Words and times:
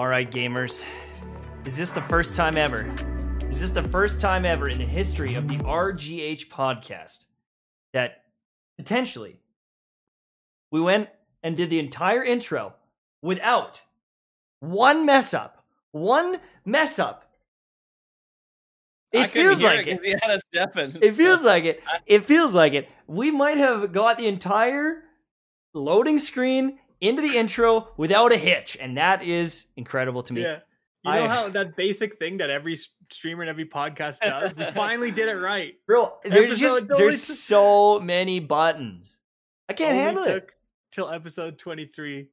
All 0.00 0.08
right, 0.08 0.30
gamers. 0.30 0.86
Is 1.66 1.76
this 1.76 1.90
the 1.90 2.00
first 2.00 2.34
time 2.34 2.56
ever? 2.56 2.90
Is 3.50 3.60
this 3.60 3.68
the 3.68 3.82
first 3.82 4.18
time 4.18 4.46
ever 4.46 4.66
in 4.66 4.78
the 4.78 4.86
history 4.86 5.34
of 5.34 5.46
the 5.46 5.58
RGH 5.58 6.48
podcast 6.48 7.26
that 7.92 8.24
potentially 8.78 9.42
we 10.72 10.80
went 10.80 11.10
and 11.42 11.54
did 11.54 11.68
the 11.68 11.78
entire 11.78 12.24
intro 12.24 12.72
without 13.20 13.82
one 14.60 15.04
mess 15.04 15.34
up? 15.34 15.62
One 15.92 16.38
mess 16.64 16.98
up. 16.98 17.30
It 19.12 19.26
feels 19.26 19.62
like 19.62 19.80
it. 19.80 19.88
it. 19.88 19.96
'cause 19.96 20.04
He 20.06 20.12
had 20.12 20.30
us 20.30 20.42
deafened. 20.50 20.98
It 21.02 21.12
feels 21.12 21.42
like 21.42 21.64
it. 21.64 21.82
It 22.06 22.24
feels 22.24 22.54
like 22.54 22.72
it. 22.72 22.88
We 23.06 23.30
might 23.30 23.58
have 23.58 23.92
got 23.92 24.16
the 24.16 24.28
entire 24.28 25.04
loading 25.74 26.18
screen 26.18 26.78
into 27.00 27.22
the 27.22 27.36
intro 27.36 27.88
without 27.96 28.32
a 28.32 28.36
hitch, 28.36 28.76
and 28.80 28.96
that 28.96 29.22
is 29.22 29.66
incredible 29.76 30.22
to 30.24 30.32
me. 30.32 30.42
Yeah. 30.42 30.58
You 31.02 31.12
know 31.12 31.24
I- 31.24 31.28
how 31.28 31.48
that 31.48 31.76
basic 31.76 32.18
thing 32.18 32.36
that 32.38 32.50
every 32.50 32.76
streamer 33.10 33.42
and 33.42 33.48
every 33.50 33.64
podcast 33.66 34.20
does? 34.20 34.54
We 34.54 34.64
finally 34.66 35.10
did 35.10 35.28
it 35.28 35.36
right. 35.36 35.74
Bro, 35.86 36.14
there's 36.24 36.50
Episode 36.60 36.60
just 36.60 36.88
there's 36.88 37.22
so 37.22 37.98
many 38.00 38.38
buttons. 38.40 39.18
I 39.68 39.72
can't 39.72 39.92
Only 39.92 40.02
handle 40.02 40.24
it. 40.24 40.50
Till 40.92 41.08
episode 41.08 41.56
23. 41.58 42.28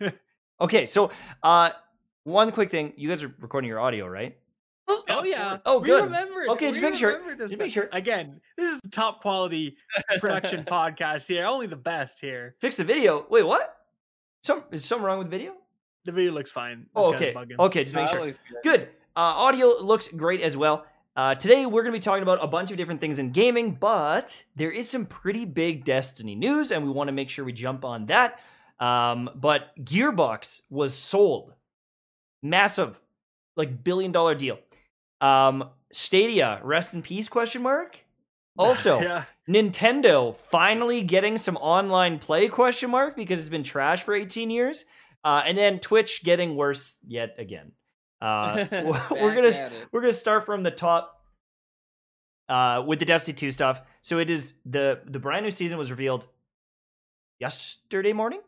Okay, 0.60 0.86
so 0.86 1.10
uh 1.42 1.70
one 2.22 2.52
quick 2.52 2.70
thing. 2.70 2.92
You 2.96 3.08
guys 3.08 3.22
are 3.24 3.34
recording 3.40 3.68
your 3.68 3.80
audio, 3.80 4.06
right? 4.06 4.38
Oh 4.88 5.24
yeah. 5.24 5.58
Oh, 5.64 5.78
we 5.80 5.86
good. 5.86 6.04
remembered. 6.04 6.48
Okay, 6.50 6.70
just 6.70 6.82
make 6.82 6.94
sure. 6.94 7.12
remembered 7.12 7.38
this 7.38 7.50
Just 7.50 7.58
make 7.58 7.72
sure. 7.72 7.88
Again, 7.92 8.40
this 8.56 8.68
is 8.68 8.80
top 8.90 9.20
quality 9.22 9.76
production 10.20 10.64
podcast 10.64 11.26
here. 11.26 11.46
Only 11.46 11.66
the 11.66 11.76
best 11.76 12.20
here. 12.20 12.54
Fix 12.60 12.76
the 12.76 12.84
video. 12.84 13.26
Wait, 13.30 13.42
what? 13.44 13.76
Some 14.42 14.64
is 14.70 14.84
something 14.84 15.04
wrong 15.04 15.18
with 15.18 15.30
the 15.30 15.36
video? 15.38 15.54
The 16.04 16.12
video 16.12 16.32
looks 16.32 16.50
fine. 16.50 16.80
This 16.80 16.88
Oh, 17.04 17.14
okay. 17.14 17.32
bugging. 17.32 17.58
Okay, 17.58 17.84
just 17.84 17.94
make 17.94 18.08
That 18.08 18.12
sure. 18.14 18.26
good. 18.26 18.38
Good. 18.62 18.80
Uh, 19.16 19.20
audio 19.20 19.68
looks 19.80 20.08
great 20.08 20.40
as 20.42 20.56
well. 20.56 20.84
Uh, 21.16 21.34
today 21.34 21.64
we're 21.64 21.82
going 21.82 21.92
to 21.92 21.98
be 21.98 22.02
talking 22.02 22.22
about 22.24 22.42
a 22.42 22.46
bunch 22.46 22.70
of 22.72 22.76
different 22.76 23.00
things 23.00 23.18
in 23.20 23.30
gaming, 23.30 23.72
but 23.76 24.44
there 24.56 24.70
is 24.72 24.90
some 24.90 25.06
pretty 25.06 25.44
big 25.44 25.84
Destiny 25.84 26.34
news, 26.34 26.72
and 26.72 26.84
we 26.84 26.90
want 26.90 27.08
to 27.08 27.12
make 27.12 27.30
sure 27.30 27.44
we 27.44 27.52
jump 27.52 27.84
on 27.84 28.06
that. 28.06 28.40
Um, 28.80 29.30
but 29.36 29.68
Gearbox 29.82 30.62
was 30.68 30.92
sold, 30.94 31.54
massive, 32.42 33.00
like 33.56 33.84
billion 33.84 34.10
dollar 34.12 34.34
deal. 34.34 34.58
Um, 35.20 35.70
Stadia, 35.92 36.60
rest 36.62 36.94
in 36.94 37.02
peace? 37.02 37.28
Question 37.28 37.62
mark. 37.62 38.00
Also, 38.56 39.00
yeah. 39.00 39.24
Nintendo 39.48 40.32
finally 40.32 41.02
getting 41.02 41.36
some 41.36 41.56
online 41.56 42.20
play 42.20 42.46
question 42.46 42.88
mark 42.88 43.16
because 43.16 43.40
it's 43.40 43.48
been 43.48 43.64
trash 43.64 44.04
for 44.04 44.14
18 44.14 44.48
years. 44.48 44.84
Uh, 45.24 45.42
and 45.44 45.58
then 45.58 45.80
Twitch 45.80 46.22
getting 46.22 46.54
worse 46.54 46.98
yet 47.04 47.34
again. 47.36 47.72
Uh, 48.20 48.64
we're 49.10 49.34
gonna 49.34 49.72
we're 49.90 50.02
gonna 50.02 50.12
start 50.12 50.46
from 50.46 50.62
the 50.62 50.70
top 50.70 51.20
uh, 52.48 52.84
with 52.86 53.00
the 53.00 53.04
Destiny 53.04 53.34
2 53.34 53.50
stuff. 53.50 53.82
So 54.02 54.20
it 54.20 54.30
is 54.30 54.54
the 54.64 55.00
the 55.04 55.18
brand 55.18 55.44
new 55.44 55.50
season 55.50 55.76
was 55.76 55.90
revealed 55.90 56.28
yesterday 57.40 58.12
morning. 58.12 58.40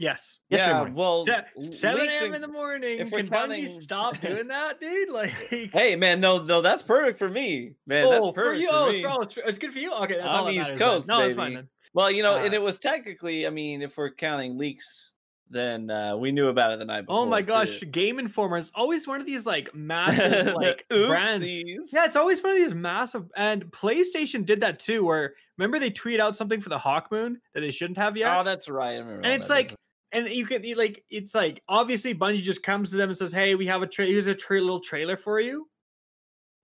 Yes. 0.00 0.38
Yesterday 0.48 0.70
yeah, 0.72 0.78
morning. 0.78 0.94
well, 0.94 1.24
Se- 1.26 1.44
7 1.60 2.08
a.m. 2.08 2.34
in 2.34 2.40
the 2.40 2.48
morning. 2.48 3.00
if 3.00 3.10
we're 3.12 3.18
Can 3.18 3.28
counting- 3.28 3.64
Bungie 3.66 3.82
stop 3.82 4.18
doing 4.22 4.48
that, 4.48 4.80
dude? 4.80 5.10
Like, 5.10 5.30
Hey 5.30 5.94
man, 5.94 6.20
no, 6.20 6.42
no, 6.42 6.62
that's 6.62 6.80
perfect 6.80 7.18
for 7.18 7.28
me, 7.28 7.74
man. 7.86 8.04
oh, 8.06 8.10
that's 8.32 8.34
for 8.34 8.54
you. 8.54 8.68
for 8.68 8.74
Oh, 8.74 8.88
me. 8.88 8.96
it's, 8.96 9.06
oh, 9.06 9.20
it's, 9.20 9.36
it's 9.46 9.58
good 9.58 9.72
for 9.74 9.78
you. 9.78 9.92
Okay, 9.92 10.16
that's 10.16 10.32
I'm 10.32 10.44
all 10.44 10.50
East 10.50 10.72
matters, 10.72 10.78
Coast, 10.78 11.06
then. 11.06 11.18
No, 11.18 11.26
it's 11.26 11.36
fine 11.36 11.52
then. 11.54 11.68
Well, 11.92 12.10
you 12.10 12.22
know, 12.22 12.36
and 12.38 12.52
Uh, 12.54 12.56
it 12.56 12.62
was 12.62 12.78
technically, 12.78 13.46
I 13.46 13.50
mean, 13.50 13.82
if 13.82 13.98
we're 13.98 14.10
counting 14.10 14.56
leaks, 14.56 15.12
then 15.50 15.90
uh, 15.90 16.16
we 16.16 16.30
knew 16.32 16.48
about 16.48 16.72
it 16.72 16.78
the 16.78 16.84
night 16.86 17.02
before. 17.02 17.18
Oh 17.18 17.26
my 17.26 17.40
too. 17.42 17.46
gosh, 17.48 17.82
Game 17.90 18.18
Informer 18.20 18.56
is 18.56 18.70
always 18.74 19.06
one 19.06 19.20
of 19.20 19.26
these 19.26 19.44
like 19.44 19.74
massive 19.74 20.54
like 20.54 20.86
brands. 20.88 21.44
oopsies. 21.44 21.92
Yeah, 21.92 22.04
it's 22.06 22.14
always 22.16 22.40
one 22.42 22.52
of 22.52 22.56
these 22.58 22.74
massive. 22.74 23.30
And 23.36 23.64
PlayStation 23.72 24.46
did 24.46 24.60
that 24.60 24.78
too. 24.78 25.04
Where 25.04 25.34
remember 25.58 25.78
they 25.80 25.90
tweet 25.90 26.20
out 26.20 26.36
something 26.36 26.60
for 26.60 26.68
the 26.68 26.78
Hawk 26.78 27.08
Moon 27.10 27.40
that 27.52 27.60
they 27.62 27.70
shouldn't 27.72 27.98
have 27.98 28.16
yet. 28.16 28.34
Oh, 28.38 28.44
that's 28.44 28.68
right. 28.68 28.92
I 28.94 28.98
remember. 28.98 29.22
and 29.24 29.32
it's 29.32 29.48
that 29.48 29.54
like, 29.54 29.64
business. 29.64 29.76
And 30.12 30.28
you 30.28 30.46
can 30.46 30.62
like, 30.76 31.04
it's 31.10 31.34
like 31.34 31.62
obviously 31.68 32.14
Bungie 32.14 32.42
just 32.42 32.62
comes 32.62 32.90
to 32.90 32.96
them 32.96 33.10
and 33.10 33.16
says, 33.16 33.32
"Hey, 33.32 33.54
we 33.54 33.66
have 33.66 33.82
a 33.82 33.86
tra- 33.86 34.06
here's 34.06 34.26
a 34.26 34.34
tra- 34.34 34.60
little 34.60 34.80
trailer 34.80 35.16
for 35.16 35.40
you," 35.40 35.68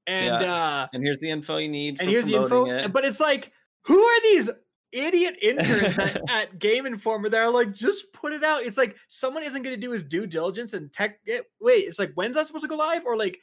and 0.06 0.44
uh 0.44 0.86
and 0.92 1.02
here's 1.02 1.18
the 1.18 1.30
info 1.30 1.58
you 1.58 1.68
need. 1.68 2.00
and 2.00 2.08
here's 2.08 2.26
the 2.26 2.36
info. 2.36 2.66
It. 2.66 2.92
But 2.92 3.04
it's 3.04 3.20
like, 3.20 3.52
who 3.82 4.00
are 4.02 4.20
these 4.22 4.50
idiot 4.92 5.36
interns 5.42 5.98
at, 5.98 6.20
at 6.30 6.58
Game 6.58 6.86
Informer 6.86 7.28
that 7.28 7.40
are 7.40 7.50
like, 7.50 7.72
just 7.72 8.12
put 8.12 8.32
it 8.32 8.44
out? 8.44 8.62
It's 8.62 8.78
like 8.78 8.96
someone 9.08 9.42
isn't 9.42 9.62
going 9.62 9.74
to 9.74 9.80
do 9.80 9.92
his 9.92 10.02
due 10.02 10.26
diligence 10.26 10.74
and 10.74 10.92
tech. 10.92 11.18
It, 11.24 11.44
wait, 11.60 11.86
it's 11.86 11.98
like 11.98 12.12
when's 12.14 12.36
that 12.36 12.46
supposed 12.46 12.64
to 12.64 12.68
go 12.68 12.76
live? 12.76 13.04
Or 13.04 13.16
like, 13.16 13.38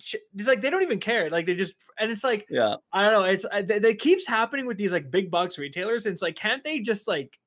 it's 0.00 0.48
like 0.48 0.60
they 0.60 0.70
don't 0.70 0.82
even 0.82 1.00
care. 1.00 1.30
Like 1.30 1.46
they 1.46 1.54
just 1.54 1.74
and 1.98 2.10
it's 2.10 2.24
like 2.24 2.46
yeah, 2.50 2.76
I 2.92 3.04
don't 3.04 3.12
know. 3.12 3.24
It's 3.24 3.44
uh, 3.44 3.62
that 3.62 3.82
that 3.82 3.98
keeps 3.98 4.26
happening 4.26 4.66
with 4.66 4.76
these 4.76 4.92
like 4.92 5.10
big 5.10 5.30
box 5.30 5.58
retailers. 5.58 6.06
And 6.06 6.12
it's 6.12 6.22
like, 6.22 6.36
can't 6.36 6.64
they 6.64 6.80
just 6.80 7.06
like, 7.06 7.38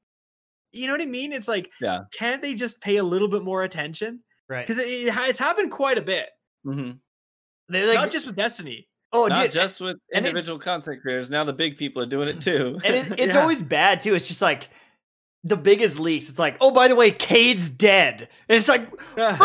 you 0.71 0.88
know 0.88 0.94
what 0.94 1.01
I 1.01 1.06
mean? 1.06 1.33
It's 1.33 1.47
like, 1.47 1.69
Yeah. 1.81 2.01
can't 2.13 2.41
they 2.41 2.53
just 2.53 2.79
pay 2.81 2.97
a 2.97 3.03
little 3.03 3.27
bit 3.27 3.44
more 3.44 3.63
attention? 3.63 4.21
Right. 4.50 4.65
Because 4.65 4.79
it, 4.79 4.88
it 4.88 5.13
it's 5.29 5.39
happened 5.39 5.71
quite 5.71 5.97
a 5.97 6.01
bit, 6.01 6.27
hmm 6.63 6.91
They, 7.69 7.85
like, 7.88 7.95
not 7.95 8.12
just 8.12 8.27
with 8.27 8.35
Destiny. 8.35 8.88
oh, 9.13 9.27
not 9.27 9.44
dude, 9.44 9.51
just 9.51 9.79
with 9.81 9.97
and 10.13 10.25
it's- 10.25 10.29
individual 10.29 10.59
content 10.59 11.01
creators. 11.01 11.29
Now 11.29 11.44
the 11.44 11.53
big 11.53 11.77
people 11.77 12.01
are 12.01 12.06
doing 12.07 12.27
it 12.29 12.41
too. 12.41 12.79
and 12.83 12.95
it's, 12.95 13.09
it's 13.18 13.35
Yeah. 13.35 13.41
always 13.41 13.62
bad 13.62 14.01
too. 14.01 14.13
It's 14.15 14.27
just 14.27 14.41
like 14.41 14.69
the 15.44 15.57
biggest 15.57 15.97
leaks. 16.00 16.29
It's 16.29 16.38
like, 16.38 16.57
oh, 16.62 16.69
by 16.71 16.88
the 16.88 16.94
way, 16.95 17.09
Cayde's 17.12 17.68
dead, 17.69 18.29
and 18.47 18.57
it's 18.57 18.68
like, 18.68 18.88
bro, 19.15 19.35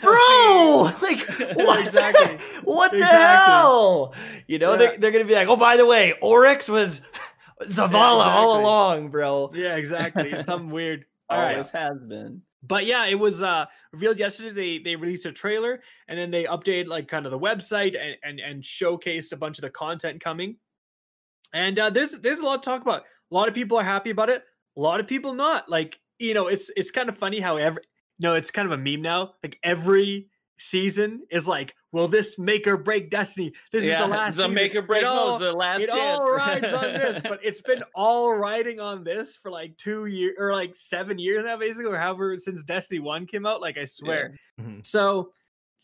bro, 0.00 0.90
like 1.02 1.26
what? 1.56 1.80
Exactly. 1.84 2.38
what 2.62 2.90
the 2.92 2.98
Exactly. 2.98 3.52
hell? 3.52 4.14
You 4.46 4.58
know, 4.58 4.72
Yeah. 4.72 4.76
they're 4.76 4.96
they're 4.98 5.10
gonna 5.10 5.24
be 5.24 5.34
like, 5.34 5.48
oh, 5.48 5.56
by 5.56 5.76
the 5.76 5.86
way, 5.86 6.14
Oryx 6.20 6.68
was 6.68 7.00
Zavala 7.62 8.26
all 8.26 8.54
exactly. 8.54 8.62
along, 8.62 9.08
bro. 9.10 9.50
Yeah, 9.54 9.76
exactly. 9.76 10.30
It's 10.30 10.46
something 10.46 10.70
weird. 10.80 11.04
All 11.28 11.38
right. 11.38 11.52
Always 11.52 11.70
has 11.70 12.04
been. 12.04 12.42
But 12.62 12.86
yeah, 12.86 13.06
it 13.06 13.18
was 13.18 13.42
uh 13.42 13.66
revealed 13.92 14.18
yesterday. 14.18 14.78
They 14.78 14.78
they 14.82 14.96
released 14.96 15.26
a 15.26 15.32
trailer 15.32 15.82
and 16.08 16.18
then 16.18 16.30
they 16.30 16.44
updated 16.44 16.88
like 16.88 17.08
kind 17.08 17.24
of 17.26 17.32
the 17.32 17.38
website 17.38 17.96
and 17.98 18.16
and, 18.22 18.40
and 18.40 18.62
showcased 18.62 19.32
a 19.32 19.36
bunch 19.36 19.58
of 19.58 19.62
the 19.62 19.70
content 19.70 20.22
coming. 20.22 20.56
And 21.54 21.78
uh 21.78 21.90
there's 21.90 22.12
there's 22.12 22.40
a 22.40 22.44
lot 22.44 22.62
to 22.62 22.68
talk 22.70 22.82
about. 22.82 23.02
A 23.30 23.34
lot 23.34 23.48
of 23.48 23.54
people 23.54 23.78
are 23.78 23.84
happy 23.84 24.10
about 24.10 24.28
it. 24.28 24.42
A 24.76 24.80
lot 24.80 25.00
of 25.00 25.06
people 25.06 25.34
not. 25.34 25.68
Like, 25.68 26.00
you 26.18 26.34
know, 26.34 26.48
it's 26.48 26.70
it's 26.76 26.90
kind 26.90 27.08
of 27.08 27.16
funny 27.16 27.40
how 27.40 27.56
every 27.56 27.82
no, 28.18 28.34
it's 28.34 28.50
kind 28.50 28.70
of 28.70 28.72
a 28.72 28.82
meme 28.82 29.02
now. 29.02 29.34
Like 29.42 29.58
every 29.62 30.28
season 30.60 31.22
is 31.30 31.48
like, 31.48 31.74
will 31.92 32.06
this 32.08 32.38
make 32.38 32.66
or 32.66 32.76
break 32.76 33.10
Destiny? 33.10 33.52
This 33.72 33.84
yeah, 33.84 34.00
is 34.02 34.06
the 34.06 34.10
last 34.12 34.36
the 34.36 34.42
season. 34.42 34.54
make 34.54 34.74
or 34.74 34.82
break. 34.82 35.02
It 35.02 35.06
all- 35.06 35.38
the 35.38 35.52
last 35.52 35.80
it 35.82 35.90
chance. 35.90 36.20
all 36.20 36.30
rides 36.30 36.72
on 36.72 36.82
this, 36.94 37.20
but 37.28 37.40
it's 37.42 37.62
been 37.62 37.82
all 37.94 38.32
riding 38.34 38.78
on 38.80 39.02
this 39.02 39.34
for 39.36 39.50
like 39.50 39.76
two 39.76 40.06
years 40.06 40.34
or 40.38 40.52
like 40.52 40.74
seven 40.76 41.18
years 41.18 41.44
now, 41.44 41.56
basically, 41.56 41.90
or 41.90 41.98
however 41.98 42.36
since 42.38 42.62
Destiny 42.62 43.00
One 43.00 43.26
came 43.26 43.46
out. 43.46 43.60
Like 43.60 43.78
I 43.78 43.84
swear. 43.86 44.36
Mhm. 44.60 44.84
So, 44.84 45.32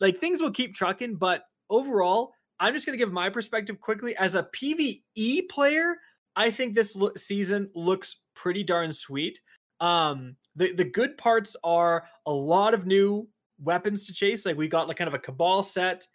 like 0.01 0.19
things 0.19 0.41
will 0.43 0.51
keep 0.53 0.75
trucking, 0.75 1.17
but 1.17 1.45
overall, 1.71 2.33
I'm 2.61 2.75
just 2.75 2.87
gonna 2.87 2.99
give 2.99 3.13
my 3.13 3.31
perspective 3.31 3.81
quickly. 3.81 4.17
As 4.17 4.35
a 4.35 4.45
PVE 4.45 5.49
player, 5.49 5.97
I 6.37 6.51
think 6.51 6.75
this 6.75 6.95
lo- 6.95 7.13
season 7.17 7.71
looks 7.75 8.17
pretty 8.35 8.63
darn 8.63 8.93
sweet. 8.93 9.41
Um, 9.81 10.37
the 10.55 10.73
the 10.73 10.85
good 10.85 11.17
parts 11.19 11.57
are 11.65 12.05
a 12.27 12.33
lot 12.33 12.73
of 12.75 12.87
new 12.87 13.29
weapons 13.63 14.07
to 14.07 14.13
chase. 14.13 14.45
Like 14.47 14.57
we 14.57 14.69
got 14.69 14.89
like 14.89 14.97
kind 14.97 15.09
of 15.09 15.15
a 15.15 15.19
cabal 15.19 15.63
set, 15.63 16.07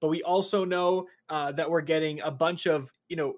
but 0.00 0.08
we 0.08 0.22
also 0.22 0.64
know 0.64 1.06
uh, 1.28 1.52
that 1.52 1.70
we're 1.70 1.80
getting 1.80 2.20
a 2.20 2.30
bunch 2.30 2.66
of 2.66 2.90
you 3.08 3.16
know 3.16 3.34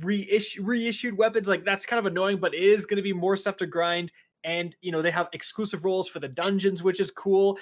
reissue 0.00 0.62
reissued 0.62 1.16
weapons. 1.16 1.48
Like 1.48 1.64
that's 1.64 1.86
kind 1.86 1.98
of 1.98 2.06
annoying, 2.06 2.38
but 2.38 2.54
it 2.54 2.62
is 2.62 2.86
going 2.86 2.96
to 2.96 3.02
be 3.02 3.12
more 3.12 3.36
stuff 3.36 3.56
to 3.58 3.66
grind. 3.66 4.12
And 4.44 4.74
you 4.80 4.90
know 4.90 5.02
they 5.02 5.10
have 5.12 5.28
exclusive 5.32 5.84
roles 5.84 6.08
for 6.08 6.18
the 6.18 6.28
dungeons, 6.28 6.82
which 6.82 7.00
is 7.00 7.10
cool. 7.10 7.58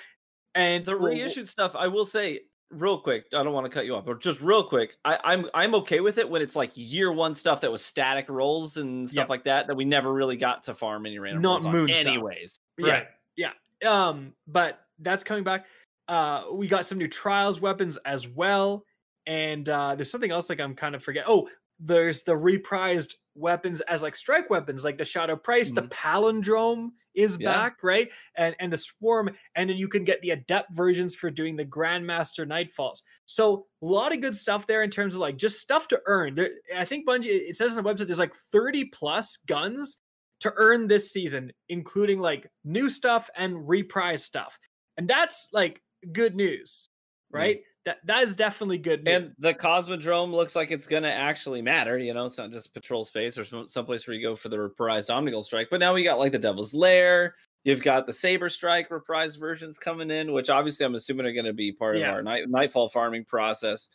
And 0.54 0.84
the 0.84 0.96
reissued 0.96 1.48
stuff, 1.48 1.76
I 1.76 1.86
will 1.86 2.04
say 2.06 2.40
real 2.70 2.98
quick. 2.98 3.26
I 3.34 3.42
don't 3.42 3.52
want 3.52 3.66
to 3.66 3.70
cut 3.70 3.84
you 3.84 3.94
off, 3.94 4.04
but 4.06 4.20
just 4.20 4.40
real 4.40 4.64
quick, 4.64 4.96
I, 5.04 5.18
I'm 5.22 5.46
I'm 5.54 5.74
okay 5.76 6.00
with 6.00 6.16
it 6.18 6.28
when 6.28 6.40
it's 6.40 6.56
like 6.56 6.72
year 6.74 7.12
one 7.12 7.34
stuff 7.34 7.60
that 7.60 7.70
was 7.70 7.84
static 7.84 8.28
rolls 8.30 8.78
and 8.78 9.08
stuff 9.08 9.24
Yep. 9.24 9.28
like 9.28 9.44
that 9.44 9.66
that 9.66 9.76
we 9.76 9.84
never 9.84 10.12
really 10.12 10.36
got 10.36 10.62
to 10.64 10.74
farm 10.74 11.04
any 11.06 11.18
random 11.18 11.42
Not 11.42 11.62
moon 11.64 11.88
stuff. 11.88 12.06
anyways. 12.06 12.58
Yeah, 12.78 13.04
yeah. 13.36 13.50
Um, 13.86 14.32
but 14.46 14.80
that's 15.00 15.24
coming 15.24 15.44
back. 15.44 15.66
Uh, 16.08 16.44
we 16.52 16.66
got 16.68 16.86
some 16.86 16.98
new 16.98 17.08
trials 17.08 17.60
weapons 17.60 17.96
as 18.04 18.26
well, 18.26 18.84
and 19.26 19.68
uh, 19.68 19.94
there's 19.94 20.10
something 20.10 20.30
else 20.30 20.48
like 20.48 20.60
I'm 20.60 20.74
kind 20.74 20.94
of 20.94 21.02
forget. 21.02 21.24
Oh, 21.28 21.48
there's 21.78 22.24
the 22.24 22.32
reprised 22.32 23.14
weapons 23.34 23.80
as 23.82 24.02
like 24.02 24.14
strike 24.14 24.50
weapons, 24.50 24.84
like 24.84 24.98
the 24.98 25.04
Shadow 25.04 25.36
Price, 25.36 25.70
the 25.70 25.82
Palindrome 25.82 26.88
is 27.14 27.36
Yeah. 27.40 27.52
back, 27.52 27.76
right? 27.82 28.10
And 28.36 28.54
and 28.60 28.72
the 28.72 28.76
Swarm, 28.76 29.30
and 29.54 29.70
then 29.70 29.76
you 29.76 29.88
can 29.88 30.04
get 30.04 30.20
the 30.20 30.30
Adept 30.30 30.74
versions 30.74 31.14
for 31.14 31.30
doing 31.30 31.56
the 31.56 31.64
Grandmaster 31.64 32.46
Nightfalls. 32.46 33.02
So 33.26 33.66
a 33.82 33.86
lot 33.86 34.12
of 34.12 34.20
good 34.20 34.36
stuff 34.36 34.66
there 34.66 34.82
in 34.82 34.90
terms 34.90 35.14
of 35.14 35.20
like 35.20 35.36
just 35.36 35.60
stuff 35.60 35.88
to 35.88 36.00
earn. 36.06 36.34
There, 36.34 36.50
I 36.76 36.84
think 36.84 37.06
Bungie. 37.08 37.26
It 37.26 37.56
says 37.56 37.76
on 37.76 37.82
the 37.82 37.88
website 37.88 38.06
there's 38.06 38.18
like 38.18 38.34
30 38.52 38.86
plus 38.86 39.38
guns 39.46 39.98
to 40.40 40.52
earn 40.56 40.86
this 40.88 41.12
season, 41.12 41.52
including 41.68 42.18
like 42.18 42.50
new 42.64 42.88
stuff 42.88 43.28
and 43.36 43.68
reprise 43.68 44.24
stuff. 44.24 44.58
And 45.00 45.08
that's 45.08 45.48
like 45.52 45.80
good 46.12 46.36
news, 46.36 46.88
Mm. 47.32 47.38
right? 47.38 47.60
That 47.86 47.98
that 48.04 48.22
is 48.24 48.36
definitely 48.36 48.76
good 48.76 49.02
news. 49.04 49.14
And 49.16 49.34
the 49.38 49.54
Cosmodrome 49.54 50.30
looks 50.32 50.54
like 50.54 50.70
it's 50.70 50.86
going 50.86 51.02
to 51.04 51.12
actually 51.12 51.62
matter. 51.62 51.96
You 51.98 52.12
know, 52.12 52.26
it's 52.26 52.36
not 52.36 52.50
just 52.52 52.74
patrol 52.74 53.02
space 53.04 53.38
or 53.38 53.44
some 53.46 53.66
someplace 53.66 54.06
where 54.06 54.14
you 54.14 54.22
go 54.22 54.36
for 54.36 54.50
the 54.50 54.58
reprised 54.58 55.08
Omnigul 55.08 55.42
Strike. 55.42 55.68
But 55.70 55.80
now 55.80 55.94
we 55.94 56.04
got 56.04 56.18
like 56.18 56.32
the 56.32 56.38
Devil's 56.38 56.74
Lair. 56.74 57.34
You've 57.64 57.82
got 57.82 58.06
the 58.06 58.12
Saber 58.12 58.50
Strike 58.50 58.90
reprised 58.90 59.38
versions 59.40 59.78
coming 59.78 60.10
in, 60.10 60.32
which 60.32 60.50
obviously 60.50 60.84
I'm 60.84 60.94
assuming 60.94 61.24
are 61.26 61.32
going 61.32 61.46
to 61.46 61.54
be 61.54 61.72
part 61.72 61.96
Yeah. 61.96 62.08
of 62.10 62.14
our 62.16 62.22
night 62.22 62.48
nightfall 62.50 62.90
farming 62.90 63.24
process. 63.24 63.88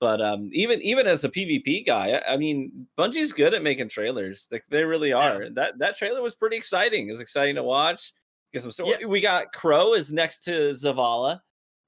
But 0.00 0.20
um, 0.20 0.50
even 0.52 0.80
even 0.82 1.06
as 1.06 1.22
a 1.22 1.28
PvP 1.28 1.86
guy, 1.86 2.12
I, 2.26 2.32
I 2.32 2.36
mean, 2.36 2.88
Bungie's 2.98 3.32
good 3.32 3.54
at 3.54 3.62
making 3.62 3.90
trailers. 3.90 4.48
Like 4.50 4.64
they 4.70 4.82
really 4.82 5.12
are. 5.12 5.50
That 5.50 5.78
that 5.78 5.96
trailer 5.96 6.20
was 6.22 6.34
pretty 6.34 6.56
exciting. 6.56 7.06
It 7.08 7.12
was 7.12 7.20
exciting 7.20 7.54
to 7.56 7.62
watch. 7.62 8.12
Because 8.52 8.78
Yeah. 8.84 9.06
we 9.06 9.20
got 9.20 9.52
Crow 9.52 9.94
is 9.94 10.12
next 10.12 10.40
to 10.44 10.50
Zavala 10.70 11.40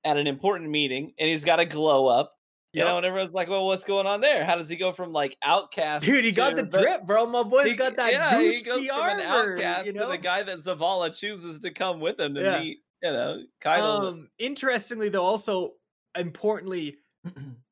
at 0.05 0.17
an 0.17 0.27
important 0.27 0.71
meeting, 0.71 1.13
and 1.19 1.29
he's 1.29 1.45
got 1.45 1.61
a 1.61 1.65
glow 1.65 2.07
up. 2.07 2.35
You 2.73 2.79
Yep. 2.79 2.87
know, 2.89 2.97
and 2.97 3.07
everyone's 3.07 3.33
like, 3.35 3.49
"Well, 3.49 3.67
what's 3.67 3.85
going 3.85 4.07
on 4.07 4.23
there? 4.23 4.45
How 4.45 4.57
does 4.57 4.69
he 4.69 4.77
go 4.77 4.93
from 4.93 5.13
like 5.13 5.37
outcast?" 5.43 6.05
Dude, 6.07 6.25
he 6.25 6.33
got 6.33 6.57
the 6.57 6.63
drip, 6.63 7.03
bro. 7.05 7.27
My 7.27 7.43
boy's 7.43 7.67
he- 7.67 7.75
got 7.75 7.97
that 7.97 8.13
yeah, 8.13 8.41
he 8.41 8.63
goes 8.63 8.87
from 8.87 8.97
an 8.97 9.21
outcast 9.21 9.87
you 9.87 9.93
to 9.93 10.07
the 10.07 10.17
guy 10.19 10.43
that 10.43 10.59
Zavala 10.59 11.15
chooses 11.17 11.61
to 11.61 11.71
come 11.71 12.01
with 12.01 12.19
him 12.19 12.35
to 12.35 12.41
Yeah. 12.43 12.61
meet. 12.61 12.79
You 13.03 13.11
know, 13.13 13.43
Caiatl. 13.61 14.07
Um, 14.07 14.31
interestingly, 14.39 15.09
though, 15.09 15.25
also 15.25 15.75
importantly, 16.17 16.97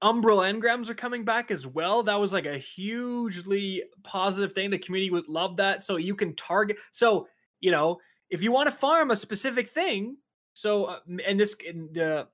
Umbral 0.02 0.42
engrams 0.49 0.88
are 0.90 0.94
coming 0.94 1.25
back 1.25 1.50
as 1.50 1.66
well. 1.66 2.02
That 2.02 2.20
was 2.20 2.32
like 2.32 2.47
a 2.47 2.59
hugely 2.59 3.82
positive 4.04 4.52
thing. 4.52 4.70
The 4.70 4.78
community 4.78 5.11
would 5.11 5.28
love 5.28 5.56
that. 5.56 5.82
So 5.82 5.97
you 5.97 6.14
can 6.14 6.37
target. 6.37 6.76
So 6.92 7.26
you 7.61 7.70
know, 7.70 7.99
if 8.30 8.42
you 8.42 8.52
want 8.52 8.68
to 8.68 8.75
farm 8.75 9.10
a 9.10 9.16
specific 9.16 9.70
thing, 9.70 10.16
so 10.54 10.84
uh, 10.87 10.99
and 11.26 11.38
this 11.38 11.56
and 11.68 11.92
the 11.94 12.28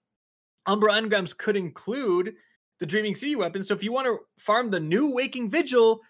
Umbral 0.69 0.91
engrams 1.01 1.37
could 1.37 1.57
include 1.57 2.35
the 2.81 2.87
Dreaming 2.87 3.15
City 3.15 3.37
weapon. 3.37 3.63
So 3.63 3.75
if 3.75 3.83
you 3.83 3.93
want 3.93 4.07
to 4.07 4.19
farm 4.39 4.71
the 4.71 4.81
new 4.81 5.11
Waking 5.13 5.49
Vigil, 5.51 6.01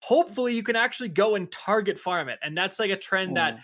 hopefully 0.00 0.54
you 0.54 0.62
can 0.62 0.76
actually 0.76 1.08
go 1.08 1.34
and 1.34 1.50
target 1.50 1.98
farm 1.98 2.28
it. 2.28 2.38
And 2.42 2.56
that's 2.56 2.78
like 2.78 2.90
a 2.90 2.96
trend 2.96 3.36
that 3.36 3.54
Mm. 3.54 3.60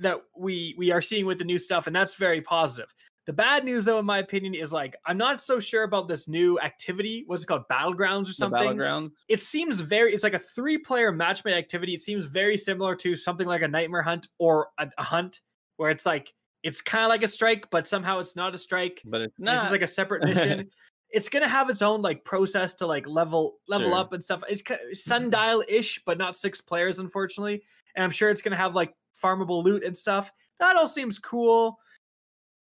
that 0.00 0.22
we 0.36 0.74
we 0.78 0.90
are 0.90 1.02
seeing 1.02 1.26
with 1.26 1.38
the 1.38 1.44
new 1.44 1.58
stuff 1.58 1.86
and 1.86 1.94
that's 1.94 2.14
very 2.14 2.40
positive 2.40 2.92
the 3.26 3.32
bad 3.32 3.64
news 3.64 3.84
though 3.84 3.98
in 3.98 4.04
my 4.04 4.18
opinion 4.18 4.54
is 4.54 4.72
like 4.72 4.96
i'm 5.06 5.16
not 5.16 5.40
so 5.40 5.60
sure 5.60 5.84
about 5.84 6.08
this 6.08 6.28
new 6.28 6.58
activity. 6.60 7.24
What's 7.26 7.44
it 7.44 7.46
called? 7.46 7.64
Battlegrounds 7.70 8.22
or 8.22 8.24
the 8.26 8.34
something? 8.34 8.60
Battlegrounds. 8.60 9.10
it 9.28 9.40
seems 9.40 9.80
very 9.80 10.12
it's 10.12 10.22
like 10.22 10.34
a 10.34 10.38
three 10.38 10.78
player 10.78 11.12
matchmade 11.12 11.56
activity. 11.56 11.94
It 11.94 12.00
seems 12.00 12.26
very 12.26 12.56
similar 12.56 12.96
to 12.96 13.16
something 13.16 13.46
like 13.46 13.62
a 13.62 13.68
nightmare 13.68 14.02
hunt 14.02 14.28
or 14.38 14.68
a, 14.78 14.88
a 14.98 15.02
hunt 15.02 15.40
where 15.76 15.90
it's 15.90 16.06
like 16.06 16.32
it's 16.62 16.80
kind 16.80 17.04
of 17.04 17.08
like 17.08 17.22
a 17.22 17.28
strike 17.28 17.68
but 17.70 17.86
somehow 17.86 18.18
it's 18.18 18.36
not 18.36 18.54
a 18.54 18.58
strike. 18.58 19.02
But 19.04 19.22
it's 19.22 19.38
not 19.38 19.66
is 19.66 19.70
like 19.70 19.82
a 19.82 19.86
separate 19.86 20.24
mission. 20.24 20.70
It's 21.14 21.28
gonna 21.28 21.46
have 21.46 21.68
its 21.68 21.82
own 21.82 22.00
like 22.00 22.24
process 22.24 22.72
to 22.76 22.86
like 22.86 23.06
level 23.06 23.58
level 23.68 23.88
Sure. 23.88 23.98
up 23.98 24.14
and 24.14 24.24
stuff. 24.24 24.42
It's 24.48 24.62
kind 24.62 24.80
of 24.80 24.86
mm-hmm. 24.86 24.94
sundial 24.94 25.62
ish 25.68 26.00
but 26.06 26.16
not 26.16 26.38
six 26.38 26.62
players 26.62 26.98
unfortunately. 26.98 27.62
And 27.94 28.02
i'm 28.02 28.10
sure 28.10 28.30
it's 28.30 28.40
gonna 28.40 28.56
have 28.56 28.74
like 28.74 28.94
farmable 29.22 29.62
loot 29.62 29.84
and 29.84 29.94
stuff. 29.94 30.32
That 30.58 30.76
all 30.76 30.88
seems 30.88 31.18
cool 31.18 31.78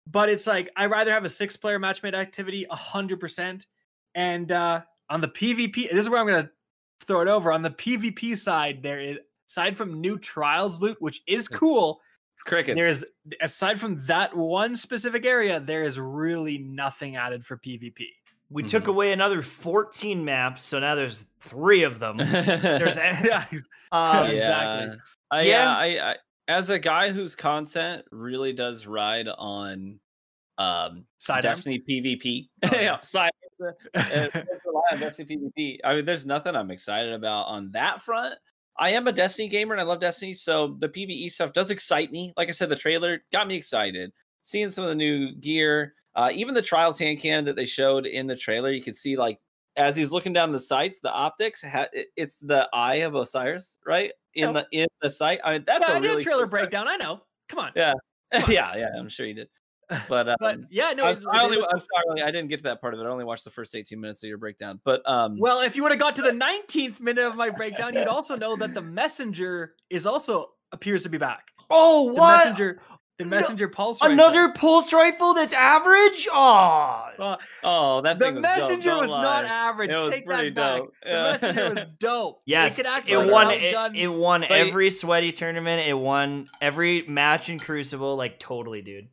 but 0.06 0.28
it's 0.28 0.46
like 0.46 0.70
i'd 0.76 0.90
rather 0.90 1.10
have 1.10 1.24
a 1.24 1.28
six 1.28 1.56
player 1.56 1.78
match 1.78 2.02
made 2.02 2.14
activity 2.14 2.66
100% 2.70 3.66
and 4.14 4.52
uh 4.52 4.80
on 5.10 5.20
the 5.20 5.28
pvp 5.28 5.74
this 5.90 6.00
is 6.00 6.08
where 6.10 6.20
i'm 6.20 6.26
gonna 6.26 6.50
throw 7.00 7.20
it 7.20 7.28
over 7.28 7.52
on 7.52 7.62
the 7.62 7.70
pvp 7.70 8.36
side 8.36 8.82
there 8.82 9.00
is 9.00 9.18
aside 9.48 9.76
from 9.76 10.00
new 10.00 10.18
trials 10.18 10.80
loot 10.80 10.96
which 11.00 11.22
is 11.26 11.46
It's- 11.46 11.58
cool 11.58 12.00
it's 12.34 12.42
crickets. 12.42 12.76
there's 12.78 13.04
aside 13.40 13.78
from 13.78 14.04
that 14.06 14.36
one 14.36 14.74
specific 14.74 15.24
area, 15.24 15.60
there 15.60 15.84
is 15.84 16.00
really 16.00 16.58
nothing 16.58 17.14
added 17.14 17.46
for 17.46 17.56
PvP. 17.56 17.94
We 18.50 18.64
took 18.64 18.84
Mhm. 18.84 18.88
away 18.88 19.12
another 19.12 19.40
14 19.40 20.24
maps, 20.24 20.64
so 20.64 20.80
now 20.80 20.96
there's 20.96 21.26
three 21.38 21.84
of 21.84 22.00
them. 22.00 22.16
There's 22.16 22.96
yeah, 22.96 23.44
um, 23.92 24.26
Yeah. 24.26 24.30
exactly. 24.32 25.00
I, 25.30 25.42
Yeah. 25.42 25.46
yeah, 25.46 25.76
I, 25.76 26.10
I 26.10 26.16
as 26.48 26.70
a 26.70 26.78
guy 26.78 27.10
whose 27.10 27.34
content 27.34 28.04
really 28.10 28.52
does 28.52 28.86
ride 28.86 29.28
on 29.28 29.98
um 30.58 31.04
sidearm. 31.18 31.52
Destiny 31.52 31.82
PvP. 31.88 32.48
Oh, 32.64 32.68
yeah. 32.72 32.80
yeah, 32.80 33.00
side 33.02 33.30
rely 33.60 34.82
on 34.92 35.00
Destiny 35.00 35.36
PvP. 35.56 35.78
I 35.84 35.96
mean, 35.96 36.04
there's 36.04 36.26
nothing 36.26 36.54
I'm 36.54 36.70
excited 36.70 37.12
about 37.12 37.46
on 37.46 37.70
that 37.72 38.02
front. 38.02 38.34
I 38.76 38.90
am 38.90 39.06
a 39.06 39.12
Destiny 39.12 39.48
gamer 39.48 39.74
and 39.74 39.80
I 39.80 39.84
love 39.84 40.00
Destiny, 40.00 40.34
so 40.34 40.76
the 40.80 40.88
PvE 40.88 41.30
stuff 41.30 41.52
does 41.52 41.70
excite 41.70 42.10
me. 42.10 42.32
Like 42.36 42.48
I 42.48 42.52
said, 42.52 42.68
the 42.68 42.76
trailer 42.76 43.22
got 43.32 43.46
me 43.46 43.54
excited. 43.54 44.12
Seeing 44.42 44.70
some 44.70 44.84
of 44.84 44.90
the 44.90 44.96
new 44.96 45.34
gear, 45.36 45.94
uh, 46.16 46.30
even 46.32 46.54
the 46.54 46.62
Trials 46.62 46.98
hand 46.98 47.20
cannon 47.20 47.44
that 47.44 47.56
they 47.56 47.64
showed 47.64 48.06
in 48.06 48.26
the 48.26 48.36
trailer, 48.36 48.70
you 48.70 48.82
could 48.82 48.96
see 48.96 49.16
like 49.16 49.38
as 49.76 49.96
he's 49.96 50.10
looking 50.12 50.32
down 50.32 50.52
the 50.52 50.60
sights, 50.60 51.00
the 51.00 51.12
optics, 51.12 51.62
ha- 51.62 51.88
it's 52.16 52.38
the 52.38 52.68
eye 52.72 52.96
of 52.96 53.14
Osiris, 53.14 53.76
right 53.86 54.12
in 54.34 54.52
Yep. 54.54 54.68
the 54.70 54.78
in 54.82 54.86
the 55.02 55.10
sight. 55.10 55.40
I 55.44 55.52
mean, 55.52 55.64
that's 55.66 55.86
Yeah, 55.88 55.94
a 55.94 55.96
I 55.96 56.00
did 56.00 56.08
really 56.08 56.22
a 56.22 56.24
trailer 56.24 56.42
cool 56.42 56.50
breakdown. 56.50 56.88
I 56.88 56.96
know. 56.96 57.22
Come 57.48 57.58
on. 57.60 57.72
Yeah. 57.76 57.92
Come 58.32 58.44
on. 58.44 58.50
yeah, 58.52 58.76
yeah, 58.76 58.88
I'm 58.98 59.08
sure 59.08 59.26
you 59.26 59.34
did. 59.34 59.48
But 60.08 60.28
um, 60.30 60.36
But 60.40 60.58
yeah, 60.70 60.92
no. 60.92 61.04
I, 61.04 61.10
was- 61.10 61.22
I 61.30 61.42
only, 61.44 61.58
I'm 61.58 61.78
sorry, 61.78 62.22
I 62.22 62.30
didn't 62.30 62.48
get 62.48 62.56
to 62.58 62.62
that 62.64 62.80
part 62.80 62.94
of 62.94 63.00
it. 63.00 63.04
I 63.04 63.08
only 63.08 63.24
watched 63.24 63.44
the 63.44 63.50
first 63.50 63.74
18 63.76 64.00
minutes 64.00 64.22
of 64.24 64.28
your 64.28 64.38
breakdown. 64.38 64.80
But 64.84 65.08
um, 65.08 65.38
well, 65.38 65.60
if 65.60 65.76
you 65.76 65.82
would 65.82 65.92
have 65.92 66.00
got 66.00 66.16
to 66.16 66.22
the 66.22 66.30
19th 66.30 67.00
minute 67.00 67.24
of 67.26 67.36
my 67.36 67.50
breakdown, 67.50 67.94
you'd 67.94 68.08
also 68.08 68.36
know 68.36 68.56
that 68.56 68.74
the 68.74 68.80
messenger 68.82 69.74
is 69.90 70.06
also 70.06 70.50
appears 70.72 71.02
to 71.04 71.08
be 71.08 71.18
back. 71.18 71.44
oh, 71.70 72.08
The 72.08 72.14
what? 72.20 72.38
messenger, 72.38 72.80
the 73.18 73.24
No, 73.24 73.30
messenger 73.30 73.68
pulse. 73.68 74.00
rifle. 74.00 74.12
Another 74.12 74.48
pulse 74.52 74.92
rifle 74.92 75.34
that's 75.34 75.52
average? 75.52 76.26
Oh, 76.32 77.10
Uh, 77.18 77.36
oh, 77.62 78.00
that 78.00 78.18
the 78.18 78.24
thing 78.26 78.34
was 78.36 78.42
dope, 78.42 78.56
messenger 78.58 78.90
don't 78.90 79.00
was 79.02 79.10
not 79.10 79.44
average. 79.44 79.90
It 79.92 79.96
was 79.98 80.08
Take 80.10 80.26
pretty 80.26 80.50
that 80.50 80.54
back. 80.54 80.78
dope. 80.80 80.94
The 81.04 81.10
messenger 81.10 81.70
was 81.74 81.78
dope. 81.98 82.40
yes. 82.46 82.78
it, 82.78 82.86
could 82.86 83.08
It 83.08 83.30
won. 83.30 83.50
It, 83.52 83.96
it 83.96 84.08
won 84.08 84.40
But- 84.42 84.50
every 84.50 84.90
sweaty 84.90 85.32
tournament. 85.32 85.86
It 85.86 85.94
won 85.94 86.46
every 86.60 87.02
match 87.02 87.48
in 87.48 87.58
Crucible. 87.58 88.16
Like 88.16 88.38
totally, 88.40 88.82
dude. 88.82 89.08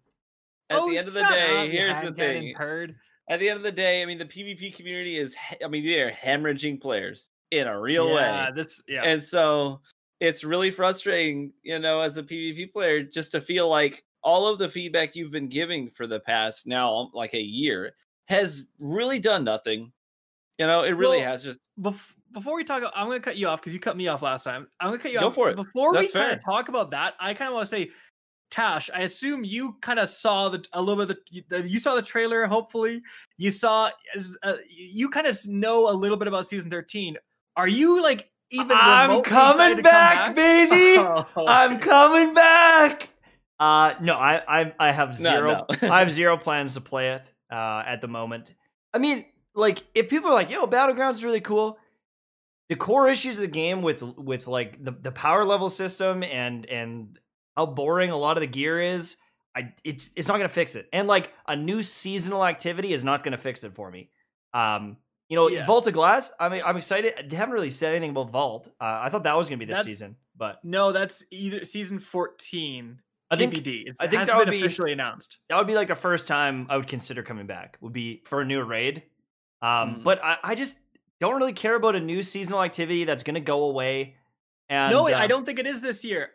At 0.69 0.79
Oh, 0.79 0.89
the 0.89 0.97
end 0.97 1.07
of 1.07 1.13
the 1.13 1.23
day, 1.23 1.57
up, 1.57 1.65
you 1.65 1.71
here's 1.71 1.95
the 1.95 2.01
hand 2.01 2.17
cannon 2.17 2.41
thing. 2.43 2.55
Turd. 2.57 2.95
At 3.29 3.39
the 3.39 3.49
end 3.49 3.57
of 3.57 3.63
the 3.63 3.71
day, 3.71 4.01
I 4.01 4.05
mean, 4.05 4.17
the 4.17 4.25
PvP 4.25 4.75
community 4.75 5.17
is, 5.17 5.35
I 5.63 5.67
mean, 5.67 5.85
they're 5.85 6.09
hemorrhaging 6.11 6.81
players 6.81 7.29
in 7.51 7.67
a 7.67 7.79
real 7.79 8.07
yeah, 8.09 8.45
way. 8.47 8.51
This, 8.55 8.81
yeah. 8.87 9.03
And 9.03 9.21
so 9.21 9.81
it's 10.21 10.43
really 10.43 10.69
frustrating, 10.71 11.51
you 11.63 11.79
know, 11.79 11.99
as 11.99 12.15
a 12.17 12.23
PvP 12.23 12.71
player, 12.71 13.03
just 13.03 13.31
to 13.33 13.41
feel 13.41 13.67
like 13.67 14.03
all 14.23 14.47
of 14.47 14.59
the 14.59 14.69
feedback 14.69 15.15
you've 15.15 15.31
been 15.31 15.49
giving 15.49 15.89
for 15.89 16.05
the 16.05 16.19
past 16.19 16.67
now 16.67 17.09
like 17.13 17.33
a 17.33 17.41
year 17.41 17.93
has 18.27 18.67
really 18.79 19.19
done 19.19 19.43
nothing. 19.43 19.91
You 20.59 20.67
know, 20.67 20.83
it 20.83 20.91
really 20.91 21.17
Well, 21.17 21.25
has 21.27 21.43
just 21.43 21.67
Bef- 21.81 22.13
before 22.31 22.55
we 22.55 22.63
talk, 22.63 22.83
I'm 22.95 23.07
going 23.07 23.19
to 23.19 23.25
cut 23.25 23.35
you 23.35 23.47
off 23.47 23.61
because 23.61 23.73
you 23.73 23.79
cut 23.79 23.97
me 23.97 24.07
off 24.07 24.21
last 24.21 24.43
time. 24.43 24.67
I'm 24.79 24.89
going 24.89 24.99
to 24.99 25.03
cut 25.03 25.11
you 25.11 25.19
Go 25.19 25.27
off. 25.27 25.35
for 25.35 25.49
it. 25.49 25.55
Before 25.55 25.93
That's 25.93 26.13
we 26.13 26.19
kind 26.19 26.33
of 26.33 26.45
talk 26.45 26.69
about 26.69 26.91
that, 26.91 27.15
I 27.19 27.33
kind 27.33 27.49
of 27.49 27.55
want 27.55 27.65
to 27.65 27.69
say, 27.69 27.89
Tash, 28.51 28.89
I 28.93 29.01
assume 29.01 29.43
you 29.43 29.77
kind 29.81 29.97
of 29.97 30.09
saw 30.09 30.49
the 30.49 30.63
a 30.73 30.81
little 30.81 31.03
bit 31.03 31.17
of 31.17 31.43
the, 31.49 31.61
the 31.61 31.69
you 31.69 31.79
saw 31.79 31.95
the 31.95 32.01
trailer. 32.01 32.45
Hopefully, 32.45 33.01
you 33.37 33.49
saw 33.49 33.89
as 34.15 34.37
uh, 34.43 34.55
you 34.69 35.09
kind 35.09 35.25
of 35.25 35.39
know 35.47 35.89
a 35.89 35.95
little 35.95 36.17
bit 36.17 36.27
about 36.27 36.45
season 36.45 36.69
13. 36.69 37.17
Are 37.55 37.67
you 37.67 38.01
like 38.03 38.30
even? 38.51 38.71
I'm 38.79 39.21
coming 39.23 39.75
come 39.75 39.81
back, 39.81 40.35
baby. 40.35 40.97
Oh, 41.35 41.45
I'm 41.47 41.79
coming 41.79 42.33
back. 42.33 43.09
Uh, 43.59 43.93
no, 44.01 44.15
I, 44.15 44.41
I, 44.61 44.73
I 44.79 44.91
have 44.91 45.09
No, 45.19 45.29
zero. 45.31 45.65
no. 45.81 45.89
I 45.89 45.99
have 45.99 46.11
zero 46.19 46.37
plans 46.37 46.73
to 46.75 46.81
play 46.81 47.11
it. 47.11 47.31
Uh, 47.51 47.83
at 47.85 47.99
the 47.99 48.07
moment. 48.07 48.55
I 48.93 48.97
mean, 48.97 49.25
like, 49.53 49.83
if 49.93 50.07
people 50.09 50.29
are 50.29 50.33
like, 50.33 50.49
"Yo, 50.49 50.65
Battlegrounds 50.67 51.15
is 51.15 51.23
really 51.25 51.41
cool," 51.41 51.77
the 52.69 52.77
core 52.77 53.09
issues 53.09 53.35
of 53.35 53.41
the 53.41 53.47
game 53.49 53.81
with 53.81 54.01
with 54.01 54.47
like 54.47 54.81
the 54.81 54.93
the 54.93 55.11
power 55.11 55.43
level 55.43 55.67
system 55.67 56.23
and 56.23 56.65
and 56.67 57.19
how 57.57 57.65
boring 57.65 58.09
a 58.09 58.15
lot 58.15 58.37
of 58.37 58.41
the 58.41 58.47
gear 58.47 58.81
is, 58.81 59.17
I 59.53 59.73
it's 59.83 60.11
it's 60.15 60.29
not 60.29 60.37
gonna 60.37 60.47
fix 60.47 60.75
it. 60.77 60.87
And 60.93 61.09
like 61.09 61.33
a 61.45 61.57
new 61.57 61.83
seasonal 61.83 62.45
activity 62.45 62.93
is 62.93 63.03
not 63.03 63.25
gonna 63.25 63.37
fix 63.37 63.65
it 63.65 63.75
for 63.75 63.91
me. 63.91 64.09
Um, 64.53 64.95
you 65.31 65.37
know, 65.37 65.47
Yeah. 65.47 65.65
Vault 65.65 65.87
of 65.87 65.93
Glass. 65.93 66.29
I 66.41 66.49
mean, 66.49 66.61
I'm 66.65 66.75
excited. 66.75 67.29
They 67.29 67.37
haven't 67.37 67.53
really 67.53 67.69
said 67.69 67.91
anything 67.95 68.09
about 68.11 68.29
Vault. 68.29 68.67
Uh, 68.81 68.99
I 69.03 69.09
thought 69.09 69.23
that 69.23 69.37
was 69.37 69.47
gonna 69.47 69.57
be 69.59 69.63
this 69.65 69.77
That's- 69.77 69.85
season, 69.85 70.17
but 70.35 70.63
No, 70.65 70.91
that's 70.91 71.23
either 71.31 71.63
season 71.63 71.99
14. 71.99 73.01
I 73.31 73.37
think- 73.37 73.53
TBD. 73.53 73.83
It's, 73.87 74.01
I 74.01 74.07
think 74.07 74.27
that 74.27 74.35
would 74.35 74.49
be- 74.49 74.57
officially 74.59 74.91
announced. 74.91 75.37
that 75.47 75.57
would 75.57 75.67
be 75.67 75.73
like 75.73 75.87
the 75.87 75.95
first 75.95 76.27
time 76.27 76.67
I 76.69 76.75
would 76.75 76.87
consider 76.89 77.23
coming 77.23 77.47
back. 77.47 77.77
Would 77.79 77.93
be 77.93 78.21
for 78.25 78.41
a 78.41 78.45
new 78.45 78.61
raid. 78.61 79.03
Um, 79.61 79.95
Mhm. 79.99 80.03
but 80.03 80.21
I, 80.21 80.37
I 80.43 80.55
just 80.55 80.79
don't 81.21 81.35
really 81.37 81.53
care 81.53 81.75
about 81.75 81.95
a 81.95 82.01
new 82.01 82.23
seasonal 82.23 82.61
activity 82.61 83.05
that's 83.05 83.23
gonna 83.23 83.39
go 83.39 83.63
away. 83.63 84.17
And 84.67 84.91
no, 84.91 85.07
uh, 85.07 85.13
I 85.17 85.27
don't 85.27 85.45
think 85.45 85.59
it 85.59 85.65
is 85.67 85.79
this 85.81 86.03
year. 86.03 86.31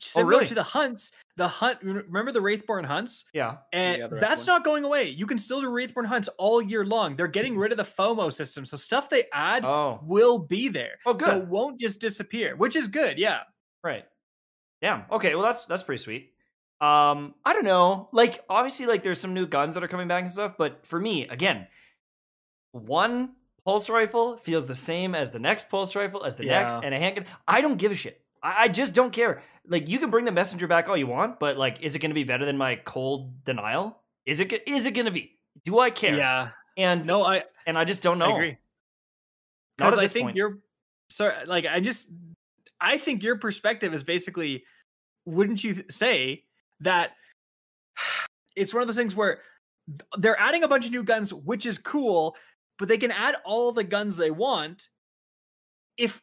Uh, 0.00 0.04
similar 0.04 0.30
really? 0.30 0.46
to 0.46 0.54
the 0.54 0.62
hunts, 0.62 1.12
the 1.36 1.48
hunt. 1.48 1.78
Remember 1.82 2.32
the 2.32 2.40
Wrathborn 2.40 2.84
hunts, 2.84 3.24
Yeah, 3.32 3.58
and 3.72 3.98
Yeah, 3.98 4.06
that's 4.20 4.46
not 4.46 4.64
going 4.64 4.84
away. 4.84 5.08
You 5.08 5.26
can 5.26 5.38
still 5.38 5.60
do 5.60 5.68
Wrathborn 5.68 6.06
hunts 6.06 6.28
all 6.38 6.62
year 6.62 6.84
long. 6.84 7.16
They're 7.16 7.26
getting 7.26 7.56
rid 7.56 7.72
of 7.72 7.78
the 7.78 7.84
FOMO 7.84 8.32
system, 8.32 8.64
so 8.64 8.76
stuff 8.76 9.10
they 9.10 9.24
add 9.32 9.64
oh, 9.64 10.00
will 10.04 10.38
be 10.38 10.68
there. 10.68 10.98
Oh, 11.04 11.16
So 11.18 11.26
good. 11.26 11.42
it 11.42 11.48
won't 11.48 11.80
just 11.80 12.00
disappear, 12.00 12.56
which 12.56 12.76
is 12.76 12.88
good. 12.88 13.18
Yeah. 13.18 13.40
right. 13.82 14.04
yeah 14.80 15.04
Okay. 15.10 15.34
Well, 15.34 15.44
that's 15.44 15.66
that's 15.66 15.82
pretty 15.82 16.02
sweet. 16.02 16.32
Um, 16.80 17.34
I 17.44 17.54
don't 17.54 17.64
know. 17.64 18.08
Like, 18.12 18.44
obviously, 18.48 18.86
like 18.86 19.02
there's 19.02 19.20
some 19.20 19.34
new 19.34 19.46
guns 19.46 19.74
that 19.74 19.82
are 19.82 19.88
coming 19.88 20.06
back 20.06 20.22
and 20.22 20.30
stuff. 20.30 20.54
But 20.56 20.86
for 20.86 21.00
me, 21.00 21.26
again, 21.26 21.66
one 22.70 23.34
pulse 23.64 23.90
rifle 23.90 24.36
feels 24.36 24.66
the 24.66 24.74
same 24.76 25.14
as 25.14 25.30
the 25.30 25.38
next 25.38 25.70
pulse 25.70 25.96
rifle 25.96 26.24
as 26.24 26.36
the 26.36 26.44
next, 26.44 26.74
and 26.82 26.94
a 26.94 26.98
handgun. 26.98 27.26
I 27.46 27.60
don't 27.60 27.76
give 27.76 27.92
a 27.92 27.96
shit. 27.96 28.20
I, 28.42 28.64
I 28.64 28.68
just 28.68 28.94
don't 28.94 29.12
care. 29.12 29.42
Like, 29.68 29.88
you 29.88 29.98
can 29.98 30.10
bring 30.10 30.24
the 30.24 30.32
messenger 30.32 30.66
back 30.66 30.88
all 30.88 30.96
you 30.96 31.06
want, 31.06 31.38
but 31.38 31.56
like, 31.56 31.82
is 31.82 31.94
it 31.94 31.98
going 31.98 32.10
to 32.10 32.14
be 32.14 32.24
better 32.24 32.46
than 32.46 32.56
my 32.56 32.76
cold 32.76 33.44
denial? 33.44 34.02
Is 34.26 34.40
it? 34.40 34.52
Is 34.66 34.86
it 34.86 34.92
going 34.92 35.06
to 35.06 35.12
be? 35.12 35.38
Do 35.64 35.78
I 35.78 35.90
care? 35.90 36.16
Yeah. 36.16 36.50
And 36.76 37.06
No, 37.06 37.24
I 37.24 37.44
and 37.66 37.76
I 37.76 37.84
just 37.84 38.02
don't 38.02 38.18
know. 38.18 38.32
I 38.32 38.34
agree. 38.34 38.56
Because 39.76 39.98
I 39.98 40.06
think 40.06 40.26
point. 40.26 40.36
you're 40.36 40.58
sorry, 41.10 41.46
like 41.46 41.66
I 41.66 41.80
just 41.80 42.10
I 42.80 42.98
think 42.98 43.22
your 43.22 43.36
perspective 43.36 43.92
is 43.94 44.02
basically 44.02 44.64
wouldn't 45.24 45.62
you 45.62 45.84
say 45.90 46.44
that 46.80 47.12
it's 48.56 48.72
one 48.72 48.82
of 48.82 48.88
those 48.88 48.96
things 48.96 49.14
where 49.14 49.40
they're 50.18 50.38
adding 50.38 50.64
a 50.64 50.68
bunch 50.68 50.86
of 50.86 50.92
new 50.92 51.02
guns, 51.02 51.32
which 51.32 51.66
is 51.66 51.78
cool, 51.78 52.36
but 52.78 52.88
they 52.88 52.98
can 52.98 53.10
add 53.10 53.36
all 53.44 53.72
the 53.72 53.84
guns 53.84 54.16
they 54.16 54.30
want 54.30 54.88
if 55.96 56.20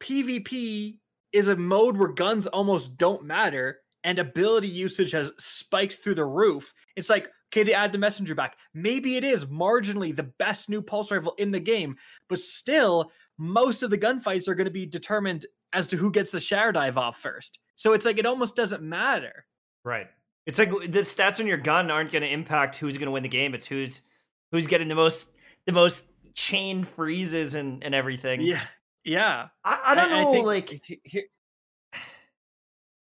PvP 0.00 0.98
is 1.32 1.48
a 1.48 1.56
mode 1.56 1.96
where 1.96 2.08
guns 2.08 2.46
almost 2.46 2.96
don't 2.96 3.24
matter 3.24 3.80
and 4.04 4.18
ability 4.18 4.68
usage 4.68 5.12
has 5.12 5.32
spiked 5.38 5.94
through 6.02 6.16
the 6.16 6.24
roof. 6.24 6.74
It's 6.96 7.10
like, 7.10 7.28
okay, 7.52 7.62
they 7.62 7.74
add 7.74 7.92
the 7.92 7.98
messenger 7.98 8.34
back. 8.34 8.56
Maybe 8.74 9.16
it 9.16 9.24
is 9.24 9.44
marginally 9.44 10.14
the 10.14 10.24
best 10.24 10.68
new 10.68 10.82
pulse 10.82 11.10
rifle 11.10 11.34
in 11.38 11.50
the 11.50 11.60
game, 11.60 11.96
but 12.28 12.38
still, 12.38 13.10
most 13.38 13.82
of 13.82 13.90
the 13.90 13.98
gunfights 13.98 14.48
are 14.48 14.54
going 14.54 14.66
to 14.66 14.70
be 14.70 14.86
determined 14.86 15.46
as 15.72 15.88
to 15.88 15.96
who 15.96 16.10
gets 16.10 16.30
the 16.30 16.38
shatterdive 16.38 16.96
off 16.96 17.18
first. 17.18 17.60
So 17.76 17.92
it's 17.92 18.04
like 18.04 18.18
it 18.18 18.26
almost 18.26 18.56
doesn't 18.56 18.82
matter. 18.82 19.46
Right. 19.84 20.08
It's 20.46 20.58
like 20.58 20.70
the 20.70 21.00
stats 21.00 21.40
on 21.40 21.46
your 21.46 21.56
gun 21.56 21.90
aren't 21.90 22.12
going 22.12 22.22
to 22.22 22.28
impact 22.28 22.76
who's 22.76 22.96
going 22.98 23.06
to 23.06 23.12
win 23.12 23.22
the 23.22 23.28
game. 23.28 23.54
It's 23.54 23.66
who's 23.66 24.02
who's 24.50 24.66
getting 24.66 24.88
the 24.88 24.94
most 24.94 25.34
the 25.66 25.72
most 25.72 26.12
chain 26.34 26.84
freezes 26.84 27.54
and 27.54 27.82
and 27.84 27.94
everything. 27.94 28.40
Yeah. 28.40 28.62
Yeah. 29.04 29.48
I, 29.64 29.80
I 29.86 29.94
don't 29.94 30.12
I- 30.12 30.18
I 30.18 30.22
know. 30.24 30.32
think- 30.32 30.46
like 30.46 30.68
He- 30.84 31.00
he- 31.04 31.24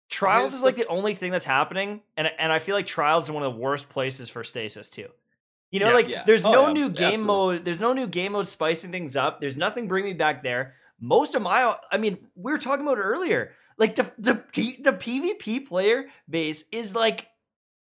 trials 0.09 0.53
is 0.53 0.61
like 0.63 0.75
the 0.75 0.87
only 0.87 1.13
thing 1.13 1.31
that's 1.31 1.45
happening, 1.45 2.01
and 2.17 2.27
and 2.37 2.51
I 2.51 2.59
feel 2.59 2.75
like 2.75 2.85
trials 2.87 3.25
is 3.25 3.31
one 3.31 3.43
of 3.43 3.53
the 3.53 3.59
worst 3.59 3.89
places 3.89 4.29
for 4.29 4.43
stasis 4.43 4.89
too. 4.89 5.07
You 5.71 5.79
know, 5.79 5.87
Yeah, 5.89 5.93
like 5.93 6.07
yeah. 6.09 6.23
there's 6.25 6.45
Oh, 6.45 6.51
no 6.51 6.67
yeah, 6.67 6.73
new 6.73 6.89
game 6.89 7.21
absolutely. 7.21 7.25
mode. 7.25 7.65
There's 7.65 7.79
no 7.79 7.93
new 7.93 8.07
game 8.07 8.33
mode 8.33 8.47
spicing 8.47 8.91
things 8.91 9.15
up. 9.15 9.39
There's 9.39 9.55
nothing 9.57 9.87
bringing 9.87 10.11
me 10.11 10.17
back 10.17 10.43
there. 10.43 10.75
Most 10.99 11.33
of 11.33 11.41
my, 11.41 11.75
I 11.91 11.97
mean, 11.97 12.17
we 12.35 12.51
were 12.51 12.57
talking 12.57 12.85
about 12.85 12.97
it 12.97 13.01
earlier. 13.03 13.53
Like 13.77 13.95
the 13.95 14.03
the 14.17 14.33
the 14.83 14.91
PvP 14.93 15.65
player 15.67 16.05
base 16.29 16.65
is 16.71 16.93
like 16.93 17.27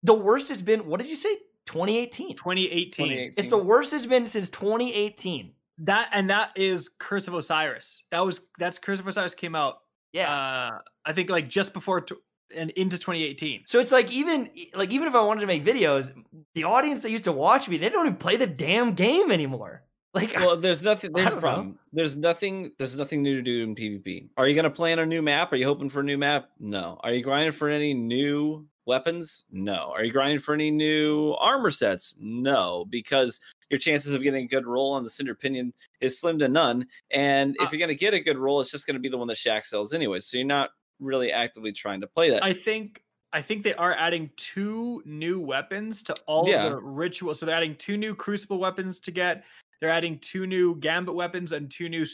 the 0.04 0.14
worst 0.14 0.50
has 0.50 0.62
been. 0.62 0.88
What 0.88 1.00
did 1.00 1.10
you 1.10 1.16
say? 1.16 1.36
2018. 1.68 2.36
2018. 2.36 2.92
2018. 2.92 3.34
It's 3.38 3.50
the 3.50 3.58
worst 3.58 3.94
it's 3.94 4.06
been 4.06 4.28
since 4.28 4.50
2018. 4.50 5.54
That 5.84 6.10
and 6.12 6.30
that 6.30 6.52
is 6.56 6.90
Curse 7.00 7.28
of 7.28 7.34
Osiris. 7.34 8.04
That 8.12 8.26
was 8.26 8.42
that's 8.58 8.80
Curse 8.80 9.00
of 9.00 9.08
Osiris 9.08 9.36
came 9.36 9.56
out 9.56 9.78
Yeah. 10.14 10.32
uh 10.32 10.80
I 11.06 11.14
think 11.14 11.30
like 11.30 11.48
just 11.50 11.74
before 11.74 12.02
tw 12.02 12.14
and 12.56 12.72
into 12.72 12.98
2018. 12.98 13.64
So 13.68 13.80
it's 13.80 13.92
like 13.92 14.12
even 14.12 14.50
like 14.74 14.92
even 14.92 15.08
if 15.08 15.16
I 15.16 15.22
wanted 15.22 15.42
to 15.42 15.48
make 15.48 15.64
videos, 15.64 16.12
the 16.56 16.64
audience 16.64 17.04
that 17.04 17.12
used 17.12 17.26
to 17.26 17.32
watch 17.32 17.70
me, 17.70 17.78
they 17.78 17.90
don't 17.90 18.06
even 18.08 18.18
play 18.18 18.36
the 18.38 18.48
damn 18.48 18.94
game 18.94 19.32
anymore. 19.32 19.84
Like 20.12 20.34
well, 20.38 20.58
there's 20.58 20.82
nothing. 20.82 21.12
There's 21.14 21.28
a 21.28 21.30
don't 21.34 21.36
know. 21.36 21.42
problem. 21.42 21.80
There's 21.94 22.18
nothing. 22.18 22.72
There's 22.80 22.98
nothing 22.98 23.22
new 23.22 23.36
to 23.36 23.44
do 23.44 23.62
in 23.62 23.76
PvP. 23.76 24.30
Are 24.38 24.48
you 24.48 24.56
gonna 24.56 24.72
plan 24.72 24.98
a 24.98 25.06
new 25.06 25.22
map? 25.22 25.54
Are 25.54 25.56
you 25.56 25.68
hoping 25.68 25.88
for 25.88 26.00
a 26.00 26.04
new 26.04 26.18
map? 26.18 26.50
No. 26.60 27.00
Are 27.04 27.14
you 27.14 27.22
grinding 27.24 27.52
for 27.52 27.70
any 27.70 27.94
new 27.94 28.66
weapons? 28.90 29.46
No. 29.52 29.94
Are 29.96 30.04
you 30.04 30.12
grinding 30.12 30.40
for 30.40 30.54
any 30.54 30.70
new 30.72 31.32
armor 31.40 31.72
sets? 31.72 32.16
No, 32.20 32.86
because 32.90 33.40
your 33.70 33.80
chances 33.80 34.12
of 34.14 34.22
getting 34.24 34.44
a 34.44 34.48
good 34.48 34.66
roll 34.68 34.92
on 34.92 35.04
the 35.04 35.10
Cinder 35.10 35.36
Pinion 35.36 35.72
is 36.02 36.20
slim 36.20 36.38
to 36.40 36.50
none. 36.50 36.86
And 37.12 37.56
if 37.62 37.68
Uh, 37.68 37.72
you're 37.72 37.80
gonna 37.80 37.94
get 37.94 38.14
a 38.14 38.20
good 38.20 38.38
roll, 38.38 38.60
it's 38.60 38.72
just 38.72 38.86
gonna 38.86 39.00
be 39.00 39.08
the 39.10 39.18
one 39.18 39.28
that 39.30 39.38
Shaxx 39.38 39.68
sells 39.68 39.94
anyway. 39.94 40.20
So 40.20 40.38
you're 40.38 40.46
not 40.46 40.72
really 41.00 41.32
actively 41.32 41.72
trying 41.72 42.02
to 42.02 42.08
play 42.08 42.30
that. 42.32 42.44
I 42.44 42.52
think 42.54 43.04
I 43.32 43.44
think 43.44 43.62
they 43.64 43.76
are 43.76 43.94
adding 43.94 44.32
two 44.38 45.04
new 45.06 45.40
weapons 45.40 46.02
to 46.02 46.16
all 46.26 46.50
Yeah. 46.50 46.70
the 46.70 46.78
rituals. 46.78 47.40
So 47.40 47.46
they're 47.46 47.56
adding 47.56 47.76
two 47.76 47.96
new 47.96 48.16
crucible 48.16 48.58
weapons 48.58 49.00
to 49.02 49.12
get. 49.12 49.46
They're 49.80 49.92
adding 49.92 50.18
two 50.18 50.48
new 50.48 50.76
gambit 50.80 51.14
weapons 51.14 51.52
and 51.52 51.70
two 51.70 51.90
new 51.90 52.06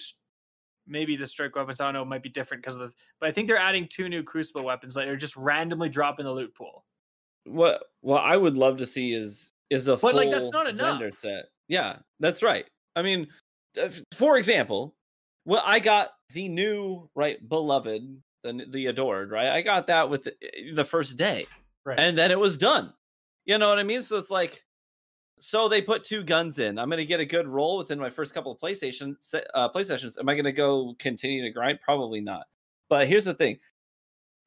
maybe 0.88 1.16
the 1.16 1.26
strike 1.26 1.56
weapons. 1.56 1.82
I 1.82 1.86
don't 1.86 1.94
know, 1.94 2.06
might 2.06 2.24
be 2.24 2.30
different 2.30 2.62
because 2.64 2.76
of 2.76 2.82
the 2.82 2.92
but 3.20 3.30
I 3.30 3.32
think 3.32 3.48
they're 3.48 3.58
adding 3.58 3.88
two 3.88 4.10
new 4.10 4.24
crucible 4.24 4.64
weapons 4.64 4.94
that 4.96 5.08
are 5.08 5.18
just 5.18 5.36
randomly 5.36 5.90
dropping 5.90 6.26
the 6.26 6.32
loot 6.32 6.54
pool. 6.56 6.86
what 7.46 7.84
what 8.02 8.24
I 8.24 8.38
would 8.38 8.58
love 8.58 8.78
to 8.78 8.86
see 8.86 9.14
is 9.14 9.52
is 9.70 9.88
a 9.88 9.98
But, 9.98 10.16
like, 10.16 10.26
full 10.30 10.40
that's 10.40 10.52
not 10.52 10.66
vendor 10.68 11.08
enough. 11.08 11.20
set. 11.20 11.46
Yeah, 11.68 11.98
that's 12.20 12.44
right. 12.44 12.66
I 12.96 13.02
mean, 13.02 13.28
for 14.14 14.38
example, 14.38 14.96
well, 15.46 15.64
I 15.66 15.80
got 15.80 16.10
the 16.34 16.48
new 16.50 17.10
right 17.16 17.48
beloved, 17.50 18.22
the 18.44 18.66
the 18.70 18.88
adored, 18.88 19.32
right? 19.32 19.50
I 19.50 19.62
got 19.62 19.88
that 19.88 20.10
with 20.10 20.24
the, 20.24 20.36
the 20.74 20.86
first 20.86 21.18
day, 21.18 21.46
Right. 21.86 22.00
and 22.00 22.18
then 22.18 22.32
it 22.32 22.40
was 22.40 22.58
done. 22.58 22.94
You 23.46 23.58
know 23.58 23.68
what 23.70 23.80
I 23.80 23.84
mean? 23.84 24.02
So 24.02 24.18
it's 24.18 24.32
like, 24.32 24.64
so 25.38 25.68
they 25.68 25.82
put 25.82 26.04
two 26.04 26.24
guns 26.24 26.60
in. 26.60 26.80
I'm 26.80 26.90
gonna 26.90 27.06
get 27.06 27.20
a 27.20 27.26
good 27.26 27.48
roll 27.48 27.78
within 27.78 28.00
my 28.00 28.10
first 28.10 28.34
couple 28.34 28.52
of 28.52 28.60
PlayStation 28.60 29.16
uh, 29.54 29.70
play 29.70 29.84
sessions. 29.84 30.18
Am 30.18 30.30
I 30.30 30.36
gonna 30.36 30.52
go 30.52 30.96
continue 31.00 31.44
to 31.44 31.50
grind? 31.50 31.80
Probably 31.82 32.22
not. 32.22 32.46
But 32.90 33.08
here's 33.08 33.26
the 33.26 33.34
thing: 33.34 33.60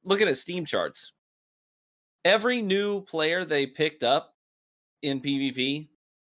looking 0.05 0.29
at 0.29 0.37
Steam 0.37 0.64
charts, 0.64 1.12
every 2.24 2.62
new 2.62 3.03
player 3.03 3.44
they 3.44 3.66
picked 3.66 4.03
up 4.03 4.35
in 5.03 5.20
PvP 5.20 5.88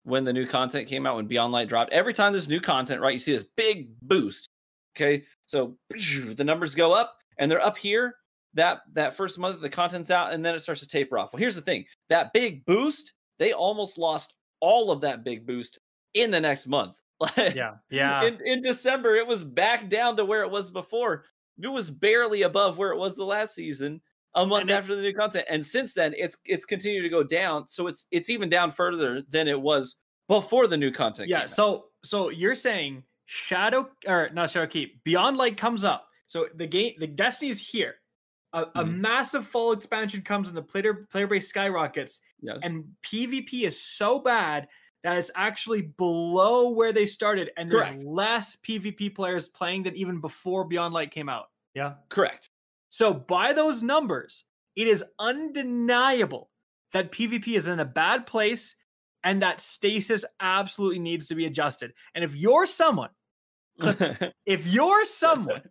when 0.03 0.23
the 0.23 0.33
new 0.33 0.45
content 0.45 0.87
came 0.87 1.05
out, 1.05 1.15
when 1.15 1.27
Beyond 1.27 1.53
Light 1.53 1.69
dropped, 1.69 1.91
every 1.91 2.13
time 2.13 2.33
there's 2.33 2.49
new 2.49 2.59
content, 2.59 3.01
right, 3.01 3.13
you 3.13 3.19
see 3.19 3.31
this 3.31 3.47
big 3.55 3.89
boost. 4.01 4.49
Okay, 4.95 5.23
so 5.47 5.75
the 5.89 6.43
numbers 6.43 6.75
go 6.75 6.93
up 6.93 7.17
and 7.39 7.49
they're 7.49 7.63
up 7.63 7.77
here. 7.77 8.15
That 8.53 8.81
that 8.93 9.15
first 9.15 9.39
month 9.39 9.61
the 9.61 9.69
content's 9.69 10.11
out, 10.11 10.31
and 10.31 10.45
then 10.45 10.53
it 10.53 10.59
starts 10.59 10.81
to 10.81 10.87
taper 10.87 11.17
off. 11.17 11.33
Well, 11.33 11.39
here's 11.39 11.55
the 11.55 11.61
thing: 11.61 11.85
that 12.09 12.33
big 12.33 12.63
boost, 12.65 13.13
they 13.39 13.51
almost 13.51 13.97
lost 13.97 14.35
all 14.63 14.89
of 14.89 15.01
that 15.01 15.23
big 15.25 15.45
boost 15.45 15.77
in 16.13 16.31
the 16.31 16.39
next 16.39 16.65
month. 16.67 16.97
Yeah. 17.37 17.75
Yeah. 17.89 18.23
in, 18.23 18.39
in 18.45 18.61
December, 18.61 19.15
it 19.15 19.27
was 19.27 19.43
back 19.43 19.89
down 19.89 20.15
to 20.17 20.25
where 20.25 20.43
it 20.43 20.49
was 20.51 20.69
before. 20.69 21.25
It 21.61 21.67
was 21.67 21.89
barely 21.89 22.41
above 22.41 22.77
where 22.77 22.91
it 22.91 22.97
was 22.97 23.15
the 23.15 23.23
last 23.25 23.53
season, 23.55 24.01
a 24.35 24.45
month 24.45 24.69
after 24.71 24.95
the 24.95 25.01
new 25.01 25.13
content. 25.13 25.45
And 25.49 25.65
since 25.65 25.93
then, 25.93 26.13
it's 26.17 26.35
it's 26.45 26.65
continued 26.65 27.03
to 27.03 27.09
go 27.09 27.23
down. 27.23 27.67
So 27.67 27.87
it's 27.87 28.07
it's 28.11 28.29
even 28.29 28.49
down 28.49 28.71
further 28.71 29.21
than 29.29 29.47
it 29.47 29.59
was 29.61 29.95
before 30.27 30.67
the 30.67 30.77
new 30.77 30.91
content. 30.91 31.29
yeah 31.29 31.37
came 31.37 31.43
out. 31.43 31.49
so 31.49 31.85
so 32.03 32.29
you're 32.29 32.55
saying 32.55 33.03
shadow 33.25 33.89
or 34.07 34.29
not 34.33 34.49
shadow 34.49 34.67
keep 34.67 35.03
beyond 35.03 35.37
light 35.37 35.55
comes 35.57 35.83
up 35.83 36.07
so 36.25 36.47
the 36.55 36.67
game 36.67 36.93
the 36.99 37.07
destiny's 37.07 37.59
here 37.59 37.95
a, 38.53 38.61
a 38.75 38.83
Mhm. 38.83 38.97
massive 38.97 39.47
fall 39.47 39.71
expansion 39.71 40.21
comes 40.21 40.47
and 40.47 40.55
the 40.57 40.61
player 40.61 41.07
player 41.11 41.27
base 41.27 41.47
skyrockets 41.47 42.21
yes. 42.41 42.59
and 42.63 42.85
pvp 43.01 43.63
is 43.63 43.79
so 43.79 44.19
bad 44.19 44.67
that 45.03 45.17
it's 45.17 45.31
actually 45.35 45.81
below 45.81 46.69
where 46.69 46.93
they 46.93 47.05
started 47.05 47.51
and 47.57 47.69
there's 47.69 47.87
Correct. 47.87 48.03
less 48.03 48.55
pvp 48.57 49.13
players 49.15 49.49
playing 49.49 49.83
than 49.83 49.95
even 49.95 50.19
before 50.21 50.63
beyond 50.65 50.93
light 50.93 51.11
came 51.11 51.29
out 51.29 51.49
yeah. 51.73 51.95
correct. 52.09 52.49
so 52.89 53.13
by 53.13 53.53
those 53.53 53.81
numbers, 53.81 54.43
it 54.75 54.87
is 54.87 55.03
undeniable 55.19 56.49
that 56.93 57.11
PvP 57.11 57.55
is 57.55 57.67
in 57.67 57.79
a 57.79 57.85
bad 57.85 58.25
place 58.27 58.75
and 59.23 59.41
that 59.41 59.59
stasis 59.61 60.23
absolutely 60.39 60.99
needs 60.99 61.27
to 61.27 61.35
be 61.35 61.45
adjusted. 61.47 61.93
And 62.13 62.23
if 62.23 62.35
you're 62.35 62.65
someone, 62.67 63.09
if 64.45 64.67
you're 64.67 65.05
someone 65.05 65.61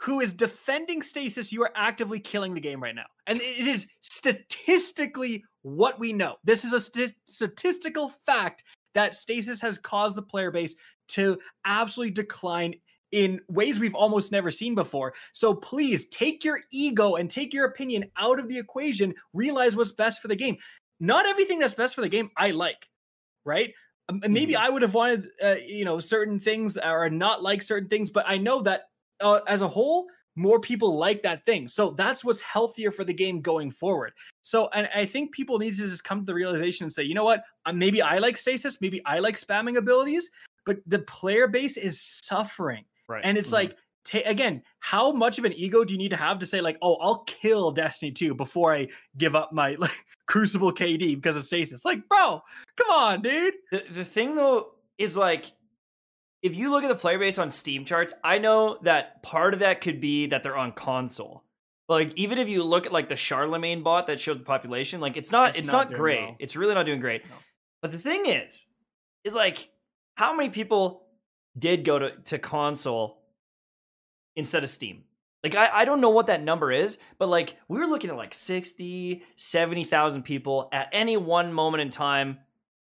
who 0.00 0.20
is 0.20 0.32
defending 0.32 1.02
stasis, 1.02 1.52
you 1.52 1.62
are 1.62 1.72
actively 1.74 2.20
killing 2.20 2.54
the 2.54 2.60
game 2.60 2.82
right 2.82 2.94
now. 2.94 3.06
And 3.26 3.40
it 3.40 3.66
is 3.66 3.86
statistically 4.00 5.44
what 5.62 5.98
we 5.98 6.12
know. 6.12 6.36
This 6.44 6.64
is 6.64 6.72
a 6.72 6.80
st- 6.80 7.14
statistical 7.26 8.10
fact 8.24 8.64
that 8.94 9.14
stasis 9.14 9.60
has 9.60 9.78
caused 9.78 10.16
the 10.16 10.22
player 10.22 10.50
base 10.50 10.74
to 11.08 11.38
absolutely 11.64 12.12
decline 12.12 12.74
in 13.12 13.40
ways 13.48 13.78
we've 13.78 13.94
almost 13.94 14.32
never 14.32 14.50
seen 14.50 14.74
before. 14.74 15.14
So 15.32 15.54
please 15.54 16.08
take 16.08 16.44
your 16.44 16.60
ego 16.72 17.16
and 17.16 17.30
take 17.30 17.52
your 17.52 17.66
opinion 17.66 18.10
out 18.16 18.38
of 18.38 18.48
the 18.48 18.58
equation. 18.58 19.14
Realize 19.32 19.76
what's 19.76 19.92
best 19.92 20.20
for 20.20 20.28
the 20.28 20.36
game. 20.36 20.56
Not 20.98 21.26
everything 21.26 21.58
that's 21.58 21.74
best 21.74 21.94
for 21.94 22.00
the 22.00 22.08
game 22.08 22.30
I 22.36 22.50
like, 22.50 22.88
right? 23.44 23.72
Um, 24.08 24.22
maybe 24.28 24.56
I 24.56 24.68
would 24.68 24.82
have 24.82 24.94
wanted, 24.94 25.28
uh, 25.42 25.56
you 25.66 25.84
know, 25.84 26.00
certain 26.00 26.40
things 26.40 26.78
or 26.78 27.10
not 27.10 27.42
like 27.42 27.62
certain 27.62 27.88
things, 27.88 28.10
but 28.10 28.24
I 28.26 28.38
know 28.38 28.62
that 28.62 28.88
uh, 29.20 29.40
as 29.46 29.62
a 29.62 29.68
whole, 29.68 30.06
more 30.38 30.60
people 30.60 30.98
like 30.98 31.22
that 31.22 31.46
thing. 31.46 31.66
So 31.66 31.90
that's 31.92 32.22
what's 32.24 32.40
healthier 32.42 32.90
for 32.90 33.04
the 33.04 33.14
game 33.14 33.40
going 33.40 33.70
forward. 33.70 34.12
So, 34.42 34.68
and 34.74 34.88
I 34.94 35.06
think 35.06 35.32
people 35.32 35.58
need 35.58 35.70
to 35.76 35.82
just 35.82 36.04
come 36.04 36.20
to 36.20 36.26
the 36.26 36.34
realization 36.34 36.84
and 36.84 36.92
say, 36.92 37.02
you 37.04 37.14
know 37.14 37.24
what? 37.24 37.44
Uh, 37.64 37.72
maybe 37.72 38.02
I 38.02 38.18
like 38.18 38.36
stasis, 38.36 38.80
maybe 38.80 39.00
I 39.06 39.18
like 39.18 39.36
spamming 39.36 39.76
abilities, 39.78 40.30
but 40.66 40.76
the 40.86 40.98
player 41.00 41.46
base 41.48 41.76
is 41.78 42.00
suffering. 42.00 42.84
Right. 43.08 43.22
And 43.24 43.38
it's 43.38 43.48
Mhm. 43.48 43.52
like 43.54 43.76
ta- 44.04 44.20
again, 44.26 44.62
how 44.80 45.10
much 45.10 45.38
of 45.38 45.44
an 45.46 45.52
ego 45.54 45.84
do 45.84 45.94
you 45.94 45.98
need 45.98 46.10
to 46.10 46.16
have 46.16 46.38
to 46.40 46.46
say 46.46 46.60
like, 46.60 46.76
oh, 46.82 46.96
I'll 46.96 47.20
kill 47.24 47.70
Destiny 47.70 48.12
2 48.12 48.34
before 48.34 48.74
I 48.74 48.88
give 49.16 49.34
up 49.34 49.52
my 49.54 49.74
like 49.78 50.04
Crucible 50.26 50.72
KD 50.72 51.14
because 51.14 51.36
of 51.36 51.44
stasis? 51.44 51.84
Like, 51.84 52.06
bro, 52.10 52.42
come 52.76 52.90
on, 52.90 53.22
dude. 53.22 53.54
The, 53.72 53.84
the 53.90 54.04
thing 54.04 54.34
though 54.34 54.72
is 54.98 55.16
like, 55.16 55.52
if 56.42 56.54
you 56.54 56.70
look 56.70 56.84
at 56.84 56.88
the 56.88 56.94
player 56.94 57.18
base 57.18 57.38
on 57.38 57.50
Steam 57.50 57.84
charts, 57.84 58.12
I 58.22 58.38
know 58.38 58.78
that 58.82 59.22
part 59.22 59.54
of 59.54 59.60
that 59.60 59.80
could 59.80 60.00
be 60.00 60.26
that 60.26 60.42
they're 60.42 60.56
on 60.56 60.72
console. 60.72 61.44
But 61.88 61.94
like, 61.94 62.12
even 62.16 62.38
if 62.38 62.48
you 62.48 62.62
look 62.62 62.86
at 62.86 62.92
like 62.92 63.08
the 63.08 63.16
Charlemagne 63.16 63.82
bot 63.82 64.06
that 64.08 64.20
shows 64.20 64.38
the 64.38 64.44
population, 64.44 65.00
like 65.00 65.16
it's 65.16 65.32
not, 65.32 65.50
it's, 65.50 65.58
It's 65.58 65.68
not, 65.68 65.90
not 65.90 65.98
great. 65.98 66.20
well. 66.20 66.36
It's 66.38 66.56
really 66.56 66.74
not 66.74 66.86
doing 66.86 67.00
great. 67.00 67.24
No. 67.24 67.36
But 67.82 67.92
the 67.92 67.98
thing 67.98 68.26
is, 68.26 68.66
is 69.24 69.34
like, 69.34 69.70
how 70.16 70.34
many 70.34 70.48
people 70.50 71.02
did 71.58 71.84
go 71.84 71.98
to, 71.98 72.10
to 72.24 72.38
console 72.38 73.22
instead 74.34 74.64
of 74.64 74.70
Steam? 74.70 75.04
Like, 75.44 75.54
I, 75.54 75.68
I 75.80 75.84
don't 75.84 76.00
know 76.00 76.10
what 76.10 76.26
that 76.26 76.42
number 76.42 76.72
is, 76.72 76.98
but 77.18 77.28
like, 77.28 77.56
we 77.68 77.78
were 77.78 77.86
looking 77.86 78.10
at 78.10 78.16
like 78.16 78.34
60, 78.34 79.22
70,000 79.36 80.22
people 80.22 80.68
at 80.72 80.88
any 80.92 81.16
one 81.16 81.52
moment 81.52 81.82
in 81.82 81.90
time, 81.90 82.38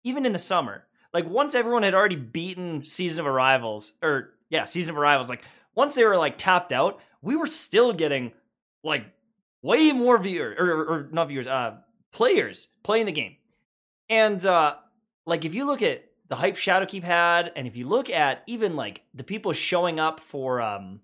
even 0.04 0.26
in 0.26 0.34
the 0.34 0.40
summer. 0.40 0.86
Like, 1.14 1.30
once 1.30 1.54
everyone 1.56 1.84
had 1.84 1.94
already 1.94 2.16
beaten 2.16 2.84
Season 2.84 3.20
of 3.20 3.28
Arrivals, 3.28 3.94
or 4.02 4.34
yeah, 4.50 4.66
Season 4.66 4.92
of 4.92 4.98
Arrivals, 4.98 5.30
like, 5.30 5.44
once 5.76 5.96
they 5.96 6.06
were 6.06 6.18
like 6.18 6.38
tapped 6.38 6.72
out, 6.72 7.00
we 7.22 7.36
were 7.36 7.48
still 7.48 7.94
getting 7.94 8.32
like 8.84 9.06
way 9.62 9.92
more 9.92 10.18
viewers, 10.18 10.58
or, 10.60 10.72
or, 10.72 10.86
or 10.86 11.10
not 11.12 11.28
viewers, 11.28 11.48
uh, 11.48 11.78
players 12.12 12.70
playing 12.84 13.06
the 13.06 13.12
game. 13.12 13.36
And 14.10 14.46
uh, 14.46 14.76
like, 15.26 15.46
if 15.46 15.54
you 15.54 15.66
look 15.66 15.82
at 15.82 16.06
the 16.30 16.36
hype 16.36 16.56
Shadowkeep 16.56 17.04
had, 17.04 17.52
and 17.56 17.68
if 17.68 17.78
you 17.78 17.88
look 17.88 18.10
at 18.10 18.44
even 18.48 18.76
like 18.76 19.04
the 19.14 19.24
people 19.24 19.54
showing 19.54 20.00
up 20.00 20.20
for 20.20 20.62
um 20.62 21.02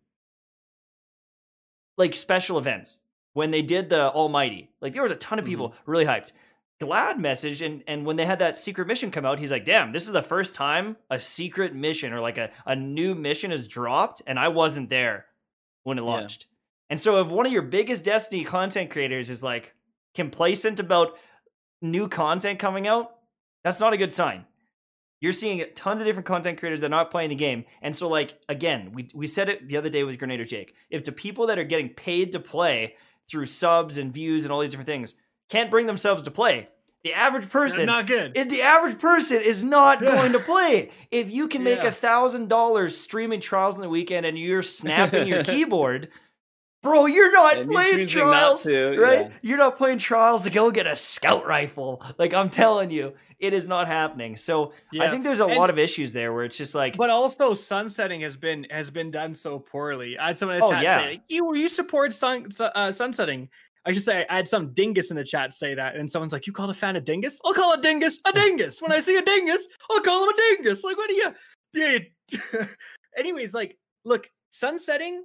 like 1.97 2.15
special 2.15 2.57
events 2.57 3.01
when 3.33 3.51
they 3.51 3.61
did 3.61 3.89
the 3.89 4.11
Almighty, 4.11 4.71
like 4.81 4.93
there 4.93 5.03
was 5.03 5.11
a 5.11 5.15
ton 5.15 5.37
of 5.37 5.45
people 5.45 5.75
really 5.85 6.05
hyped. 6.05 6.31
Gladd 6.79 7.19
message 7.19 7.61
and 7.61 7.83
and 7.87 8.05
when 8.05 8.15
they 8.15 8.25
had 8.25 8.39
that 8.39 8.55
secret 8.55 8.87
mission 8.87 9.11
come 9.11 9.25
out, 9.25 9.39
he's 9.39 9.51
like, 9.51 9.65
"Damn, 9.65 9.91
this 9.91 10.07
is 10.07 10.13
the 10.13 10.23
first 10.23 10.55
time 10.55 10.95
a 11.09 11.19
secret 11.19 11.75
mission 11.75 12.13
or 12.13 12.21
like 12.21 12.37
a 12.37 12.51
a 12.65 12.75
new 12.75 13.13
mission 13.13 13.51
is 13.51 13.67
dropped, 13.67 14.21
and 14.25 14.39
I 14.39 14.47
wasn't 14.47 14.89
there 14.89 15.25
when 15.83 15.97
it 15.97 16.01
Yeah. 16.01 16.07
launched." 16.07 16.47
And 16.89 16.99
so, 16.99 17.19
if 17.19 17.27
one 17.27 17.45
of 17.45 17.51
your 17.51 17.63
biggest 17.63 18.05
Destiny 18.05 18.45
content 18.45 18.89
creators 18.91 19.29
is 19.29 19.43
like 19.43 19.73
complacent 20.15 20.79
about 20.79 21.17
new 21.81 22.07
content 22.07 22.59
coming 22.59 22.87
out, 22.87 23.11
that's 23.63 23.81
not 23.81 23.93
a 23.93 23.97
good 23.97 24.11
sign. 24.11 24.45
You're 25.21 25.33
seeing 25.33 25.61
tons 25.75 25.99
of 25.99 26.07
different 26.07 26.27
content 26.27 26.59
creators 26.59 26.79
that 26.79 26.87
are 26.87 26.89
not 26.89 27.11
playing 27.11 27.29
the 27.29 27.35
game. 27.35 27.65
And 27.81 27.93
so, 27.93 28.07
like, 28.07 28.39
again, 28.47 28.93
we, 28.93 29.09
we 29.13 29.27
said 29.27 29.49
it 29.49 29.67
the 29.67 29.75
other 29.75 29.89
day 29.89 30.05
with 30.05 30.17
Grenadier 30.17 30.45
Jake. 30.45 30.73
If 30.89 31.03
the 31.03 31.11
people 31.11 31.45
that 31.47 31.59
are 31.59 31.65
getting 31.65 31.89
paid 31.89 32.31
to 32.31 32.39
play 32.39 32.95
through 33.29 33.47
subs 33.47 33.97
and 33.97 34.13
views 34.13 34.45
and 34.45 34.51
all 34.53 34.61
these 34.61 34.71
different 34.71 34.87
things 34.87 35.15
can't 35.49 35.69
bring 35.71 35.87
themselves 35.87 36.23
to 36.23 36.31
play, 36.31 36.69
the 37.03 37.13
average 37.13 37.49
person 37.49 37.85
not 37.85 38.07
good. 38.07 38.37
if 38.37 38.49
the 38.49 38.61
average 38.61 38.99
person 38.99 39.41
is 39.41 39.63
not 39.63 39.99
going 40.01 40.33
to 40.33 40.39
play. 40.39 40.91
If 41.11 41.31
you 41.31 41.47
can 41.47 41.63
make 41.63 41.83
a 41.83 41.91
thousand 41.91 42.49
dollars 42.49 42.97
streaming 42.97 43.41
trials 43.41 43.75
in 43.77 43.81
the 43.81 43.89
weekend 43.89 44.25
and 44.25 44.37
you're 44.37 44.61
snapping 44.63 45.27
your 45.27 45.43
keyboard, 45.45 46.09
bro, 46.83 47.05
you're 47.05 47.31
not 47.31 47.57
And 47.57 47.65
you're 47.71 47.73
playing 47.73 47.97
not 48.01 48.09
trials, 48.09 48.63
to, 48.63 48.97
right? 48.99 49.19
yeah. 49.21 49.29
You're 49.41 49.57
not 49.57 49.77
playing 49.77 49.99
trials 49.99 50.41
to 50.43 50.49
go 50.49 50.71
get 50.71 50.87
a 50.87 50.95
scout 50.95 51.45
rifle. 51.47 52.03
Like 52.17 52.33
I'm 52.33 52.49
telling 52.49 52.91
you, 52.91 53.13
it 53.39 53.53
is 53.53 53.69
not 53.69 53.87
happening. 53.87 54.35
So 54.35 54.73
I 54.99 55.09
think 55.09 55.23
there's 55.23 55.39
a 55.39 55.45
And- 55.45 55.55
lot 55.57 55.69
of 55.69 55.79
issues 55.79 56.11
there 56.11 56.33
where 56.33 56.43
it's 56.43 56.57
just 56.57 56.75
like, 56.75 56.97
But 56.97 57.09
also, 57.09 57.53
sunsetting 57.53 58.19
has 58.21 58.35
been 58.35 58.65
has 58.69 58.89
been 58.89 59.11
done 59.11 59.33
so 59.33 59.57
poorly. 59.59 60.17
I 60.19 60.27
had 60.27 60.37
someone 60.37 60.57
in 60.57 60.61
the 60.61 60.67
Oh, 60.67 60.71
chat 60.71 60.83
yeah. 60.83 60.97
say, 60.99 61.09
like, 61.11 61.21
"You 61.29 61.55
you 61.55 61.69
support 61.69 62.11
sun, 62.13 62.49
uh, 62.59 62.91
sunsetting." 62.91 63.47
I 63.85 63.91
should 63.91 64.03
say 64.03 64.25
I 64.29 64.37
had 64.37 64.47
some 64.47 64.73
dingus 64.73 65.09
in 65.09 65.17
the 65.17 65.23
chat 65.23 65.53
say 65.53 65.73
that, 65.75 65.95
and 65.95 66.09
someone's 66.09 66.33
like, 66.33 66.47
"You 66.47 66.53
called 66.53 66.69
a 66.69 66.73
fan 66.73 66.95
a 66.95 67.01
dingus? 67.01 67.39
I'll 67.45 67.53
call 67.53 67.73
a 67.73 67.81
dingus 67.81 68.19
a 68.25 68.33
dingus. 68.33 68.81
When 68.81 68.91
I 68.91 68.99
see 68.99 69.17
a 69.17 69.21
dingus, 69.21 69.67
I'll 69.89 70.01
call 70.01 70.23
him 70.23 70.29
a 70.29 70.35
dingus." 70.35 70.83
Like, 70.83 70.97
what 70.97 71.09
do 71.09 71.15
you, 71.15 71.33
dude? 71.73 72.07
Anyways, 73.17 73.53
like, 73.53 73.77
look, 74.05 74.29
sunsetting 74.49 75.23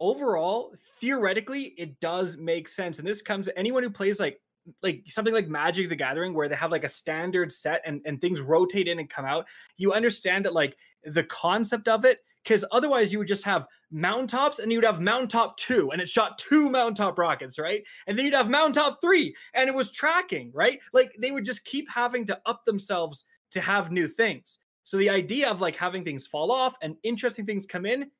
overall, 0.00 0.74
theoretically, 1.00 1.74
it 1.78 2.00
does 2.00 2.36
make 2.36 2.68
sense, 2.68 2.98
and 2.98 3.06
this 3.06 3.22
comes 3.22 3.48
anyone 3.56 3.82
who 3.82 3.90
plays 3.90 4.18
like 4.18 4.40
like 4.82 5.02
something 5.06 5.34
like 5.34 5.48
Magic 5.48 5.88
the 5.88 5.96
Gathering, 5.96 6.34
where 6.34 6.48
they 6.48 6.56
have 6.56 6.70
like 6.70 6.84
a 6.84 6.88
standard 6.88 7.52
set 7.52 7.82
and, 7.84 8.00
and 8.04 8.20
things 8.20 8.40
rotate 8.40 8.88
in 8.88 8.98
and 8.98 9.10
come 9.10 9.24
out, 9.24 9.46
you 9.76 9.92
understand 9.92 10.44
that 10.44 10.54
like 10.54 10.76
the 11.04 11.24
concept 11.24 11.88
of 11.88 12.04
it, 12.04 12.20
because 12.44 12.64
otherwise 12.70 13.12
you 13.12 13.18
would 13.18 13.28
just 13.28 13.44
have 13.44 13.66
mountaintops 13.90 14.58
and 14.58 14.70
you'd 14.70 14.84
have 14.84 15.00
mountaintop 15.00 15.56
two 15.56 15.90
and 15.90 16.00
it 16.00 16.08
shot 16.08 16.38
two 16.38 16.68
mountaintop 16.68 17.18
rockets, 17.18 17.58
right? 17.58 17.82
And 18.06 18.18
then 18.18 18.26
you'd 18.26 18.34
have 18.34 18.50
mountaintop 18.50 19.00
three 19.00 19.34
and 19.54 19.68
it 19.68 19.74
was 19.74 19.90
tracking, 19.90 20.50
right? 20.54 20.78
Like 20.92 21.16
they 21.18 21.30
would 21.30 21.44
just 21.44 21.64
keep 21.64 21.88
having 21.90 22.26
to 22.26 22.38
up 22.44 22.64
themselves 22.64 23.24
to 23.52 23.60
have 23.60 23.90
new 23.90 24.06
things. 24.06 24.58
So 24.84 24.98
the 24.98 25.10
idea 25.10 25.50
of 25.50 25.62
like 25.62 25.76
having 25.76 26.04
things 26.04 26.26
fall 26.26 26.52
off 26.52 26.76
and 26.82 26.96
interesting 27.02 27.46
things 27.46 27.64
come 27.64 27.86
in 27.86 28.10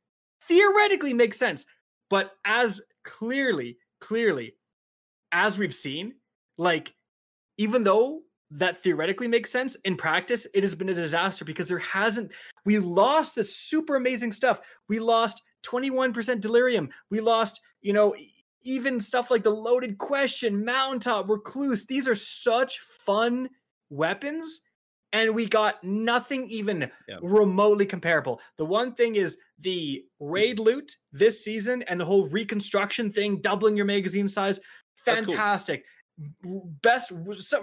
theoretically 0.43 1.13
makes 1.13 1.39
sense. 1.39 1.67
But 2.09 2.33
as 2.47 2.81
clearly, 3.05 3.77
clearly, 4.01 4.55
as 5.33 5.59
we've 5.59 5.75
seen, 5.75 6.15
like 6.57 6.95
even 7.59 7.85
though 7.85 8.23
that 8.55 8.83
theoretically 8.83 9.29
makes 9.29 9.51
sense. 9.51 9.77
In 9.85 9.97
practice 9.97 10.47
it 10.55 10.63
has 10.63 10.75
been 10.75 10.89
a 10.89 10.95
disaster 10.95 11.45
because 11.45 11.69
there 11.69 11.79
hasn't 11.79 12.33
we 12.65 12.79
lost 12.79 13.35
this 13.35 13.57
super 13.57 13.97
amazing 13.97 14.33
stuff. 14.33 14.61
We 14.89 14.99
lost 14.99 15.43
21% 15.67 16.41
delirium. 16.41 16.89
We 17.11 17.21
lost 17.21 17.61
you 17.83 17.93
know 17.93 18.15
even 18.63 18.99
stuff 18.99 19.31
like 19.31 19.43
the 19.43 19.51
loaded 19.51 19.99
question 19.99 20.65
mountaintop 20.65 21.29
recluse. 21.29 21.87
These 21.87 22.09
are 22.09 22.15
such 22.15 22.79
fun 22.81 23.49
weapons 23.91 24.63
and 25.13 25.33
we 25.35 25.47
got 25.47 25.83
nothing 25.85 26.51
even 26.51 26.91
Yeah. 27.09 27.19
remotely 27.23 27.87
comparable. 27.87 28.41
The 28.59 28.65
one 28.65 28.95
thing 28.95 29.15
is 29.15 29.39
the 29.61 30.05
hmm. 30.19 30.27
raid 30.27 30.59
loot 30.59 30.97
this 31.13 31.43
season 31.43 31.83
and 31.85 32.01
the 32.01 32.05
whole 32.05 32.29
reconstruction 32.29 33.13
thing 33.13 33.41
doubling 33.41 33.77
your 33.77 33.87
magazine 33.87 34.29
size. 34.29 34.61
Fantastic. 34.97 35.83
cool. 35.83 35.89
Best 36.83 37.11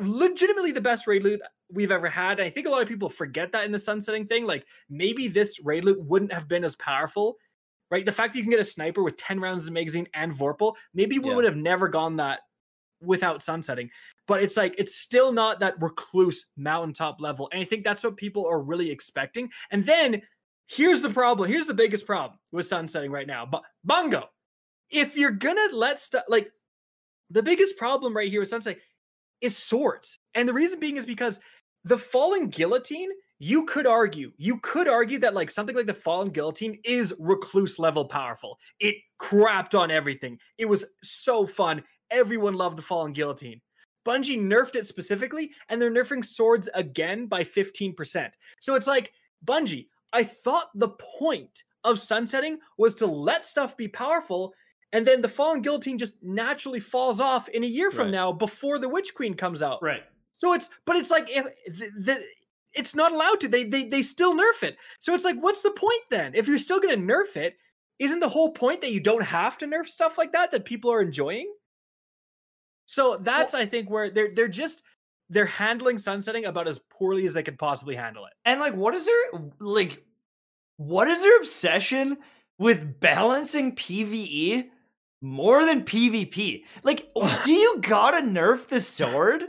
legitimately 0.01 0.71
the 0.71 0.81
best 0.81 1.07
raid 1.07 1.23
loot 1.23 1.39
we've 1.71 1.91
ever 1.91 2.09
had. 2.09 2.41
I 2.41 2.49
think 2.49 2.67
a 2.67 2.69
lot 2.69 2.81
of 2.81 2.87
people 2.87 3.09
forget 3.09 3.51
that 3.53 3.63
in 3.65 3.71
the 3.71 3.79
sunsetting 3.79 4.27
thing 4.27 4.45
like 4.45 4.65
maybe 4.89 5.27
this 5.27 5.59
raid 5.63 5.85
loot 5.85 6.01
wouldn't 6.03 6.33
have 6.33 6.47
been 6.47 6.63
as 6.63 6.75
powerful 6.75 7.37
right? 7.89 8.05
The 8.05 8.11
fact 8.11 8.31
that 8.31 8.37
you 8.39 8.43
can 8.45 8.51
get 8.51 8.59
a 8.61 8.63
sniper 8.63 9.03
with 9.03 9.17
10 9.17 9.37
rounds 9.41 9.67
of 9.67 9.73
magazine 9.73 10.07
and 10.13 10.33
vorpal 10.33 10.75
maybe 10.93 11.19
we 11.19 11.29
Yeah. 11.29 11.35
would 11.35 11.45
have 11.45 11.57
never 11.57 11.87
gone 11.87 12.15
that 12.17 12.41
without 13.01 13.41
sunsetting 13.41 13.89
but 14.27 14.43
it's 14.43 14.55
like 14.57 14.75
it's 14.77 14.95
still 14.95 15.31
not 15.31 15.59
that 15.59 15.81
recluse 15.81 16.47
mountaintop 16.55 17.19
level 17.19 17.49
and 17.51 17.61
i 17.61 17.65
think 17.65 17.83
that's 17.83 18.03
what 18.03 18.15
people 18.17 18.45
are 18.45 18.61
really 18.61 18.91
expecting. 18.91 19.49
And 19.71 19.83
then 19.85 20.21
here's 20.67 21.01
the 21.01 21.09
problem 21.09 21.49
here's 21.49 21.65
the 21.67 21.73
biggest 21.73 22.05
problem 22.05 22.37
with 22.51 22.65
sunsetting 22.67 23.11
right 23.11 23.27
now 23.27 23.45
but 23.45 23.63
bongo 23.83 24.29
if 24.89 25.17
you're 25.17 25.31
gonna 25.31 25.67
let 25.73 25.99
stuff 25.99 26.23
like 26.27 26.51
the 27.31 27.43
biggest 27.43 27.77
problem 27.77 28.15
right 28.15 28.29
here 28.29 28.39
with 28.39 28.49
sunset 28.49 28.77
is 29.41 29.57
swords. 29.57 30.19
And 30.35 30.47
the 30.47 30.53
reason 30.53 30.79
being 30.79 30.97
is 30.97 31.05
because 31.05 31.39
the 31.83 31.97
falling 31.97 32.49
guillotine 32.49 33.09
you 33.43 33.65
could 33.65 33.87
argue 33.87 34.31
you 34.37 34.59
could 34.59 34.87
argue 34.87 35.17
that 35.17 35.33
like 35.33 35.49
something 35.49 35.75
like 35.75 35.87
the 35.87 35.93
falling 35.95 36.29
guillotine 36.29 36.77
is 36.85 37.15
recluse 37.17 37.79
level 37.79 38.05
powerful. 38.05 38.59
It 38.79 38.95
crapped 39.19 39.73
on 39.73 39.89
everything. 39.89 40.37
It 40.59 40.65
was 40.65 40.85
so 41.01 41.47
fun. 41.47 41.83
Everyone 42.11 42.53
loved 42.53 42.77
the 42.77 42.83
falling 42.83 43.13
guillotine. 43.13 43.59
Bungie 44.05 44.39
nerfed 44.39 44.75
it 44.75 44.85
specifically 44.85 45.51
and 45.69 45.81
they're 45.81 45.91
nerfing 45.91 46.23
swords 46.23 46.69
again 46.73 47.27
by 47.27 47.43
15% 47.43 48.31
so 48.59 48.75
it's 48.75 48.87
like 48.87 49.13
bungie 49.45 49.87
i 50.13 50.23
thought 50.23 50.69
the 50.75 50.89
point 51.19 51.63
of 51.83 51.99
sunsetting 51.99 52.57
was 52.77 52.95
to 52.95 53.05
let 53.05 53.45
stuff 53.45 53.77
be 53.77 53.87
powerful 53.87 54.53
and 54.93 55.05
then 55.07 55.21
the 55.21 55.29
falling 55.29 55.61
guillotine 55.61 55.97
just 55.97 56.15
naturally 56.21 56.79
falls 56.79 57.19
off 57.21 57.47
in 57.49 57.63
a 57.63 57.67
year 57.67 57.91
from 57.91 58.05
Right. 58.07 58.11
now 58.13 58.31
before 58.31 58.77
the 58.79 58.89
witch 58.89 59.13
queen 59.13 59.33
comes 59.33 59.61
out 59.63 59.81
right. 59.81 60.03
so 60.33 60.53
it's 60.53 60.69
but 60.85 60.95
it's 60.95 61.11
like 61.11 61.27
if 61.29 61.45
the, 61.77 61.89
the 61.99 62.23
it's 62.73 62.95
not 62.95 63.11
allowed 63.11 63.39
to 63.41 63.47
they, 63.47 63.63
they 63.63 63.83
they 63.85 64.01
still 64.01 64.33
nerf 64.33 64.63
it 64.63 64.77
so 64.99 65.13
it's 65.13 65.25
like 65.25 65.37
what's 65.37 65.61
the 65.61 65.71
point 65.71 66.01
then 66.09 66.33
if 66.35 66.47
you're 66.47 66.57
still 66.57 66.79
going 66.79 66.97
to 66.99 67.13
nerf 67.13 67.35
it 67.35 67.55
isn't 67.99 68.19
the 68.19 68.29
whole 68.29 68.51
point 68.51 68.81
that 68.81 68.91
you 68.91 68.99
don't 68.99 69.23
have 69.23 69.57
to 69.57 69.65
nerf 69.67 69.87
stuff 69.87 70.17
like 70.17 70.31
that 70.33 70.51
that 70.51 70.65
people 70.65 70.91
are 70.91 71.01
enjoying 71.01 71.51
so 72.85 73.17
that's 73.17 73.53
i 73.53 73.65
think 73.65 73.89
where 73.89 74.09
they're 74.09 74.33
they're 74.35 74.47
just 74.47 74.83
they're 75.29 75.45
handling 75.45 75.97
sunsetting 75.97 76.45
about 76.45 76.67
as 76.67 76.79
poorly 76.89 77.23
as 77.25 77.33
they 77.33 77.43
could 77.43 77.57
possibly 77.57 77.95
handle 77.95 78.25
it 78.25 78.33
And 78.43 78.59
like, 78.59 78.75
what 78.75 78.93
is 78.93 79.05
their 79.05 79.41
like? 79.61 80.03
What 80.75 81.07
is 81.07 81.21
their 81.21 81.37
obsession 81.37 82.17
with 82.57 82.99
balancing 82.99 83.73
PVE 83.75 84.67
more 85.21 85.65
than 85.65 85.83
PvP? 85.83 86.63
Like, 86.83 87.09
do 87.43 87.51
you 87.51 87.79
gotta 87.81 88.25
nerf 88.25 88.67
the 88.67 88.79
sword? 88.79 89.43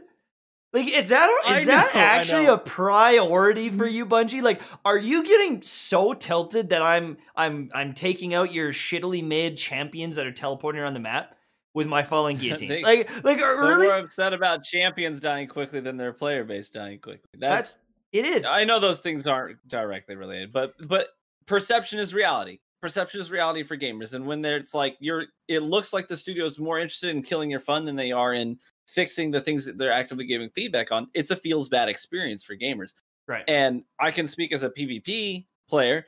Like, 0.73 0.89
is 0.89 1.11
that 1.11 1.29
is 1.51 1.67
that 1.67 1.95
know, 1.95 2.01
I 2.01 2.05
actually 2.05 2.47
a 2.47 2.57
priority 2.57 3.69
for 3.69 3.87
mm. 3.87 3.93
you, 3.93 4.07
Bungie? 4.07 4.43
Like, 4.43 4.63
are 4.87 4.97
you 4.97 5.23
getting 5.23 5.61
so 5.63 6.15
tilted 6.15 6.71
that 6.71 6.81
I'm 6.81 7.19
I'm 7.37 7.71
I'm 7.75 7.93
taking 7.93 8.33
out 8.33 8.53
your 8.53 8.73
shittily 8.73 9.23
made 9.23 9.59
champions 9.59 10.17
that 10.17 10.27
are 10.27 10.33
teleporting 10.33 10.81
around 10.81 10.95
the 10.95 11.01
map 11.01 11.37
with 11.75 11.87
my 11.87 12.03
falling 12.03 12.37
guillotine? 12.39 12.71
They- 12.71 12.83
like, 12.83 13.11
like 13.23 13.43
are 13.43 13.69
really? 13.69 13.87
more 13.87 13.99
upset 13.99 14.33
about 14.33 14.63
champions 14.63 15.21
dying 15.21 15.47
quickly 15.47 15.81
than 15.81 15.99
their 15.99 16.15
player 16.15 16.43
base 16.43 16.71
dying 16.71 17.01
quickly. 17.01 17.29
That's, 17.39 17.75
That's 17.75 17.79
it 18.13 18.25
is. 18.25 18.47
I 18.47 18.65
know 18.65 18.81
those 18.81 19.01
things 19.01 19.27
aren't 19.27 19.67
directly 19.69 20.17
related, 20.17 20.53
but 20.53 20.73
but 20.89 21.09
perception 21.45 21.99
is 21.99 22.15
reality. 22.15 22.61
Perception 22.83 23.21
is 23.21 23.31
reality 23.31 23.63
for 23.63 23.77
gamers, 23.77 24.15
and 24.15 24.27
when 24.27 24.45
it's 24.45 24.75
like 24.75 24.97
you're, 24.99 25.27
it 25.47 25.61
looks 25.61 25.93
like 25.93 26.09
the 26.09 26.17
studio 26.17 26.45
is 26.45 26.59
more 26.59 26.81
interested 26.81 27.11
in 27.11 27.23
killing 27.23 27.49
your 27.49 27.61
fun 27.61 27.85
than 27.85 27.95
they 27.95 28.11
are 28.11 28.35
in 28.35 28.59
fixing 28.89 29.31
the 29.31 29.41
things 29.41 29.65
that 29.65 29.79
they're 29.79 29.93
actively 29.93 30.27
giving 30.27 30.51
feedback 30.51 30.91
on. 30.91 31.09
It's 31.15 31.31
a 31.31 31.37
feels 31.37 31.69
bad 31.69 31.89
experience 31.89 32.43
for 32.43 32.57
gamers. 32.57 32.95
Right. 33.29 33.45
And 33.47 33.85
I 34.01 34.11
can 34.11 34.27
speak 34.27 34.53
as 34.53 34.65
a 34.65 34.69
PvP 34.71 35.47
player. 35.69 36.07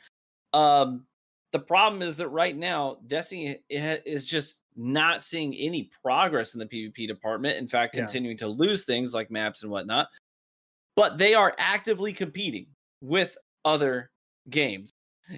Um, 0.53 1.07
the 1.53 1.61
problem 1.61 2.03
is 2.03 2.17
that 2.17 2.29
right 2.31 2.57
now, 2.57 2.99
Destiny 3.07 3.61
is 3.71 4.27
just 4.27 4.65
not 4.75 5.23
seeing 5.23 5.55
any 5.55 5.89
progress 6.03 6.55
in 6.55 6.59
the 6.59 6.67
PvP 6.67 7.07
department. 7.07 7.57
In 7.57 7.69
fact, 7.69 7.95
Yeah. 7.95 8.01
continuing 8.01 8.37
to 8.39 8.49
lose 8.49 8.85
things 8.85 9.15
like 9.15 9.31
maps 9.31 9.63
and 9.63 9.71
whatnot. 9.71 10.09
But 10.97 11.19
they 11.19 11.35
are 11.35 11.55
actively 11.57 12.13
competing 12.13 12.67
with 13.01 13.39
other 13.65 14.11
games. 14.51 14.91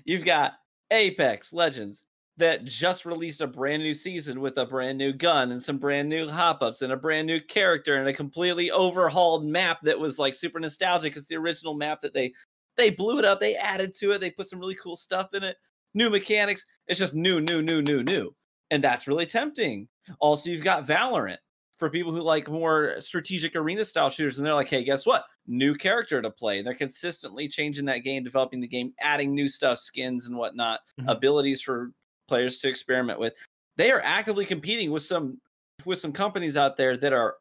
You've 0.06 0.24
got 0.24 0.54
Apex 0.90 1.52
Legends 1.52 2.04
that 2.38 2.64
just 2.64 3.06
released 3.06 3.40
a 3.40 3.46
brand 3.46 3.82
new 3.82 3.94
season 3.94 4.40
with 4.40 4.58
a 4.58 4.66
brand 4.66 4.98
new 4.98 5.12
gun 5.12 5.52
and 5.52 5.62
some 5.62 5.78
brand 5.78 6.08
new 6.08 6.28
hop 6.28 6.62
ups 6.62 6.82
and 6.82 6.92
a 6.92 6.96
brand 6.96 7.26
new 7.26 7.40
character 7.40 7.96
and 7.96 8.08
a 8.08 8.12
completely 8.12 8.70
overhauled 8.70 9.46
map 9.46 9.78
that 9.82 9.98
was 9.98 10.18
like 10.18 10.34
super 10.34 10.60
nostalgic. 10.60 11.16
It's 11.16 11.26
the 11.26 11.36
original 11.36 11.74
map 11.74 12.00
that 12.00 12.12
they 12.12 12.32
they 12.76 12.90
blew 12.90 13.18
it 13.18 13.24
up, 13.24 13.40
they 13.40 13.56
added 13.56 13.94
to 13.94 14.12
it, 14.12 14.20
they 14.20 14.30
put 14.30 14.48
some 14.48 14.60
really 14.60 14.74
cool 14.74 14.96
stuff 14.96 15.32
in 15.32 15.42
it, 15.42 15.56
new 15.94 16.10
mechanics. 16.10 16.66
It's 16.86 16.98
just 16.98 17.14
new, 17.14 17.40
new, 17.40 17.62
new, 17.62 17.80
new, 17.80 18.02
new. 18.02 18.34
And 18.70 18.84
that's 18.84 19.08
really 19.08 19.24
tempting. 19.24 19.88
Also, 20.20 20.50
you've 20.50 20.62
got 20.62 20.86
Valorant 20.86 21.38
for 21.78 21.90
people 21.90 22.12
who 22.12 22.22
like 22.22 22.48
more 22.48 22.94
strategic 22.98 23.54
arena 23.54 23.84
style 23.84 24.08
shooters. 24.08 24.38
And 24.38 24.46
they're 24.46 24.54
like, 24.54 24.68
hey, 24.68 24.82
guess 24.82 25.04
what? 25.04 25.24
New 25.46 25.74
character 25.74 26.22
to 26.22 26.30
play. 26.30 26.62
They're 26.62 26.74
consistently 26.74 27.48
changing 27.48 27.84
that 27.86 27.98
game, 27.98 28.24
developing 28.24 28.60
the 28.60 28.68
game, 28.68 28.92
adding 29.00 29.34
new 29.34 29.48
stuff, 29.48 29.78
skins 29.78 30.26
and 30.26 30.36
whatnot, 30.36 30.80
Mhm. 31.00 31.10
abilities 31.10 31.60
for 31.60 31.92
players 32.28 32.58
to 32.60 32.68
experiment 32.68 33.18
with. 33.20 33.34
They 33.76 33.90
are 33.90 34.00
actively 34.02 34.44
competing 34.46 34.90
with 34.90 35.02
some 35.02 35.40
with 35.84 35.98
some 35.98 36.12
companies 36.12 36.56
out 36.56 36.76
there 36.76 36.96
that 36.96 37.12
are 37.12 37.36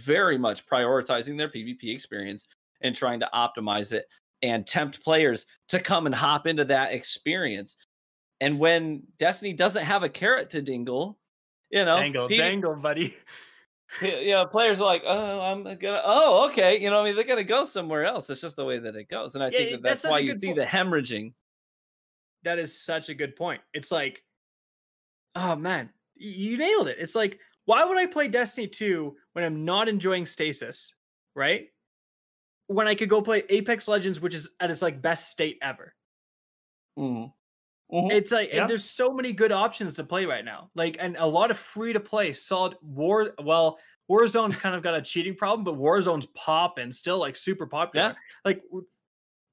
very 0.00 0.38
much 0.38 0.64
prioritizing 0.64 1.36
their 1.36 1.48
PvP 1.48 1.92
experience 1.92 2.46
and 2.80 2.94
trying 2.94 3.18
to 3.20 3.28
optimize 3.34 3.92
it 3.92 4.06
and 4.42 4.66
tempt 4.66 5.02
players 5.02 5.44
to 5.68 5.80
come 5.80 6.06
and 6.06 6.14
hop 6.14 6.46
into 6.46 6.64
that 6.64 6.92
experience. 6.92 7.76
And 8.40 8.58
when 8.58 9.02
Destiny 9.18 9.52
doesn't 9.52 9.84
have 9.84 10.02
a 10.04 10.08
carrot 10.08 10.48
to 10.50 10.62
dingle, 10.62 11.18
you 11.70 11.84
know, 11.84 11.96
dangle, 12.00 12.28
P- 12.28 12.38
dangle, 12.38 12.76
buddy. 12.76 13.14
y- 14.00 14.20
you 14.20 14.30
know, 14.30 14.46
players 14.46 14.80
are 14.80 14.84
like, 14.86 15.02
oh, 15.06 15.40
I'm 15.40 15.62
gonna, 15.64 16.02
oh, 16.04 16.48
okay, 16.50 16.80
you 16.80 16.90
know, 16.90 17.00
I 17.00 17.04
mean, 17.04 17.14
they're 17.14 17.24
gonna 17.24 17.44
go 17.44 17.64
somewhere 17.64 18.04
else. 18.04 18.30
It's 18.30 18.40
just 18.40 18.56
the 18.56 18.64
way 18.64 18.78
that 18.78 18.96
it 18.96 19.08
goes, 19.08 19.34
and 19.34 19.44
I 19.44 19.50
Yeah, 19.50 19.58
think 19.58 19.70
that 19.72 19.82
that's 19.82 20.02
that's 20.02 20.10
why 20.10 20.18
you 20.20 20.32
see 20.38 20.48
point. 20.48 20.58
the 20.60 20.66
hemorrhaging. 20.66 21.34
That 22.42 22.58
is 22.58 22.78
such 22.80 23.08
a 23.08 23.14
good 23.14 23.36
point. 23.36 23.62
It's 23.74 23.90
like, 23.90 24.24
oh 25.34 25.56
man, 25.56 25.90
you 26.14 26.56
nailed 26.56 26.88
it. 26.88 26.98
It's 26.98 27.14
like, 27.14 27.38
why 27.66 27.84
would 27.84 27.98
I 27.98 28.06
play 28.06 28.28
Destiny 28.28 28.66
2 28.66 29.16
when 29.32 29.44
I'm 29.44 29.64
not 29.64 29.88
enjoying 29.88 30.26
stasis, 30.26 30.94
right? 31.34 31.68
When 32.66 32.86
I 32.88 32.94
could 32.94 33.08
go 33.08 33.20
play 33.20 33.42
Apex 33.48 33.88
Legends, 33.88 34.20
which 34.20 34.34
is 34.34 34.50
at 34.60 34.70
its 34.70 34.82
like 34.82 35.02
best 35.02 35.30
state 35.30 35.58
ever. 35.60 35.94
Mm-hmm. 36.98 37.30
Mhm. 37.92 38.12
It's 38.12 38.30
like 38.32 38.52
Yeah. 38.52 38.60
and 38.62 38.70
there's 38.70 38.84
so 38.84 39.12
many 39.12 39.32
good 39.32 39.52
options 39.52 39.94
to 39.94 40.04
play 40.04 40.24
right 40.26 40.44
now. 40.44 40.70
Like 40.74 40.96
and 41.00 41.16
a 41.18 41.26
lot 41.26 41.50
of 41.50 41.58
free 41.58 41.92
to 41.92 42.00
play 42.00 42.32
solid 42.32 42.76
war 42.82 43.34
well 43.42 43.78
Warzone's 44.10 44.56
kind 44.56 44.74
of 44.74 44.82
got 44.82 44.94
a 44.94 45.02
cheating 45.02 45.36
problem, 45.36 45.62
but 45.64 45.74
Warzone's 45.76 46.26
popping 46.34 46.84
and 46.84 46.94
still 46.94 47.18
like 47.18 47.36
super 47.36 47.66
popular. 47.66 48.08
Yeah. 48.08 48.14
Like 48.44 48.62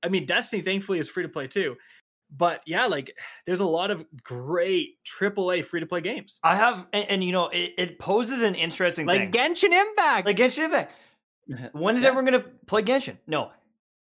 I 0.04 0.10
mean 0.10 0.26
Destiny 0.26 0.62
thankfully 0.62 1.00
is 1.00 1.10
free 1.10 1.23
to 1.23 1.30
play 1.30 1.47
too. 1.47 1.78
But 2.36 2.62
yeah, 2.65 2.86
like 2.88 3.15
there's 3.45 3.60
a 3.62 3.65
lot 3.65 3.91
of 3.91 4.06
great 4.23 4.97
AAA 5.06 5.63
free 5.65 5.80
to 5.80 5.86
play 5.86 6.02
games. 6.02 6.39
I 6.43 6.56
have, 6.56 6.86
and, 6.91 7.10
and 7.10 7.23
you 7.23 7.32
know, 7.32 7.47
it, 7.50 7.73
it 7.78 8.00
poses 8.00 8.41
an 8.41 8.56
interesting 8.56 9.06
Like 9.06 9.19
thing. 9.19 9.32
Genshin 9.32 9.71
Impact. 9.73 10.26
like 10.26 10.38
Genshin 10.38 10.65
Impact. 10.65 10.91
When 11.73 11.95
is 11.95 12.04
Yeah. 12.04 12.10
everyone 12.10 12.30
going 12.32 12.43
to 12.43 12.50
play 12.65 12.82
Genshin? 12.84 13.17
No. 13.26 13.52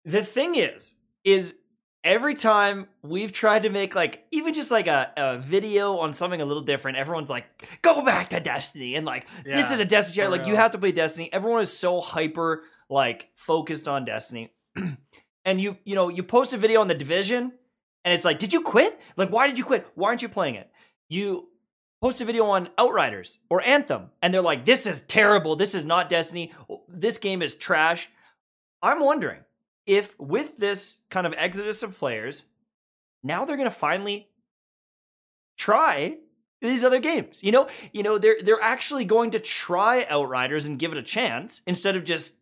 The 0.05 0.23
thing 0.23 0.55
is, 0.55 0.95
is 1.25 1.57
every 2.05 2.35
time 2.35 2.87
we've 3.03 3.33
tried 3.33 3.63
to 3.63 3.71
make 3.71 3.95
like 3.95 4.25
even 4.31 4.55
just 4.55 4.71
like 4.71 4.87
a, 4.87 5.11
a 5.17 5.39
video 5.39 5.97
on 5.99 6.13
something 6.13 6.41
a 6.41 6.45
little 6.45 6.63
different, 6.63 6.99
everyone's 6.99 7.31
like, 7.31 7.47
go 7.83 8.05
back 8.05 8.31
to 8.31 8.41
Destiny. 8.41 8.95
And 8.95 9.07
like, 9.07 9.27
this 9.45 9.73
is 9.73 9.81
a 9.81 9.85
Destiny 9.85 10.27
Like, 10.29 10.47
you 10.47 10.55
have 10.55 10.73
to 10.73 10.79
play 10.79 10.93
Destiny. 10.93 11.33
Everyone 11.33 11.63
is 11.63 11.77
so 11.77 12.01
hyper 12.01 12.63
like 12.91 13.31
focused 13.35 13.89
on 13.89 14.05
Destiny. 14.05 14.53
and 15.45 15.61
you, 15.61 15.79
you 15.85 15.95
know, 15.95 16.11
you 16.11 16.23
post 16.23 16.53
a 16.53 16.59
video 16.59 16.81
on 16.81 16.89
the 16.89 16.95
division 16.95 17.53
and 18.05 18.13
it's 18.13 18.25
like, 18.25 18.39
did 18.39 18.53
you 18.53 18.61
quit? 18.61 19.01
Like, 19.17 19.31
why 19.31 19.47
did 19.47 19.59
you 19.59 19.65
quit? 19.65 19.87
Why 19.95 20.09
aren't 20.09 20.23
you 20.23 20.29
playing 20.29 20.57
it? 20.57 20.71
You 21.09 21.49
post 22.03 22.21
a 22.21 22.27
video 22.27 22.45
on 22.45 22.69
Outriders 22.77 23.39
or 23.49 23.63
Anthem, 23.63 24.11
and 24.21 24.33
they're 24.33 24.43
like, 24.43 24.67
this 24.67 24.85
is 24.85 25.01
terrible. 25.03 25.57
This 25.57 25.75
is 25.75 25.87
not 25.87 26.11
Destiny. 26.11 26.53
This 26.87 27.17
game 27.17 27.41
is 27.41 27.55
trash. 27.55 28.11
I'm 28.83 29.01
wondering 29.01 29.41
if 29.87 30.19
with 30.19 30.57
this 30.59 30.99
kind 31.11 31.27
of 31.27 31.35
exodus 31.37 31.83
of 31.83 31.97
players, 31.99 32.47
now 33.23 33.45
they're 33.45 33.57
gonna 33.57 33.71
finally 33.71 34.29
try 35.57 36.19
these 36.61 36.83
other 36.85 36.99
games. 37.01 37.43
You 37.43 37.53
know, 37.53 37.69
you 37.93 38.03
know, 38.03 38.19
they're 38.19 38.39
they're 38.43 38.61
actually 38.63 39.05
going 39.05 39.31
to 39.33 39.39
try 39.39 40.05
Outriders 40.09 40.67
and 40.67 40.79
give 40.79 40.93
it 40.93 40.99
a 40.99 41.03
chance 41.03 41.61
instead 41.67 41.97
of 41.97 42.05
just 42.05 42.35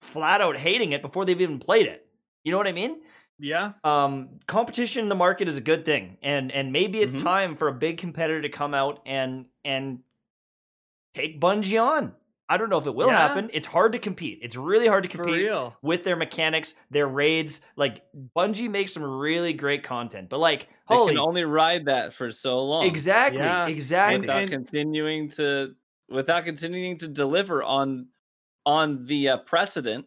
flat 0.00 0.40
out 0.40 0.56
hating 0.56 0.92
it 0.92 1.02
before 1.02 1.24
they've 1.24 1.40
even 1.40 1.58
played 1.58 1.86
it. 1.86 2.06
You 2.44 2.52
know 2.52 2.58
what 2.58 2.66
I 2.68 2.72
mean? 2.72 3.00
yeah. 3.38 3.72
um, 3.84 4.40
competition 4.46 5.02
in 5.02 5.08
the 5.10 5.14
market 5.14 5.46
is 5.46 5.58
a 5.58 5.60
good 5.60 5.84
thing, 5.84 6.16
and 6.22 6.50
and 6.50 6.72
maybe 6.72 7.00
it's 7.02 7.14
Mhm. 7.14 7.22
time 7.22 7.56
for 7.56 7.68
a 7.68 7.72
big 7.74 7.98
competitor 7.98 8.40
to 8.40 8.48
come 8.48 8.72
out 8.72 9.02
and 9.04 9.46
and 9.64 9.98
take 11.12 11.38
Bungie 11.40 11.82
on. 11.82 12.14
I 12.48 12.56
don't 12.56 12.68
know 12.70 12.78
if 12.78 12.86
it 12.86 12.94
will 12.94 13.08
Yeah. 13.08 13.16
happen. 13.18 13.50
It's 13.52 13.66
hard 13.66 13.92
to 13.92 13.98
compete. 13.98 14.38
It's 14.42 14.54
really 14.54 14.86
hard 14.86 15.02
to 15.02 15.08
compete 15.08 15.34
real. 15.34 15.76
with 15.82 16.04
their 16.04 16.14
mechanics, 16.16 16.74
their 16.90 17.08
raids. 17.08 17.60
Like 17.76 18.04
Bungie 18.36 18.70
makes 18.70 18.92
some 18.92 19.02
really 19.04 19.52
great 19.52 19.82
content, 19.82 20.28
but 20.28 20.38
like 20.38 20.68
They 20.88 20.94
holy, 20.94 21.14
can 21.14 21.18
only 21.18 21.44
ride 21.44 21.86
that 21.86 22.14
for 22.14 22.30
so 22.30 22.62
long. 22.62 22.84
exactly, 22.84 23.40
Yeah. 23.40 23.66
exactly. 23.66 24.20
without 24.20 24.40
and- 24.42 24.50
continuing 24.50 25.28
to 25.30 25.74
without 26.08 26.44
continuing 26.44 26.96
to 26.98 27.08
deliver 27.08 27.62
on 27.64 28.06
on 28.64 29.04
the 29.06 29.28
uh, 29.30 29.36
precedent 29.38 30.06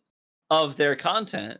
of 0.50 0.78
their 0.78 0.96
content. 0.96 1.60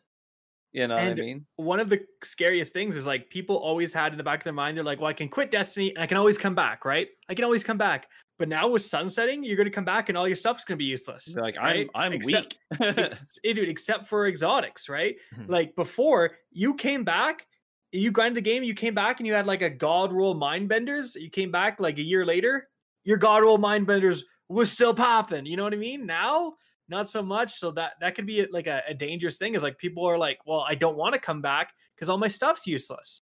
You 0.72 0.88
know 0.88 0.96
And- 0.96 1.18
what 1.18 1.24
I 1.24 1.26
mean? 1.26 1.46
one 1.58 1.80
of 1.82 1.90
the 1.90 2.06
scariest 2.24 2.72
things 2.74 2.96
is 2.96 3.06
like 3.08 3.30
people 3.30 3.58
always 3.58 3.92
had 3.94 4.12
in 4.14 4.18
the 4.18 4.24
back 4.24 4.40
of 4.40 4.44
their 4.46 4.54
mind, 4.54 4.78
they're 4.78 4.84
like, 4.84 5.00
well, 5.00 5.08
I 5.10 5.14
can 5.14 5.28
quit 5.28 5.52
Destiny 5.52 5.90
and 5.94 6.02
I 6.04 6.08
can 6.08 6.16
always 6.18 6.38
come 6.38 6.56
back, 6.56 6.86
right? 6.86 7.10
I 7.28 7.34
can 7.36 7.44
always 7.44 7.64
come 7.64 7.78
back. 7.78 8.08
But 8.40 8.48
now 8.48 8.70
with 8.70 8.82
sunsetting, 8.82 9.44
you're 9.44 9.58
going 9.58 9.68
to 9.68 9.72
come 9.72 9.86
back 9.86 10.10
and 10.10 10.18
all 10.18 10.26
your 10.28 10.36
stuff's 10.38 10.64
going 10.64 10.78
to 10.78 10.80
be 10.80 10.86
useless. 10.86 11.26
They're 11.26 11.44
like 11.44 11.58
right? 11.58 11.90
I'm 11.94 12.06
I'm 12.06 12.14
Except- 12.14 12.58
weak. 12.80 12.80
ex- 12.98 13.40
eh, 13.44 13.54
dude, 13.54 13.70
except 13.70 14.08
for 14.08 14.28
exotics, 14.28 14.88
right? 14.90 15.16
Mhm. 15.38 15.50
Like 15.50 15.76
before, 15.76 16.32
you 16.52 16.74
came 16.74 17.04
back, 17.04 17.46
you 17.92 18.12
grinded 18.12 18.38
the 18.38 18.50
game, 18.50 18.64
you 18.64 18.74
came 18.74 18.96
back 18.96 19.20
and 19.20 19.28
you 19.28 19.34
had 19.34 19.46
like 19.46 19.62
a 19.62 19.70
god 19.70 20.14
roll 20.14 20.34
mind 20.34 20.70
benders. 20.70 21.16
You 21.16 21.30
came 21.30 21.52
back 21.52 21.80
like 21.82 21.98
a 21.98 22.02
year 22.02 22.26
later, 22.26 22.70
your 23.04 23.18
god 23.18 23.44
roll 23.44 23.58
mind 23.58 23.86
benders 23.88 24.24
was 24.48 24.72
still 24.72 24.94
popping. 24.94 25.46
You 25.46 25.58
know 25.58 25.64
what 25.64 25.74
I 25.74 25.78
mean? 25.78 26.06
Now, 26.06 26.54
not 26.88 27.10
so 27.10 27.22
much. 27.22 27.54
So 27.56 27.72
that 27.72 27.94
that 28.00 28.16
could 28.16 28.26
be 28.26 28.46
like 28.50 28.68
a, 28.68 28.82
a 28.88 28.94
dangerous 28.94 29.38
thing. 29.38 29.54
Is 29.54 29.64
like 29.64 29.78
people 29.78 30.06
are 30.06 30.18
like, 30.18 30.40
well, 30.46 30.66
I 30.68 30.76
don't 30.76 30.96
want 30.98 31.14
to 31.14 31.20
come 31.20 31.42
back 31.42 31.72
because 31.96 32.10
all 32.10 32.18
my 32.18 32.30
stuff's 32.30 32.66
useless. 32.66 33.22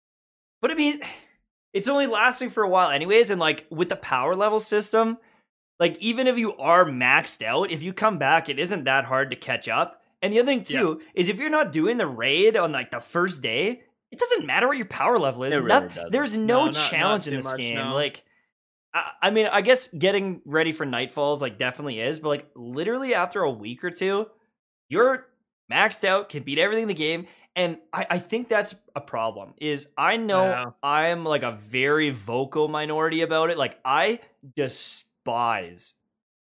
But 0.61 0.71
I 0.71 0.75
mean, 0.75 1.01
it's 1.73 1.87
only 1.87 2.07
lasting 2.07 2.49
for 2.49 2.63
a 2.63 2.69
while, 2.69 2.89
anyways. 2.89 3.29
And 3.29 3.39
like 3.39 3.65
with 3.69 3.89
the 3.89 3.95
power 3.95 4.35
level 4.35 4.59
system, 4.59 5.17
like 5.79 5.97
even 5.99 6.27
if 6.27 6.37
you 6.37 6.55
are 6.57 6.85
maxed 6.85 7.43
out, 7.43 7.71
if 7.71 7.81
you 7.81 7.93
come 7.93 8.17
back, 8.17 8.49
it 8.49 8.59
isn't 8.59 8.83
that 8.85 9.05
hard 9.05 9.29
to 9.31 9.35
catch 9.35 9.67
up. 9.67 10.01
And 10.21 10.31
the 10.33 10.39
other 10.39 10.47
thing 10.51 10.63
too 10.63 11.01
is 11.15 11.29
if 11.29 11.39
you're 11.39 11.49
not 11.49 11.71
doing 11.71 11.97
the 11.97 12.05
raid 12.07 12.55
on 12.55 12.71
like 12.71 12.91
the 12.91 12.99
first 12.99 13.41
day, 13.41 13.81
it 14.11 14.19
doesn't 14.19 14.45
matter 14.45 14.67
what 14.67 14.77
your 14.77 14.85
power 14.85 15.17
level 15.17 15.43
is. 15.45 15.55
Really 15.55 15.87
There's 16.09 16.35
no, 16.37 16.45
No, 16.45 16.65
not- 16.65 16.73
not 16.75 16.89
challenge 16.91 17.27
in 17.27 17.35
this 17.37 17.45
much, 17.45 17.57
game. 17.59 17.75
no. 17.75 17.93
Like, 17.93 18.23
I, 18.93 19.11
I 19.23 19.29
mean, 19.31 19.47
I 19.47 19.61
guess 19.61 19.87
getting 19.87 20.41
ready 20.45 20.73
for 20.73 20.85
Nightfalls 20.85 21.39
like 21.41 21.57
definitely 21.57 21.99
is, 22.01 22.19
but 22.19 22.29
like 22.29 22.47
literally 22.55 23.15
after 23.15 23.41
a 23.41 23.49
week 23.49 23.83
or 23.83 23.89
two, 23.89 24.27
you're 24.89 25.25
maxed 25.71 26.03
out, 26.03 26.27
can 26.29 26.43
beat 26.43 26.59
everything 26.59 26.83
in 26.83 26.87
the 26.89 26.93
game. 26.93 27.25
And 27.55 27.77
I, 27.91 28.07
I 28.11 28.19
think 28.19 28.47
that's 28.47 28.75
a 28.95 29.01
problem. 29.01 29.53
Is 29.59 29.87
I 29.97 30.17
know 30.17 30.49
Yeah. 30.49 30.65
I'm 30.81 31.25
like 31.25 31.43
a 31.43 31.51
very 31.51 32.09
vocal 32.09 32.67
minority 32.67 33.21
about 33.21 33.49
it. 33.49 33.57
Like 33.57 33.77
I 33.83 34.19
despise 34.55 35.95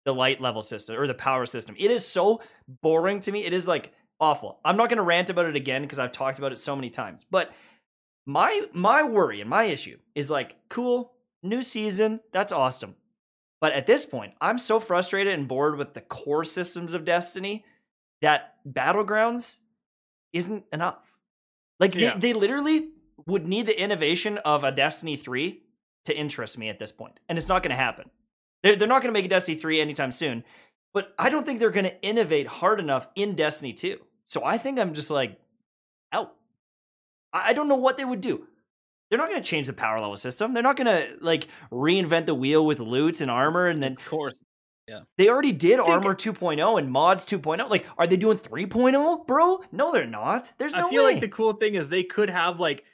the 0.05 0.13
light 0.13 0.39
level 0.39 0.61
system 0.61 0.95
or 0.99 1.07
the 1.07 1.13
power 1.13 1.45
system. 1.45 1.75
It 1.77 1.91
is 1.91 2.07
so 2.07 2.41
boring 2.81 3.19
to 3.21 3.31
me. 3.31 3.43
It 3.43 3.53
is 3.53 3.67
like 3.67 3.91
awful. 4.19 4.59
I'm 4.63 4.77
not 4.77 4.89
going 4.89 4.97
to 4.97 5.03
rant 5.03 5.29
about 5.29 5.45
it 5.45 5.55
again 5.55 5.81
because 5.81 5.99
I've 5.99 6.11
talked 6.11 6.37
about 6.37 6.51
it 6.51 6.59
so 6.59 6.75
many 6.75 6.89
times. 6.89 7.25
But 7.29 7.51
my 8.25 8.67
my 8.73 9.03
worry 9.03 9.41
and 9.41 9.49
my 9.49 9.63
issue 9.63 9.97
is 10.13 10.29
like, 10.29 10.55
cool, 10.69 11.13
new 11.41 11.61
season, 11.63 12.19
that's 12.31 12.51
awesome. 12.51 12.95
But 13.61 13.73
at 13.73 13.87
this 13.87 14.05
point, 14.05 14.33
I'm 14.39 14.57
so 14.57 14.79
frustrated 14.79 15.33
and 15.33 15.47
bored 15.47 15.77
with 15.77 15.93
the 15.93 16.01
core 16.01 16.45
systems 16.45 16.93
of 16.93 17.03
Destiny 17.03 17.65
that 18.21 18.55
Battlegrounds 18.67 19.59
isn't 20.33 20.65
enough. 20.71 21.15
Like 21.79 21.95
Yeah. 21.95 22.13
they, 22.15 22.19
they 22.19 22.33
literally 22.33 22.89
would 23.25 23.47
need 23.47 23.65
the 23.65 23.79
innovation 23.81 24.37
of 24.39 24.63
a 24.63 24.71
Destiny 24.71 25.15
3 25.15 25.61
to 26.05 26.17
interest 26.17 26.57
me 26.57 26.69
at 26.69 26.79
this 26.79 26.91
point. 26.91 27.19
And 27.27 27.37
it's 27.37 27.47
not 27.47 27.63
going 27.63 27.71
to 27.71 27.75
happen. 27.81 28.09
They're, 28.63 28.75
they're 28.75 28.87
not 28.87 29.01
going 29.01 29.13
to 29.13 29.17
make 29.17 29.25
a 29.25 29.29
Destiny 29.29 29.57
3 29.57 29.79
anytime 29.81 30.11
soon. 30.11 30.43
But 30.93 31.13
I 31.19 31.29
don't 31.29 31.45
think 31.45 31.59
they're 31.59 31.69
going 31.69 31.85
to 31.85 32.01
innovate 32.01 32.47
hard 32.47 32.79
enough 32.79 33.07
in 33.15 33.35
Destiny 33.35 33.73
2. 33.73 33.97
So 34.25 34.43
I 34.43 34.57
think 34.57 34.79
I'm 34.79 34.93
just 34.93 35.09
like 35.09 35.39
out. 36.11 36.33
I 37.33 37.49
I 37.49 37.53
don't 37.53 37.67
know 37.67 37.75
what 37.75 37.97
they 37.97 38.05
would 38.05 38.21
do. 38.21 38.47
They're 39.09 39.17
not 39.19 39.29
going 39.29 39.41
to 39.41 39.47
change 39.47 39.67
the 39.67 39.73
power 39.73 39.99
level 39.99 40.15
system. 40.17 40.53
They're 40.53 40.63
not 40.63 40.77
going 40.77 40.87
to 40.87 41.15
like 41.21 41.47
reinvent 41.71 42.25
the 42.25 42.35
wheel 42.35 42.65
with 42.65 42.79
loot 42.79 43.21
and 43.21 43.29
armor 43.31 43.67
and 43.67 43.81
then 43.81 43.93
of 43.93 44.05
course. 44.05 44.39
They 45.17 45.29
already 45.29 45.51
did 45.51 45.77
think- 45.77 45.89
Armor 45.89 46.15
2.0 46.15 46.79
and 46.79 46.91
Mods 46.91 47.25
2.0. 47.25 47.69
Like, 47.69 47.85
are 47.97 48.07
they 48.07 48.17
doing 48.17 48.37
3.0, 48.37 49.25
bro? 49.27 49.61
No, 49.71 49.91
they're 49.91 50.05
not. 50.05 50.51
There's 50.57 50.73
no 50.73 50.87
I 50.87 50.89
feel 50.89 51.03
way. 51.05 51.13
like 51.13 51.21
the 51.21 51.27
cool 51.29 51.53
thing 51.53 51.75
is 51.75 51.89
they 51.89 52.03
could 52.03 52.29
have 52.29 52.59
like 52.59 52.85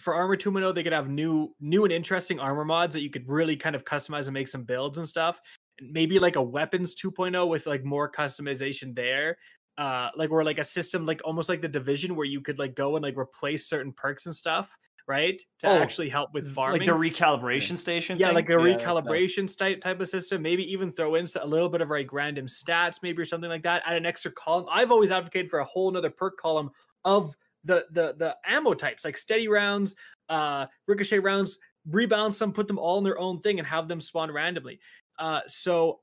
for 0.00 0.14
Armor 0.14 0.36
2.0, 0.36 0.74
they 0.74 0.82
could 0.82 0.92
have 0.92 1.08
new 1.08 1.54
new 1.60 1.84
and 1.84 1.92
interesting 1.92 2.40
armor 2.40 2.64
mods 2.64 2.94
that 2.94 3.02
you 3.02 3.10
could 3.10 3.28
really 3.28 3.56
kind 3.56 3.76
of 3.76 3.84
customize 3.84 4.24
and 4.26 4.34
make 4.34 4.48
some 4.48 4.64
builds 4.64 4.98
and 4.98 5.08
stuff. 5.08 5.40
Maybe 5.80 6.18
like 6.18 6.36
a 6.36 6.42
weapons 6.42 6.94
2.0 6.94 7.48
with 7.48 7.66
like 7.66 7.84
more 7.84 8.10
customization 8.10 8.94
there. 8.94 9.38
Uh 9.76 10.10
like 10.16 10.30
or 10.30 10.44
like 10.44 10.58
a 10.58 10.64
system 10.64 11.04
like 11.04 11.20
almost 11.24 11.48
like 11.48 11.60
the 11.60 11.68
division 11.68 12.14
where 12.16 12.26
you 12.26 12.40
could 12.40 12.58
like 12.58 12.74
go 12.76 12.96
and 12.96 13.02
like 13.02 13.16
replace 13.18 13.68
certain 13.68 13.92
perks 13.92 14.26
and 14.26 14.34
stuff, 14.34 14.76
right? 15.06 15.40
To 15.60 15.68
Oh, 15.68 15.78
actually 15.78 16.08
help 16.08 16.32
with 16.32 16.52
farming. 16.54 16.80
like 16.80 16.86
the 16.86 16.92
recalibration 16.92 17.76
station. 17.76 18.18
yeah, 18.18 18.28
thing? 18.28 18.34
like 18.34 18.48
a 18.48 18.52
Yeah, 18.52 18.76
that's 18.76 18.84
nice. 18.84 18.86
recalibration 18.86 19.56
type 19.56 19.80
type 19.80 20.00
of 20.00 20.08
system. 20.08 20.42
Maybe 20.42 20.70
even 20.72 20.92
throw 20.92 21.14
in 21.16 21.26
a 21.40 21.46
little 21.46 21.68
bit 21.68 21.80
of 21.80 21.90
like 21.90 22.12
random 22.12 22.46
stats, 22.46 23.02
maybe 23.02 23.20
or 23.20 23.24
something 23.24 23.50
like 23.50 23.62
that. 23.62 23.82
Add 23.86 23.96
an 23.96 24.06
extra 24.06 24.30
column. 24.32 24.66
I've 24.70 24.90
always 24.90 25.12
advocated 25.12 25.50
for 25.50 25.60
a 25.60 25.64
whole 25.64 25.90
nother 25.90 26.10
perk 26.10 26.36
column 26.38 26.70
of 27.04 27.36
the 27.64 27.86
the 27.90 28.14
the 28.18 28.36
ammo 28.46 28.74
types, 28.74 29.04
like 29.04 29.16
steady 29.16 29.48
rounds, 29.48 29.94
uh, 30.28 30.66
ricochet 30.86 31.18
rounds. 31.18 31.58
Rebalance 31.90 32.38
them, 32.38 32.50
put 32.50 32.66
them 32.66 32.78
all 32.78 32.96
in 32.96 33.04
their 33.04 33.18
own 33.18 33.40
thing, 33.40 33.58
and 33.58 33.68
have 33.68 33.88
them 33.88 34.00
spawn 34.00 34.30
randomly. 34.32 34.80
Uh, 35.18 35.40
so 35.46 36.00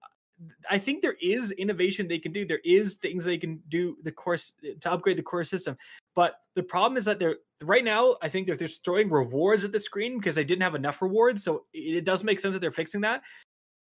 I 0.70 0.78
think 0.78 1.02
there 1.02 1.18
is 1.20 1.50
innovation 1.52 2.08
they 2.08 2.20
can 2.20 2.32
do. 2.32 2.46
There 2.46 2.62
is 2.64 2.96
things 2.98 3.24
they 3.24 3.40
can 3.40 3.62
do 3.68 3.98
the 4.04 4.12
course 4.12 4.54
to 4.80 4.92
upgrade 4.92 5.18
the 5.18 5.24
core 5.24 5.44
system. 5.44 5.76
But 6.14 6.36
the 6.54 6.62
problem 6.62 6.98
is 6.98 7.06
that 7.06 7.18
they're 7.18 7.38
right 7.62 7.84
now. 7.84 8.16
I 8.22 8.30
think 8.30 8.48
they're, 8.48 8.56
they're 8.56 8.68
throwing 8.68 9.10
rewards 9.10 9.66
at 9.66 9.72
the 9.72 9.80
screen 9.80 10.18
because 10.18 10.36
they 10.36 10.44
didn't 10.44 10.64
have 10.64 10.76
enough 10.76 11.02
rewards. 11.02 11.44
So 11.44 11.66
it, 11.74 11.98
it 11.98 12.06
does 12.06 12.24
make 12.24 12.40
sense 12.40 12.54
that 12.54 12.60
they're 12.60 12.72
fixing 12.72 13.02
that. 13.02 13.22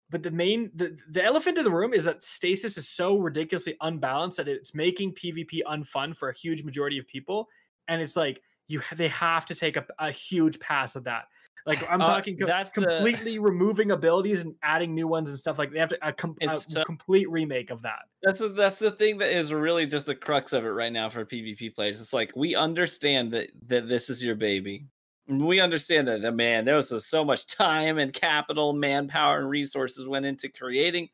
But 0.10 0.24
the 0.24 0.32
main 0.32 0.72
the, 0.76 0.98
the 1.10 1.24
elephant 1.24 1.58
in 1.58 1.64
the 1.64 1.72
room 1.72 1.94
is 1.94 2.06
that 2.06 2.24
stasis 2.24 2.78
is 2.78 2.88
so 2.88 3.18
ridiculously 3.18 3.76
unbalanced 3.82 4.38
that 4.38 4.48
it's 4.48 4.76
making 4.76 5.14
PvP 5.14 5.62
unfun 5.68 6.16
for 6.16 6.30
a 6.30 6.36
huge 6.36 6.64
majority 6.64 6.98
of 7.00 7.08
people. 7.08 7.48
And 7.88 8.02
it's 8.02 8.16
like 8.16 8.42
you 8.68 8.82
they 8.96 9.08
have 9.08 9.46
to 9.48 9.56
take 9.56 9.78
a, 9.78 9.86
a 10.00 10.12
huge 10.12 10.60
pass 10.60 10.96
of 10.96 11.06
that. 11.06 11.26
Like 11.66 11.84
I'm 11.90 12.02
Uh, 12.02 12.06
talking 12.06 12.38
co- 12.38 12.46
that's 12.46 12.72
the- 12.72 12.82
completely 12.82 13.40
removing 13.40 13.92
abilities 13.92 14.42
and 14.42 14.56
adding 14.62 14.94
new 14.94 15.08
ones 15.08 15.30
and 15.30 15.40
stuff 15.40 15.58
like 15.58 15.72
they 15.72 15.80
have 15.80 15.90
to 15.90 16.08
a, 16.08 16.14
com- 16.14 16.36
a 16.42 16.58
so- 16.58 16.84
complete 16.84 17.30
remake 17.30 17.72
of 17.72 17.82
that. 17.82 18.04
That's 18.22 18.40
the, 18.40 18.50
that's 18.50 18.78
the 18.80 18.92
thing 18.92 19.18
that 19.20 19.32
is 19.36 19.52
really 19.54 19.86
just 19.88 20.06
the 20.06 20.16
crux 20.16 20.54
of 20.54 20.64
it 20.66 20.70
right 20.70 20.94
now 20.94 21.10
for 21.10 21.26
PvP 21.26 21.74
players. 21.74 22.00
It's 22.02 22.14
like 22.14 22.32
we 22.36 22.56
understand 22.56 23.32
that 23.34 23.50
that 23.68 23.88
this 23.88 24.10
is 24.10 24.24
your 24.24 24.36
baby. 24.36 24.86
We 25.28 25.60
understand 25.60 26.08
that, 26.08 26.22
the 26.22 26.32
man, 26.32 26.66
there 26.66 26.76
was 26.76 26.90
so- 26.90 27.00
so 27.00 27.26
much 27.26 27.48
time 27.48 27.98
and 27.98 28.14
capital, 28.14 28.74
manpower, 28.74 29.40
and 29.40 29.50
resources 29.50 30.08
went 30.08 30.28
into 30.28 30.50
creating, 30.50 31.10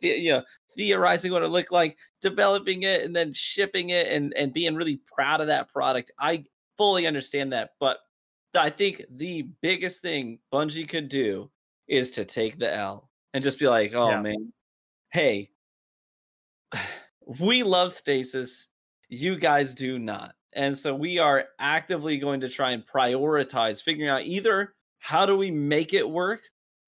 the, 0.00 0.08
you 0.08 0.30
know, 0.30 0.42
theorizing 0.74 1.30
what 1.30 1.42
it 1.42 1.48
looked 1.48 1.72
like, 1.72 1.98
developing 2.22 2.84
it, 2.84 3.02
and 3.02 3.14
then 3.14 3.34
shipping 3.34 3.90
it, 3.90 4.06
and 4.06 4.32
and 4.34 4.54
being 4.54 4.74
really 4.76 5.02
proud 5.14 5.42
of 5.42 5.48
that 5.48 5.68
product. 5.68 6.10
I 6.18 6.44
fully 6.78 7.06
understand 7.06 7.52
that, 7.52 7.72
but 7.78 7.98
I 8.54 8.70
think 8.70 9.04
the 9.10 9.42
biggest 9.62 10.02
thing 10.02 10.38
Bungie 10.52 10.88
could 10.88 11.08
do 11.08 11.50
is 11.88 12.10
to 12.12 12.24
take 12.24 12.58
the 12.58 12.72
L 12.72 13.10
and 13.34 13.44
just 13.44 13.58
be 13.58 13.68
like, 13.68 13.94
oh 13.94 14.10
Yeah. 14.10 14.20
man, 14.22 14.52
hey, 15.12 15.50
we 17.40 17.62
love 17.62 17.92
stasis. 17.92 18.68
You 19.08 19.36
guys 19.36 19.74
do 19.74 19.98
not. 19.98 20.34
And 20.52 20.76
so 20.76 20.94
we 20.94 21.18
are 21.18 21.44
actively 21.60 22.18
going 22.18 22.40
to 22.40 22.48
try 22.48 22.72
and 22.72 22.84
prioritize 22.86 23.82
figuring 23.82 24.10
out 24.10 24.22
either 24.24 24.74
how 24.98 25.26
do 25.26 25.36
we 25.36 25.50
make 25.50 25.94
it 25.94 26.08
work 26.08 26.40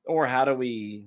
or 0.05 0.27
how 0.27 0.45
do 0.45 0.55
we 0.55 1.07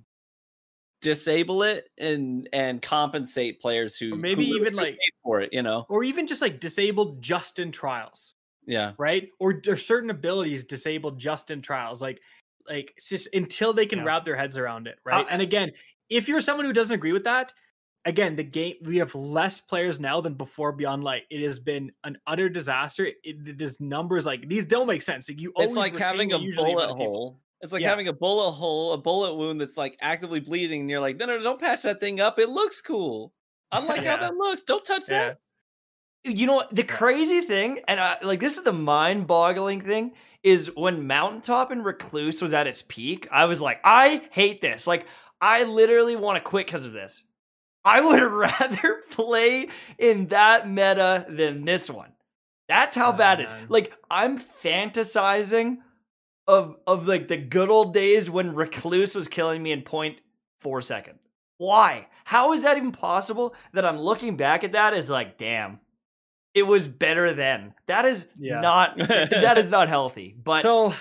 disable 1.01 1.63
it 1.63 1.89
and 1.97 2.47
and 2.53 2.81
compensate 2.81 3.59
players 3.61 3.97
who 3.97 4.13
Or 4.13 4.17
maybe 4.17 4.47
who 4.47 4.55
even, 4.55 4.75
really 4.75 4.91
like- 4.91 4.99
for 5.23 5.41
it, 5.41 5.51
you 5.51 5.61
know. 5.61 5.85
Or 5.89 6.03
even 6.05 6.27
just 6.27 6.41
like 6.41 6.59
disabled 6.61 7.21
just 7.21 7.59
in 7.59 7.71
trials. 7.73 8.34
Yeah. 8.67 8.93
right? 8.97 9.29
Or 9.39 9.61
certain 9.75 10.09
abilities 10.09 10.65
disabled 10.65 11.19
just 11.19 11.51
in 11.51 11.61
trials, 11.61 12.01
like 12.01 12.19
like 12.67 12.93
just 12.99 13.27
until 13.33 13.73
they 13.73 13.85
can 13.85 13.99
Yeah. 13.99 14.05
wrap 14.05 14.25
their 14.25 14.35
heads 14.35 14.57
around 14.57 14.87
it, 14.87 14.97
right? 15.05 15.23
Uh, 15.25 15.29
and 15.29 15.41
again, 15.41 15.71
if 16.09 16.27
you're 16.27 16.41
someone 16.41 16.65
who 16.65 16.73
doesn't 16.73 16.95
agree 16.95 17.11
with 17.13 17.25
that, 17.25 17.53
again, 18.05 18.35
the 18.35 18.43
game 18.43 18.75
we 18.83 18.97
have 18.97 19.13
less 19.13 19.61
players 19.61 19.99
now 19.99 20.19
than 20.21 20.33
before 20.33 20.71
Beyond 20.71 21.03
Light. 21.03 21.23
It 21.29 21.41
has 21.43 21.59
been 21.59 21.91
an 22.03 22.17
utter 22.25 22.49
disaster. 22.49 23.07
It, 23.23 23.57
this 23.59 23.79
numbers 23.79 24.25
like 24.25 24.47
these 24.49 24.65
don't 24.65 24.87
make 24.87 25.01
sense. 25.03 25.29
Like 25.29 25.39
you, 25.39 25.53
It's 25.57 25.75
like 25.75 25.95
having 25.97 26.33
a 26.33 26.39
bullet 26.39 26.95
hole. 26.95 27.39
It's 27.61 27.71
like 27.71 27.81
Yeah. 27.83 27.89
having 27.89 28.07
a 28.07 28.13
bullet 28.13 28.51
hole, 28.51 28.93
a 28.93 28.97
bullet 28.97 29.35
wound 29.35 29.61
that's 29.61 29.77
like 29.77 29.95
actively 30.01 30.39
bleeding, 30.39 30.81
and 30.81 30.89
you're 30.89 30.99
like, 30.99 31.17
no, 31.17 31.25
no, 31.27 31.37
no, 31.37 31.43
don't 31.43 31.59
patch 31.59 31.83
that 31.83 31.99
thing 31.99 32.19
up. 32.19 32.37
It 32.39 32.49
looks 32.49 32.81
cool. 32.81 33.31
I 33.71 33.79
like 33.79 34.03
how 34.03 34.17
that 34.17 34.35
looks. 34.35 34.63
Don't 34.63 34.85
touch 34.85 35.03
Yeah. 35.09 35.25
that. 35.29 35.39
You 36.25 36.47
know 36.47 36.55
what? 36.55 36.73
The 36.75 36.83
crazy 36.83 37.41
thing, 37.41 37.79
and 37.87 37.99
I, 37.99 38.17
like 38.21 38.39
this 38.39 38.57
is 38.57 38.63
the 38.63 38.73
mind-boggling 38.73 39.81
thing, 39.81 40.11
is 40.43 40.75
when 40.75 41.07
Mountaintop 41.07 41.71
and 41.71 41.83
Recluse 41.85 42.41
was 42.41 42.53
at 42.53 42.67
its 42.67 42.83
peak. 42.87 43.27
I 43.31 43.45
was 43.45 43.61
like, 43.61 43.79
I 43.83 44.23
hate 44.31 44.61
this. 44.61 44.85
Like, 44.87 45.05
I 45.41 45.63
literally 45.63 46.15
want 46.15 46.37
to 46.37 46.41
quit 46.41 46.67
because 46.67 46.85
of 46.85 46.93
this. 46.93 47.23
I 47.83 48.01
would 48.01 48.21
rather 48.31 49.01
play 49.11 49.69
in 49.97 50.27
that 50.27 50.69
meta 50.69 51.25
than 51.29 51.65
this 51.65 51.89
one. 51.89 52.11
That's 52.67 52.95
how 52.95 53.09
Oh, 53.09 53.13
bad 53.13 53.39
it 53.39 53.47
is. 53.47 53.55
Like, 53.69 53.93
I'm 54.09 54.39
fantasizing 54.39 55.77
of 56.47 56.75
of 56.85 57.07
like 57.07 57.27
the 57.27 57.37
good 57.37 57.69
old 57.69 57.93
days 57.93 58.29
when 58.29 58.53
Recluse 58.53 59.15
was 59.15 59.27
killing 59.27 59.63
me 59.63 59.71
in 59.71 59.81
0.4 59.83 60.83
seconds. 60.83 61.19
Why? 61.57 62.07
How 62.25 62.53
is 62.53 62.63
that 62.63 62.77
even 62.77 62.91
possible 62.91 63.55
that 63.73 63.85
I'm 63.85 63.99
looking 63.99 64.35
back 64.35 64.63
at 64.63 64.73
that 64.73 64.93
as 64.93 65.09
like, 65.09 65.37
damn, 65.37 65.79
it 66.55 66.63
was 66.63 66.87
better 66.87 67.33
then. 67.33 67.73
That 67.87 68.05
is 68.05 68.27
Yeah. 68.39 68.61
not 68.61 68.97
that 68.97 69.57
is 69.57 69.69
not 69.69 69.89
healthy. 69.89 70.35
But 70.43 70.61
so 70.61 70.93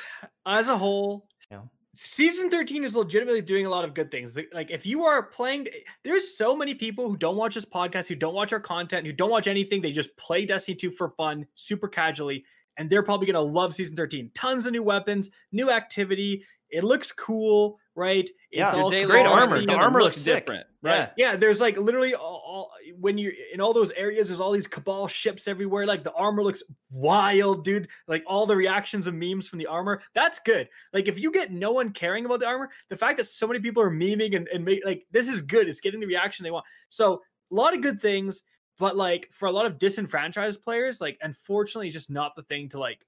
as 0.45 0.69
a 0.69 0.77
whole 0.77 1.27
Yeah. 1.51 1.61
season 1.97 2.51
13 2.51 2.85
is 2.85 2.95
legitimately 2.95 3.40
doing 3.43 3.64
a 3.64 3.71
lot 3.71 3.85
of 3.85 3.95
good 3.95 4.11
things 4.11 4.37
Like- 4.37 4.51
like 4.53 4.71
if 4.71 4.85
you 4.85 5.05
are 5.05 5.23
playing 5.23 5.69
there's 6.03 6.37
so 6.37 6.55
many 6.57 6.75
people 6.75 7.09
who 7.09 7.17
don't 7.17 7.37
watch 7.37 7.55
this 7.55 7.64
podcast 7.64 8.09
who 8.09 8.14
don't 8.17 8.35
watch 8.35 8.53
our 8.53 8.61
content 8.61 9.07
who 9.07 9.12
don't 9.12 9.31
watch 9.31 9.47
anything 9.47 9.81
they 9.81 9.93
just 9.93 10.14
play 10.17 10.45
destiny 10.45 10.75
2 10.75 10.90
for 10.90 11.11
fun 11.11 11.47
super 11.55 11.88
casually 11.88 12.45
and 12.77 12.90
they're 12.90 13.05
probably 13.05 13.27
going 13.31 13.35
to 13.47 13.53
love 13.53 13.75
season 13.75 13.97
13 13.97 14.31
tons 14.35 14.67
of 14.67 14.73
new 14.73 14.83
weapons 14.83 15.31
new 15.53 15.71
activity 15.71 16.45
it 16.71 16.83
looks 16.83 17.12
cool 17.12 17.79
right 17.95 18.29
Yeah, 18.51 18.64
it's 18.64 18.73
your 18.75 18.83
all 18.83 18.90
great 18.90 19.27
armor. 19.27 19.61
The 19.61 19.73
armor 19.75 20.01
look 20.01 20.07
looks 20.07 20.21
sick. 20.21 20.45
different, 20.45 20.67
yeah. 20.67 20.74
Right? 20.85 21.11
Yeah, 21.16 21.37
there's 21.37 21.61
like 21.61 21.77
literally 21.77 22.14
all, 22.14 22.42
all 22.47 22.70
when 23.01 23.18
you're 23.18 23.33
in 23.53 23.61
all 23.61 23.73
those 23.73 23.90
areas, 23.92 24.29
there's 24.29 24.40
all 24.40 24.53
these 24.53 24.66
cabal 24.66 25.09
ships 25.09 25.49
everywhere. 25.49 25.87
Like 25.87 26.05
the 26.05 26.12
armor 26.12 26.42
looks 26.42 26.62
wild, 26.90 27.64
dude. 27.64 27.88
Like 28.07 28.23
all 28.27 28.47
the 28.47 28.57
reactions 28.57 29.07
and 29.07 29.18
memes 29.18 29.49
from 29.49 29.59
the 29.59 29.66
armor. 29.66 30.03
That's 30.14 30.38
good. 30.40 30.68
Like 30.92 31.09
if 31.09 31.18
you 31.18 31.33
get 31.33 31.53
no 31.53 31.73
one 31.73 31.90
caring 31.90 32.27
about 32.27 32.40
the 32.40 32.47
armor, 32.47 32.70
the 32.88 32.97
fact 32.97 33.17
that 33.19 33.27
so 33.27 33.46
many 33.46 33.61
people 33.61 33.83
are 33.83 33.90
memeing 33.90 34.37
and, 34.37 34.46
and 34.48 34.65
make, 34.65 34.85
like 34.85 35.06
this 35.11 35.29
is 35.29 35.40
good. 35.40 35.69
It's 35.69 35.81
getting 35.81 36.00
the 36.00 36.06
reaction 36.06 36.44
they 36.44 36.50
want. 36.50 36.67
So 36.88 37.23
a 37.50 37.54
lot 37.54 37.75
of 37.75 37.81
good 37.81 38.00
things, 38.00 38.42
but 38.79 38.96
like 38.96 39.29
for 39.33 39.46
a 39.46 39.52
lot 39.52 39.67
of 39.67 39.79
disenfranchised 39.79 40.63
players, 40.63 41.00
like 41.00 41.19
unfortunately, 41.23 41.87
it's 41.88 41.94
just 41.94 42.11
not 42.11 42.37
the 42.37 42.42
thing 42.42 42.69
to 42.71 42.79
like 42.79 43.00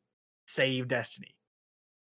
save 0.46 0.88
Destiny. 0.88 1.34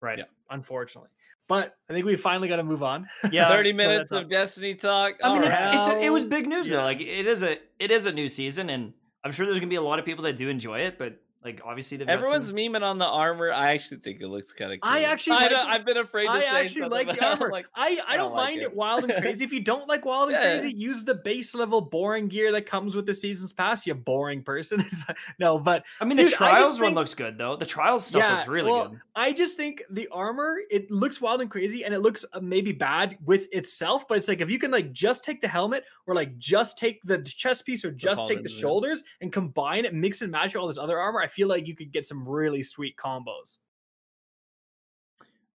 Right. 0.01 0.19
Yeah. 0.19 0.25
Unfortunately. 0.51 1.11
But 1.51 1.75
I 1.89 1.93
think 1.93 2.07
we 2.07 2.15
finally 2.15 2.47
got 2.47 2.57
to 2.57 2.63
move 2.63 2.85
on. 2.85 3.09
Yeah. 3.33 3.49
30 3.49 3.73
minutes 3.73 4.13
of 4.13 4.31
Destiny 4.31 4.77
talk. 4.77 5.17
I 5.21 5.35
mean, 5.35 5.43
it's, 5.51 5.61
it's 5.61 5.89
a, 5.89 5.99
it 5.99 6.11
was 6.11 6.25
big 6.25 6.47
news 6.47 6.69
though. 6.69 6.77
Like 6.77 7.01
it 7.01 7.27
is 7.27 7.43
a 7.43 7.59
it 7.81 7.91
is 7.91 8.07
a 8.07 8.13
new 8.13 8.29
season, 8.29 8.71
and 8.71 8.93
I'm 9.25 9.33
sure 9.33 9.47
there's 9.47 9.59
gonna 9.59 9.69
be 9.69 9.75
a 9.75 9.83
lot 9.83 9.99
of 9.99 10.05
people 10.05 10.25
that 10.25 10.37
do 10.37 10.49
enjoy 10.49 10.81
it. 10.83 10.97
But 10.97 11.21
Like 11.43 11.63
obviously 11.65 11.97
they've 11.97 12.07
Everyone's 12.09 12.49
some- 12.49 12.57
memeing 12.57 12.83
on 12.83 12.99
the 12.99 13.07
armor. 13.07 13.51
I 13.51 13.73
actually 13.73 13.99
think 14.01 14.21
it 14.21 14.29
looks 14.29 14.53
kind 14.53 14.75
of. 14.75 14.79
I 14.83 15.05
actually 15.05 15.37
I 15.39 15.49
like. 15.49 15.53
I've 15.57 15.87
been 15.87 15.97
afraid 15.97 16.27
to 16.27 16.33
I 16.33 16.43
actually 16.43 16.89
like 16.89 17.09
the 17.09 17.27
armor. 17.27 17.49
Like, 17.51 17.65
I, 17.75 17.99
I 18.07 18.17
don't 18.19 18.29
don't 18.29 18.37
like 18.37 18.51
mind 18.51 18.61
it. 18.61 18.65
it. 18.65 18.77
wild 18.77 19.05
and 19.05 19.23
crazy. 19.23 19.43
if 19.45 19.51
you 19.53 19.61
don't 19.61 19.89
like 19.89 20.05
wild 20.05 20.29
and 20.31 20.33
Yeah. 20.39 20.59
crazy, 20.61 20.77
use 20.77 21.03
the 21.07 21.15
base 21.15 21.55
level 21.55 21.81
boring 21.81 22.29
gear 22.29 22.53
that 22.53 22.67
comes 22.67 22.95
with 22.95 23.07
the 23.07 23.15
season's 23.15 23.55
pass. 23.55 23.87
You 23.87 23.95
boring 23.95 24.43
person. 24.43 24.85
no, 25.39 25.59
but 25.59 25.83
I 25.99 26.05
mean, 26.05 26.17
the 26.17 26.25
Dude, 26.25 26.31
just 26.33 26.37
trials 26.37 26.79
one 26.79 26.89
think- 26.89 26.97
looks 26.97 27.15
good 27.15 27.39
though. 27.39 27.57
The 27.57 27.65
trials 27.65 28.05
stuff 28.07 28.23
Yeah, 28.23 28.35
looks 28.35 28.49
really 28.49 28.71
well, 28.71 28.89
good. 28.89 29.01
I 29.17 29.33
just 29.33 29.57
think 29.57 29.83
the 29.91 30.09
armor 30.13 30.59
it 30.71 30.91
looks 30.91 31.23
wild 31.23 31.41
and 31.41 31.51
crazy, 31.51 31.87
and 31.87 31.95
it 31.95 32.01
looks 32.01 32.23
uh, 32.35 32.41
maybe 32.41 32.73
bad 32.73 33.17
with 33.25 33.47
itself. 33.51 34.07
But 34.07 34.19
it's 34.19 34.29
like 34.29 34.43
if 34.43 34.51
you 34.51 34.59
can 34.59 34.71
like 34.71 34.93
just 34.93 35.25
take 35.25 35.41
the 35.41 35.49
helmet 35.49 35.85
or 36.07 36.15
like 36.15 36.37
just 36.37 36.77
take 36.77 37.03
the 37.05 37.23
chest 37.23 37.65
piece 37.65 37.83
or 37.83 37.91
just 37.91 38.27
take 38.27 38.43
the 38.43 38.49
pauldrons, 38.51 38.55
yeah. 38.57 38.61
shoulders 38.61 39.05
and 39.23 39.33
combine 39.33 39.87
it, 39.87 39.95
mix 39.95 40.21
and 40.21 40.31
match 40.31 40.55
all 40.55 40.67
this 40.67 40.77
other 40.77 40.99
armor, 40.99 41.23
I 41.23 41.29
feel 41.31 41.49
like 41.49 41.67
you 41.67 41.75
could 41.75 41.93
get 41.93 42.05
some 42.07 42.29
really 42.29 42.63
sweet 42.63 42.97
combos. 42.97 43.57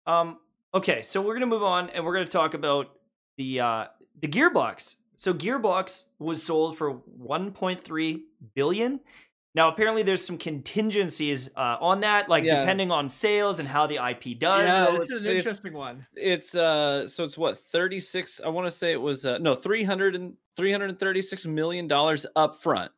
Um, 0.07 0.39
okay, 0.75 1.03
so 1.03 1.22
we're 1.22 1.35
gonna 1.35 1.47
move 1.47 1.62
on 1.62 1.91
and 1.91 2.05
we're 2.05 2.14
gonna 2.14 2.27
talk 2.27 2.55
about 2.55 2.91
the 3.37 3.61
uh 3.61 3.85
the 4.20 4.29
gearbox. 4.29 4.97
So 5.16 5.33
gearbox 5.33 6.05
was 6.18 6.43
sold 6.43 6.77
for 6.77 6.95
1.3 7.20 8.20
billion. 8.55 9.01
Now 9.55 9.68
apparently 9.68 10.03
there's 10.03 10.25
some 10.27 10.37
contingencies 10.37 11.49
uh, 11.57 11.77
on 11.81 12.01
that, 12.01 12.29
like 12.29 12.43
Yeah, 12.43 12.61
depending 12.61 12.91
on 12.91 13.09
sales 13.09 13.61
and 13.61 13.68
how 13.68 13.87
the 13.87 13.95
IP 13.97 14.37
does. 14.39 14.64
yeah, 14.66 14.85
so 14.87 14.93
this 14.93 15.03
it's- 15.03 15.11
is 15.11 15.16
an 15.18 15.22
it's- 15.27 15.37
interesting 15.39 15.72
one. 15.72 16.07
it's 16.16 16.55
uh, 16.57 17.07
so 17.09 17.22
it's 17.25 17.39
what 17.39 17.57
thirty 17.59 18.01
six. 18.01 18.41
I 18.45 18.49
want 18.49 18.66
to 18.66 18.70
say 18.70 18.91
it 18.93 19.01
was 19.01 19.25
uh, 19.25 19.39
no 19.39 19.55
300 19.55 20.16
and 20.16 20.35
336 20.57 21.47
million 21.47 21.87
dollars 21.89 22.27
up 22.37 22.57
front, 22.57 22.91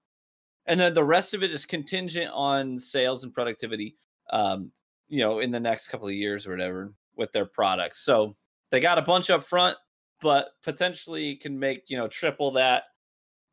and 0.67 0.79
then 0.79 0.95
the 0.95 1.05
rest 1.05 1.35
of 1.35 1.43
it 1.43 1.51
is 1.51 1.65
contingent 1.67 2.31
on 2.33 2.79
sales 2.79 3.25
and 3.25 3.33
productivity. 3.33 3.97
Um, 4.31 4.73
you 5.09 5.21
know, 5.21 5.39
in 5.39 5.51
the 5.51 5.61
next 5.61 5.89
couple 5.89 6.09
of 6.09 6.15
years 6.15 6.47
or 6.47 6.51
whatever 6.51 6.93
with 7.17 7.33
their 7.33 7.47
products. 7.47 8.01
So 8.05 8.37
they 8.71 8.81
got 8.81 8.99
a 8.99 9.03
bunch 9.03 9.31
up 9.31 9.43
front, 9.43 9.77
but 10.21 10.49
potentially 10.63 11.37
can 11.37 11.59
make 11.59 11.85
you 11.89 11.97
know 11.97 12.09
triple 12.09 12.51
that 12.53 12.85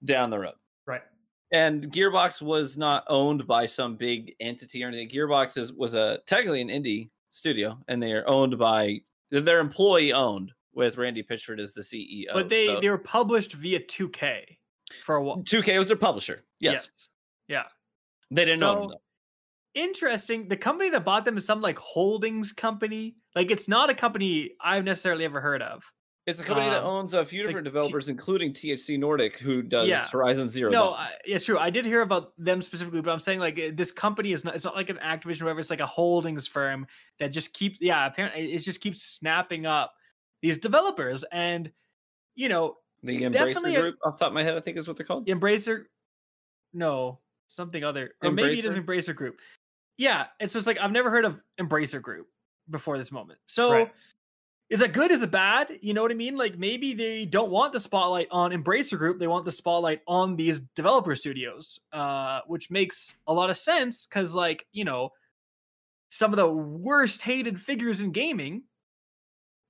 down 0.04 0.30
the 0.30 0.40
road. 0.40 0.56
Right. 0.86 1.02
And 1.52 1.92
Gearbox 1.92 2.42
was 2.42 2.78
not 2.78 3.04
owned 3.08 3.46
by 3.48 3.66
some 3.66 3.96
big 3.96 4.34
entity 4.40 4.84
or 4.84 4.88
anything. 4.88 5.10
Gearbox 5.10 5.58
is, 5.58 5.72
was 5.72 5.94
a 5.94 6.20
technically 6.26 6.62
an 6.62 6.70
indie 6.70 7.10
studio, 7.30 7.78
and 7.88 8.02
they 8.02 8.14
are 8.14 8.28
owned 8.28 8.58
by 8.58 9.00
they're 9.32 9.60
employee 9.60 10.14
owned 10.14 10.52
with 10.74 10.98
Randy 10.98 11.24
Pitchford 11.24 11.60
as 11.60 11.74
the 11.74 11.82
CEO. 11.82 12.34
But 12.34 12.50
they 12.50 12.68
So- 12.68 12.80
they 12.82 12.90
were 12.90 12.98
published 12.98 13.54
via 13.54 13.80
2K 13.80 14.58
for 15.04 15.16
a 15.16 15.24
while. 15.24 15.38
2K 15.44 15.78
was 15.78 15.88
their 15.88 15.98
publisher. 15.98 16.44
Yes, 16.60 16.90
Yeah. 17.48 17.64
they 18.32 18.46
didn't 18.46 18.64
own 18.64 18.90
them. 18.90 18.98
Interesting. 19.76 20.48
The 20.48 20.58
company 20.58 20.90
that 20.92 21.04
bought 21.04 21.26
them 21.26 21.36
is 21.38 21.46
some 21.46 21.62
like 21.62 21.80
holdings 21.80 22.52
company. 22.52 23.16
Like 23.36 23.50
it's 23.50 23.68
not 23.68 23.90
a 23.90 23.96
company 23.96 24.52
I've 24.62 24.84
necessarily 24.84 25.26
ever 25.26 25.42
heard 25.42 25.62
of. 25.64 25.84
It's 26.26 26.40
a 26.40 26.44
company 26.44 26.70
that 26.70 26.84
um, 26.84 26.86
owns 26.86 27.14
a 27.14 27.26
few 27.26 27.44
different 27.44 27.66
developers, 27.66 28.08
including 28.08 28.54
THQ 28.54 28.98
Nordic, 28.98 29.40
who 29.40 29.62
does 29.62 29.90
Yeah. 29.90 30.08
Horizon 30.08 30.48
Zero. 30.48 30.72
No. 30.72 30.92
I, 30.94 31.10
yeah, 31.26 31.38
true. 31.38 31.60
I 31.60 31.70
did 31.70 31.86
hear 31.86 32.02
about 32.02 32.32
them 32.38 32.62
specifically, 32.62 33.02
but 33.02 33.12
I'm 33.12 33.20
saying 33.20 33.40
like 33.40 33.60
uh, 33.60 33.72
this 33.74 33.92
company 33.92 34.32
is 34.32 34.46
not. 34.46 34.56
It's 34.56 34.64
not 34.64 34.76
like 34.76 34.90
an 34.90 35.00
Activision, 35.04 35.42
or 35.42 35.46
whatever. 35.46 35.60
It's 35.60 35.70
like 35.70 35.82
a 35.82 35.86
holdings 35.86 36.48
firm 36.48 36.88
that 37.20 37.34
just 37.34 37.54
keeps. 37.54 37.80
Yeah, 37.82 38.06
apparently 38.06 38.54
it 38.54 38.60
just 38.60 38.80
keeps 38.80 39.02
snapping 39.02 39.66
up 39.66 39.94
these 40.42 40.58
developers, 40.60 41.26
and 41.30 41.70
you 42.36 42.48
know, 42.48 42.78
the 43.04 43.30
definitely 43.30 43.74
Embracer 43.74 43.82
Group, 43.82 43.96
off 44.04 44.18
the 44.18 44.26
top 44.26 44.28
of 44.30 44.34
my 44.34 44.44
head, 44.44 44.56
I 44.56 44.60
think 44.60 44.78
is 44.78 44.88
what 44.88 44.98
they're 44.98 45.06
called. 45.06 45.28
Embracer. 45.28 45.84
No, 46.74 47.20
something 47.48 47.84
other, 47.84 48.16
or 48.24 48.32
maybe 48.32 48.58
it 48.58 48.66
is 48.66 48.78
Embracer? 48.78 49.10
Embracer 49.10 49.16
Group. 49.16 49.40
Yeah, 49.98 50.26
it's 50.40 50.54
just 50.54 50.66
like 50.66 50.80
I've 50.80 50.92
never 50.92 51.10
heard 51.10 51.26
of 51.26 51.42
Embracer 51.60 52.02
Group 52.02 52.28
before 52.70 52.98
this 52.98 53.12
moment. 53.12 53.40
So. 53.46 53.72
Right. 53.72 53.92
Is 54.70 54.82
it 54.82 54.94
good? 54.94 55.12
Is 55.12 55.22
it 55.22 55.30
bad? 55.30 55.68
You 55.82 55.94
know 55.94 56.02
what 56.02 56.10
I 56.10 56.16
mean? 56.16 56.36
Like 56.36 56.58
maybe 56.58 56.96
they 56.96 57.26
don't 57.26 57.52
want 57.52 57.74
the 57.74 57.80
spotlight 57.80 58.28
on 58.32 58.52
Embracer 58.52 58.98
Group. 58.98 59.20
They 59.20 59.28
want 59.28 59.46
the 59.46 59.52
spotlight 59.52 60.02
on 60.08 60.36
these 60.36 60.62
developer 60.74 61.14
studios, 61.14 61.80
uh, 61.92 62.40
which 62.48 62.72
makes 62.72 63.14
a 63.28 63.34
lot 63.34 63.52
of 63.52 63.58
sense 63.58 64.08
because, 64.08 64.34
like, 64.34 64.66
you 64.72 64.84
know, 64.84 65.12
some 66.10 66.32
of 66.32 66.38
the 66.38 66.48
worst 66.48 67.22
hated 67.22 67.60
figures 67.60 68.02
in 68.02 68.12
gaming 68.12 68.64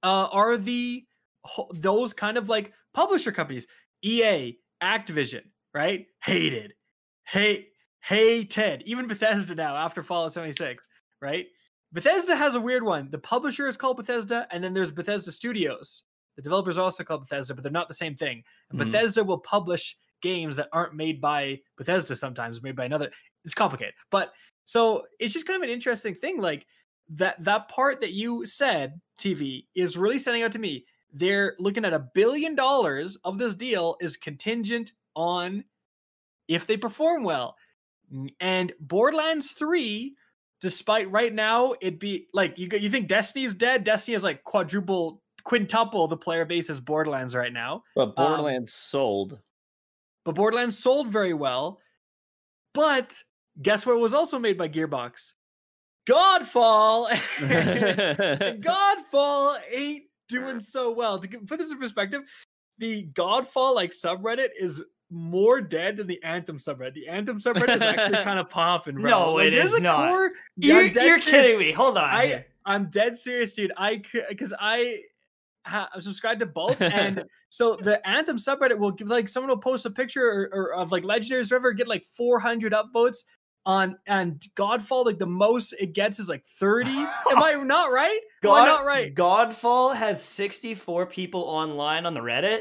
uh, 0.04 0.28
are 0.32 0.56
the 0.56 1.04
those 1.74 2.14
kind 2.14 2.38
of 2.38 2.48
like 2.48 2.72
publisher 2.94 3.32
companies, 3.32 3.68
EA, 4.04 4.58
Activision, 4.82 5.44
right? 5.74 6.08
Hated, 6.24 6.74
hate, 7.26 7.70
hated. 8.02 8.84
Even 8.86 9.08
Bethesda 9.08 9.56
now 9.56 9.76
after 9.76 10.04
Fallout 10.04 10.34
76, 10.34 10.88
right? 11.22 11.48
Bethesda 11.92 12.36
has 12.36 12.56
a 12.56 12.62
weird 12.62 12.84
one. 12.84 13.10
The 13.12 13.20
publisher 13.20 13.68
is 13.68 13.78
called 13.78 13.98
Bethesda, 13.98 14.48
and 14.52 14.64
then 14.64 14.74
there's 14.74 14.92
Bethesda 14.92 15.32
Studios. 15.32 16.04
The 16.36 16.42
developers 16.42 16.78
are 16.78 16.82
also 16.84 17.04
called 17.04 17.22
Bethesda, 17.22 17.54
but 17.54 17.64
they're 17.64 17.72
not 17.72 17.88
the 17.88 17.94
same 17.94 18.16
thing. 18.16 18.44
And 18.72 18.80
Mhm. 18.80 18.86
Bethesda 18.86 19.24
will 19.24 19.38
publish 19.40 19.96
games 20.22 20.56
that 20.56 20.70
aren't 20.74 20.96
made 20.96 21.22
by 21.22 21.62
Bethesda 21.78 22.16
sometimes, 22.16 22.64
made 22.64 22.76
by 22.76 22.86
another. 22.86 23.12
It's 23.46 23.54
complicated. 23.54 23.94
But 24.10 24.34
so 24.66 25.06
it's 25.20 25.34
just 25.34 25.46
kind 25.46 25.58
of 25.58 25.64
an 25.64 25.74
interesting 25.74 26.16
thing. 26.16 26.40
Like 26.40 26.66
that 27.10 27.36
that 27.44 27.70
part 27.70 28.00
that 28.02 28.14
you 28.14 28.46
said, 28.46 29.00
TV, 29.20 29.68
is 29.76 29.96
really 29.98 30.18
standing 30.18 30.42
out 30.44 30.54
to 30.54 30.60
me. 30.60 30.86
They're 31.14 31.56
looking 31.60 31.86
at 31.86 31.94
a 31.94 32.08
billion 32.14 32.56
dollars 32.56 33.18
of 33.24 33.38
this 33.38 33.56
deal 33.56 33.96
is 34.02 34.18
contingent 34.18 34.92
on 35.16 35.64
if 36.48 36.68
they 36.68 36.78
perform 36.78 37.24
well. 37.24 37.56
And 38.40 38.74
Borderlands 38.80 39.52
3 39.52 40.16
despite 40.64 41.12
right 41.12 41.34
now 41.34 41.74
it 41.82 42.00
be 42.00 42.26
like 42.34 42.58
you 42.58 42.70
you 42.72 42.90
think 42.90 43.10
Destiny's 43.10 43.54
dead. 43.54 43.84
Destiny 43.84 44.16
is 44.16 44.24
like 44.24 44.44
quadruple, 44.46 45.22
quintuple 45.44 46.08
the 46.08 46.18
player 46.18 46.46
base 46.46 46.70
as 46.70 46.80
Borderlands 46.80 47.36
right 47.36 47.52
now. 47.52 47.84
But 47.96 48.10
um, 48.10 48.14
Borderlands 48.16 48.74
sold. 48.74 49.38
But 50.24 50.36
Borderlands 50.36 50.80
sold 50.80 51.10
very 51.10 51.34
well. 51.34 51.80
But 52.74 53.22
guess 53.62 53.86
what 53.86 54.00
was 54.00 54.14
also 54.14 54.40
made 54.40 54.58
by 54.58 54.70
Gearbox? 54.70 55.34
Godfall. 56.10 57.10
Godfall 58.64 59.58
ain't 59.70 60.04
doing 60.42 60.60
so 60.60 60.92
well. 60.92 61.20
To 61.20 61.28
put 61.28 61.60
this 61.60 61.72
in 61.72 61.78
perspective, 61.78 62.22
the 62.80 63.08
Godfall 63.14 63.76
like 63.76 63.92
subreddit 63.92 64.50
is 64.60 64.82
more 65.10 65.62
dead 65.62 65.98
than 65.98 66.08
the 66.08 66.22
Anthem 66.24 66.58
subreddit. 66.58 66.96
The 66.96 67.08
Anthem 67.08 67.40
subreddit 67.40 67.76
is 67.76 67.82
actually 67.82 68.24
kind 68.24 68.40
of 68.40 68.50
popping, 68.50 68.96
bro. 68.96 69.10
No, 69.10 69.34
Like, 69.36 69.48
it 69.48 69.54
is 69.54 69.80
not. 69.80 70.10
core- 70.10 70.32
You're, 70.58 70.84
you're 70.86 71.20
kidding 71.20 71.60
me. 71.60 71.72
Hold 71.72 71.98
on. 71.98 72.06
I, 72.06 72.46
I'm 72.66 72.90
dead 72.90 73.18
serious, 73.18 73.54
dude. 73.54 73.72
I 73.78 74.02
because 74.30 74.54
I 74.60 75.02
ha- 75.66 75.90
I'm 75.94 76.02
subscribed 76.02 76.40
to 76.40 76.46
both, 76.48 76.82
and 76.82 77.24
so 77.50 77.76
the 77.76 78.06
Anthem 78.08 78.38
subreddit 78.38 78.78
will 78.78 78.92
give 78.92 79.08
like 79.10 79.28
someone 79.28 79.50
will 79.50 79.58
post 79.58 79.86
a 79.86 79.92
picture 79.92 80.26
or, 80.28 80.50
or 80.54 80.74
of 80.74 80.92
like 80.92 81.04
legendaries, 81.04 81.52
or 81.52 81.56
whatever, 81.58 81.74
get 81.74 81.88
like 81.88 82.06
400 82.18 82.74
upvotes 82.74 83.26
on 83.66 83.98
and 84.08 84.42
Godfall. 84.56 85.06
Like 85.06 85.18
the 85.20 85.26
most 85.26 85.74
it 85.80 85.94
gets 85.94 86.20
is 86.20 86.28
like 86.30 86.46
30. 86.60 86.90
Am 86.90 87.08
I 87.32 87.54
not 87.64 87.92
right? 87.92 88.20
Am 88.44 88.52
I 88.52 88.66
not 88.66 88.86
right? 88.86 89.14
Godfall 89.14 89.94
has 89.96 90.24
64 90.24 91.08
people 91.08 91.42
online 91.42 92.06
on 92.06 92.14
the 92.14 92.22
Reddit. 92.22 92.60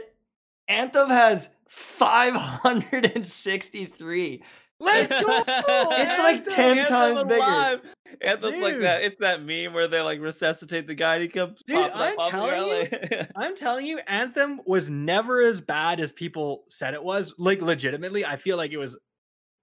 Anthem 0.68 1.08
has 1.08 1.50
563. 1.68 4.42
Let's 4.80 5.08
go! 5.08 5.42
It's 5.46 6.18
like 6.18 6.38
Anthem! 6.38 6.54
10 6.54 6.78
Anthem 6.78 6.86
times 6.88 7.22
bigger. 7.24 7.36
alive. 7.36 7.80
Anthem's 8.20 8.62
like 8.62 8.80
that. 8.80 9.02
It's 9.04 9.16
that 9.20 9.44
meme 9.44 9.74
where 9.74 9.86
they 9.86 10.00
like 10.00 10.20
resuscitate 10.20 10.88
the 10.88 10.94
guy 10.94 11.14
and 11.14 11.22
he 11.22 11.28
comes. 11.28 11.62
Dude, 11.66 11.76
popping 11.76 12.00
I'm 12.00 12.18
off 12.18 12.30
telling 12.30 12.50
ground, 12.50 12.70
like- 12.90 13.30
I'm 13.36 13.54
telling 13.54 13.86
you, 13.86 14.00
Anthem 14.08 14.60
was 14.66 14.90
never 14.90 15.40
as 15.40 15.60
bad 15.60 16.00
as 16.00 16.10
people 16.10 16.64
said 16.68 16.94
it 16.94 17.04
was. 17.04 17.32
Like 17.38 17.62
legitimately, 17.62 18.24
I 18.24 18.34
feel 18.36 18.56
like 18.56 18.72
it 18.72 18.78
was 18.78 18.96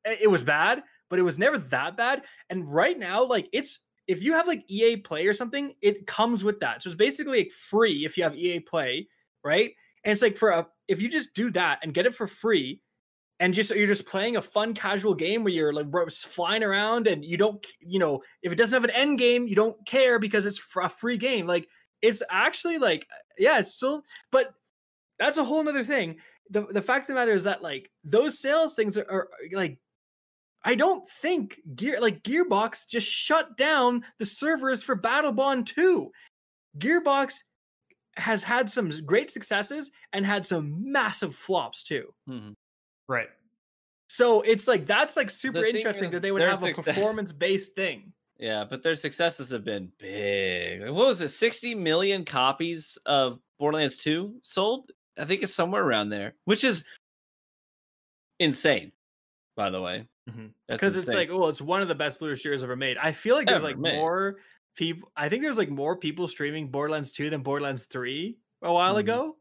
it 0.05 0.19
it 0.21 0.27
was 0.27 0.41
bad, 0.43 0.83
but 1.09 1.19
it 1.19 1.23
was 1.23 1.39
never 1.39 1.57
that 1.57 1.97
bad. 1.97 2.23
And 2.49 2.71
right 2.71 2.97
now, 2.97 3.23
like 3.23 3.49
it's 3.53 3.79
if 4.07 4.23
you 4.23 4.33
have 4.33 4.47
like 4.47 4.63
EA 4.67 4.97
Play 4.97 5.27
or 5.27 5.33
something, 5.33 5.73
it 5.81 6.07
comes 6.07 6.43
with 6.43 6.59
that. 6.61 6.81
So 6.81 6.89
it's 6.89 6.97
basically 6.97 7.39
like 7.39 7.51
free 7.51 8.05
if 8.05 8.17
you 8.17 8.23
have 8.23 8.35
EA 8.35 8.59
Play, 8.59 9.07
right? 9.43 9.71
And 10.03 10.11
it's 10.11 10.21
like 10.21 10.37
for 10.37 10.49
a 10.49 10.67
if 10.87 11.01
you 11.01 11.09
just 11.09 11.33
do 11.33 11.51
that 11.51 11.79
and 11.83 11.93
get 11.93 12.05
it 12.05 12.15
for 12.15 12.27
free, 12.27 12.81
and 13.39 13.53
just 13.53 13.73
you're 13.73 13.87
just 13.87 14.05
playing 14.05 14.35
a 14.35 14.41
fun 14.41 14.73
casual 14.73 15.13
game 15.13 15.43
where 15.43 15.53
you're 15.53 15.73
like 15.73 15.87
flying 16.11 16.63
around 16.63 17.07
and 17.07 17.23
you 17.23 17.37
don't 17.37 17.65
you 17.79 17.99
know 17.99 18.21
if 18.43 18.51
it 18.51 18.55
doesn't 18.55 18.75
have 18.75 18.83
an 18.83 18.95
end 18.95 19.17
game 19.17 19.47
you 19.47 19.55
don't 19.55 19.77
care 19.85 20.19
because 20.19 20.45
it's 20.45 20.61
a 20.81 20.89
free 20.89 21.17
game 21.17 21.47
like 21.47 21.67
it's 22.01 22.21
actually 22.29 22.77
like 22.77 23.07
yeah 23.37 23.59
it's 23.59 23.73
still 23.73 24.03
but 24.31 24.53
that's 25.17 25.37
a 25.37 25.43
whole 25.43 25.63
nother 25.63 25.83
thing 25.83 26.17
the, 26.49 26.65
the 26.71 26.81
fact 26.81 27.03
of 27.03 27.07
the 27.07 27.13
matter 27.13 27.33
is 27.33 27.43
that 27.43 27.61
like 27.61 27.89
those 28.03 28.39
sales 28.39 28.75
things 28.75 28.97
are, 28.97 29.09
are 29.09 29.29
like 29.53 29.77
i 30.63 30.75
don't 30.75 31.07
think 31.21 31.59
gear 31.75 31.99
like 32.01 32.21
gearbox 32.23 32.87
just 32.87 33.07
shut 33.07 33.57
down 33.57 34.03
the 34.17 34.25
servers 34.25 34.83
for 34.83 34.95
Battleborn 34.95 35.65
2 35.65 36.11
gearbox 36.77 37.39
has 38.17 38.43
had 38.43 38.69
some 38.69 38.89
great 39.05 39.29
successes 39.29 39.91
and 40.13 40.25
had 40.25 40.45
some 40.45 40.91
massive 40.91 41.35
flops 41.35 41.83
too 41.83 42.13
Mhm. 42.27 42.55
Right. 43.07 43.29
So 44.07 44.41
it's 44.41 44.67
like 44.67 44.85
that's 44.85 45.15
like 45.15 45.29
super 45.29 45.63
interesting 45.65 46.05
is, 46.05 46.11
that 46.11 46.21
they 46.21 46.31
would 46.31 46.41
have 46.41 46.63
a 46.63 46.73
performance 46.73 47.31
based 47.31 47.75
thing. 47.75 48.11
Yeah, 48.37 48.63
but 48.69 48.81
their 48.83 48.95
successes 48.95 49.49
have 49.51 49.63
been 49.63 49.91
big. 49.97 50.81
What 50.81 51.07
was 51.07 51.21
it? 51.21 51.27
60 51.29 51.75
million 51.75 52.23
copies 52.25 52.97
of 53.05 53.39
Borderlands 53.59 53.97
2 53.97 54.39
sold? 54.43 54.91
I 55.17 55.25
think 55.25 55.43
it's 55.43 55.53
somewhere 55.53 55.83
around 55.83 56.09
there, 56.09 56.35
which 56.45 56.63
is 56.63 56.85
insane, 58.39 58.91
by 59.55 59.69
the 59.69 59.81
way. 59.81 60.07
Mhm. 60.29 60.49
That's 60.67 60.79
Because 60.79 60.95
it's 60.95 61.07
like, 61.13 61.29
oh, 61.29 61.47
it's 61.47 61.61
one 61.61 61.81
of 61.81 61.87
the 61.87 61.95
best 61.95 62.21
looter 62.21 62.35
shooters 62.35 62.63
ever 62.63 62.75
made. 62.75 62.97
I 62.97 63.11
feel 63.11 63.35
like 63.35 63.47
there's 63.47 63.57
Ever 63.63 63.67
like 63.73 63.77
made. 63.77 63.95
more 63.95 64.37
people. 64.75 65.11
I 65.15 65.29
think 65.29 65.43
there's 65.43 65.57
like 65.57 65.69
more 65.69 65.95
people 65.97 66.27
streaming 66.27 66.69
Borderlands 66.69 67.11
2 67.11 67.29
than 67.29 67.41
Borderlands 67.43 67.85
3 67.85 68.37
a 68.61 68.71
while 68.73 68.95
Mhm. 68.95 68.99
ago. 68.99 69.35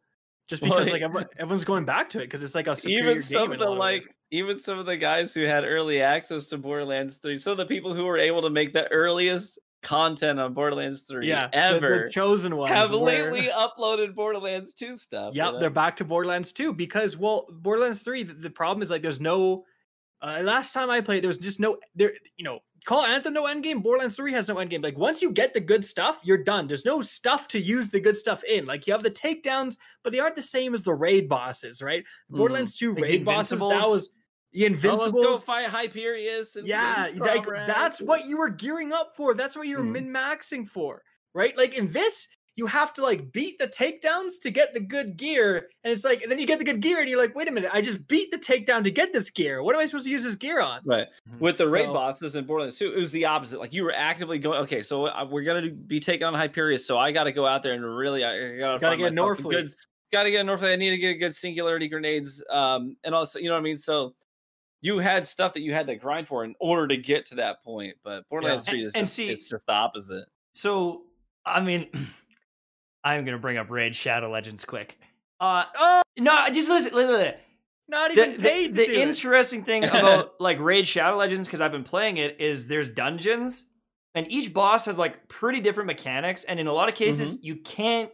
Just 0.49 0.63
because 0.63 0.89
it- 0.89 0.93
like 0.93 1.03
everyone, 1.03 1.27
everyone's 1.39 1.65
going 1.65 1.85
back 1.85 2.09
to 2.11 2.19
it 2.21 2.23
because 2.25 2.43
it's 2.43 2.55
like 2.55 2.67
a 2.69 2.75
superior 2.77 3.11
even 3.11 3.23
some 3.23 3.53
of 3.53 3.59
the 3.59 3.69
like 3.69 4.03
ways. 4.03 4.09
even 4.31 4.59
some 4.59 4.79
of 4.79 4.87
the 4.87 4.97
guys 4.97 5.35
who 5.35 5.43
had 5.45 5.65
early 5.65 6.01
access 6.01 6.47
to 6.49 6.59
Borderlands 6.59 7.19
3, 7.19 7.37
some 7.37 7.53
of 7.53 7.59
the 7.59 7.67
people 7.67 7.95
who 7.95 8.05
were 8.05 8.17
able 8.19 8.41
to 8.43 8.51
make 8.51 8.73
the 8.73 8.91
earliest 8.91 9.59
content 9.83 10.41
on 10.41 10.55
Borderlands 10.55 11.03
3 11.03 11.29
yeah, 11.29 11.47
the- 11.47 11.51
the 11.53 11.65
ever 11.65 12.09
chosen 12.09 12.57
ones 12.57 12.73
have 12.75 12.91
where- 12.91 13.31
lately 13.31 13.49
uploaded 13.49 14.15
Borderlands 14.15 14.73
2 14.75 14.97
stuff. 14.97 15.35
you 15.37 15.43
know? 15.43 15.59
they're 15.61 15.71
back 15.71 15.97
to 15.99 16.05
Borderlands 16.05 16.51
2 16.53 16.73
because 16.73 17.17
well, 17.17 17.47
Borderlands 17.51 18.01
3, 18.03 18.23
the, 18.25 18.33
the 18.35 18.51
problem 18.51 18.83
is 18.83 18.91
like 18.91 19.03
there's 19.03 19.21
no 19.21 19.65
uh, 20.23 20.41
last 20.43 20.73
time 20.73 20.91
I 20.91 21.01
played, 21.01 21.23
there 21.23 21.29
was 21.29 21.39
just 21.39 21.61
no 21.61 21.79
there, 21.95 22.13
you 22.37 22.45
know, 22.45 22.61
call 22.85 23.05
Anthem 23.05 23.35
no 23.35 23.47
end 23.47 23.63
game. 23.63 23.81
Borderlands 23.83 24.17
3 24.17 24.33
has 24.33 24.49
no 24.49 24.59
end 24.59 24.71
game. 24.71 24.83
Like 24.83 24.97
once 24.99 25.23
you 25.23 25.31
get 25.31 25.55
the 25.55 25.61
good 25.61 25.85
stuff, 25.85 26.21
you're 26.25 26.43
done. 26.43 26.67
There's 26.67 26.85
no 26.85 27.03
stuff 27.03 27.49
to 27.49 27.61
use 27.61 27.91
the 27.91 28.01
good 28.01 28.17
stuff 28.17 28.43
in. 28.45 28.67
Like 28.67 28.87
you 28.87 28.93
have 28.93 29.03
the 29.03 29.11
takedowns, 29.11 29.77
but 30.03 30.13
they 30.13 30.21
aren't 30.21 30.37
the 30.37 30.43
same 30.43 30.75
as 30.75 30.83
the 30.83 30.95
raid 30.95 31.29
bosses, 31.29 31.83
right? 31.83 32.05
Mhm. 32.33 32.37
Borderlands 32.39 32.75
2 32.77 32.95
Like 32.95 33.03
raid 33.03 33.25
bosses, 33.25 33.61
that 33.61 33.67
was 33.67 34.11
the 34.53 34.67
Oh, 34.67 34.95
let's 34.95 35.13
go 35.13 35.37
fight 35.37 35.69
Hyperius. 35.69 36.57
Yeah, 36.65 37.11
like 37.19 37.45
that's 37.67 38.01
what 38.01 38.27
you 38.27 38.39
were 38.39 38.49
gearing 38.49 38.93
up 38.93 39.15
for. 39.17 39.35
That's 39.35 39.55
what 39.55 39.67
you 39.69 39.77
were 39.79 39.85
Mhm. 39.85 39.93
min 39.93 40.09
maxing 40.09 40.67
for, 40.67 41.03
right? 41.35 41.57
Like 41.57 41.77
in 41.77 41.93
this, 41.93 42.29
you 42.59 42.67
have 42.67 42.93
to 42.93 43.03
like 43.03 43.31
beat 43.31 43.57
the 43.61 43.69
takedowns 43.69 44.41
to 44.43 44.51
get 44.51 44.75
the 44.75 44.81
good 44.81 45.17
gear, 45.17 45.69
and 45.85 45.93
it's 45.93 46.05
like, 46.05 46.23
and 46.23 46.31
then 46.31 46.41
you 46.41 46.47
get 46.47 46.59
the 46.59 46.65
good 46.65 46.81
gear, 46.81 46.99
and 47.01 47.09
you're 47.09 47.19
like, 47.19 47.33
wait 47.37 47.47
a 47.47 47.53
minute, 47.53 47.71
I 47.73 47.81
just 47.81 48.05
beat 48.09 48.33
the 48.33 48.37
takedown 48.37 48.83
to 48.83 48.91
get 48.91 49.13
this 49.13 49.31
gear. 49.31 49.63
What 49.63 49.77
am 49.77 49.81
I 49.81 49.87
supposed 49.87 50.07
to 50.07 50.11
use 50.11 50.25
this 50.25 50.35
gear 50.35 50.61
on? 50.61 50.81
Right. 50.85 51.07
Mhm. 51.31 51.39
With 51.39 51.57
the 51.57 51.71
raid 51.71 51.87
bosses 51.87 52.35
in 52.35 52.45
Borderlands 52.47 52.77
2, 52.77 52.95
it 52.95 52.99
was 52.99 53.13
the 53.13 53.25
opposite. 53.25 53.61
Like 53.61 53.73
you 53.73 53.85
were 53.85 53.93
actively 53.95 54.39
going, 54.41 54.59
okay, 54.63 54.83
so 54.83 55.07
uh, 55.07 55.25
we're 55.31 55.45
gonna 55.45 55.71
be 55.71 56.01
taking 56.01 56.27
on 56.27 56.35
Hyperius, 56.35 56.81
so 56.81 56.99
I 56.99 57.13
got 57.13 57.25
to 57.25 57.33
go 57.33 57.47
out 57.47 57.63
there 57.63 57.75
and 57.75 57.85
really, 57.97 58.25
I 58.25 58.33
I 58.35 58.59
gotta, 58.59 58.79
Gotta 58.81 58.97
get 58.97 59.15
myself 59.15 59.39
Norfleet. 59.39 59.77
Gotta 60.11 60.31
get 60.33 60.45
Norfleet. 60.45 60.73
I 60.73 60.77
need 60.77 60.91
to 60.91 60.99
get 60.99 61.15
good 61.15 61.35
singularity 61.35 61.87
grenades, 61.87 62.43
um, 62.51 62.97
and 63.05 63.15
also, 63.15 63.39
you 63.39 63.47
know 63.47 63.53
what 63.55 63.61
I 63.61 63.63
mean. 63.63 63.77
So 63.77 64.15
you 64.81 64.99
had 64.99 65.27
stuff 65.29 65.53
that 65.53 65.61
you 65.61 65.73
had 65.73 65.87
to 65.87 65.95
grind 65.95 66.27
for 66.27 66.45
in 66.45 66.57
order 66.59 66.89
to 66.89 66.97
get 66.97 67.25
to 67.27 67.35
that 67.37 67.63
point. 67.63 67.95
But 68.03 68.29
Borderlands 68.29 68.67
And- 68.67 68.73
3 68.75 68.83
is 68.85 68.95
and 68.95 69.03
just, 69.05 69.15
see- 69.15 69.29
it's 69.29 69.49
just 69.49 69.65
the 69.67 69.73
opposite. 69.73 70.25
So, 70.53 71.03
I 71.47 71.61
mean, 71.61 71.89
I'm 73.15 73.25
gonna 73.25 73.39
bring 73.39 73.57
up 73.57 73.71
Raid 73.71 73.95
Shadow 73.97 74.31
Legends 74.31 74.65
quick. 74.65 74.99
Uh, 75.41 75.65
Oh, 75.79 76.03
no, 76.19 76.47
just 76.53 76.69
listen. 76.69 76.93
listen, 76.95 77.13
listen. 77.13 77.35
not 77.89 78.11
even 78.11 78.33
the, 78.33 78.39
paid. 78.39 78.75
the 78.75 78.87
to 78.87 78.93
do 78.93 78.99
it. 79.01 79.09
interesting 79.09 79.63
thing 79.65 79.85
about 79.85 80.41
like 80.41 80.59
Raid 80.61 80.87
Shadow 80.87 81.17
Legends, 81.17 81.47
because 81.49 81.61
I've 81.61 81.73
been 81.73 81.85
playing 81.85 82.17
it, 82.17 82.41
is 82.41 82.67
there's 82.67 82.91
dungeons, 82.91 83.69
and 84.15 84.31
each 84.31 84.53
boss 84.53 84.87
has 84.87 84.99
like 84.99 85.29
pretty 85.29 85.61
different 85.61 85.87
mechanics, 85.87 86.45
and 86.45 86.59
in 86.59 86.67
a 86.67 86.73
lot 86.73 86.89
of 86.89 86.95
cases, 86.95 87.37
Mm-hmm. 87.37 87.47
you 87.47 87.57
can't 87.57 88.11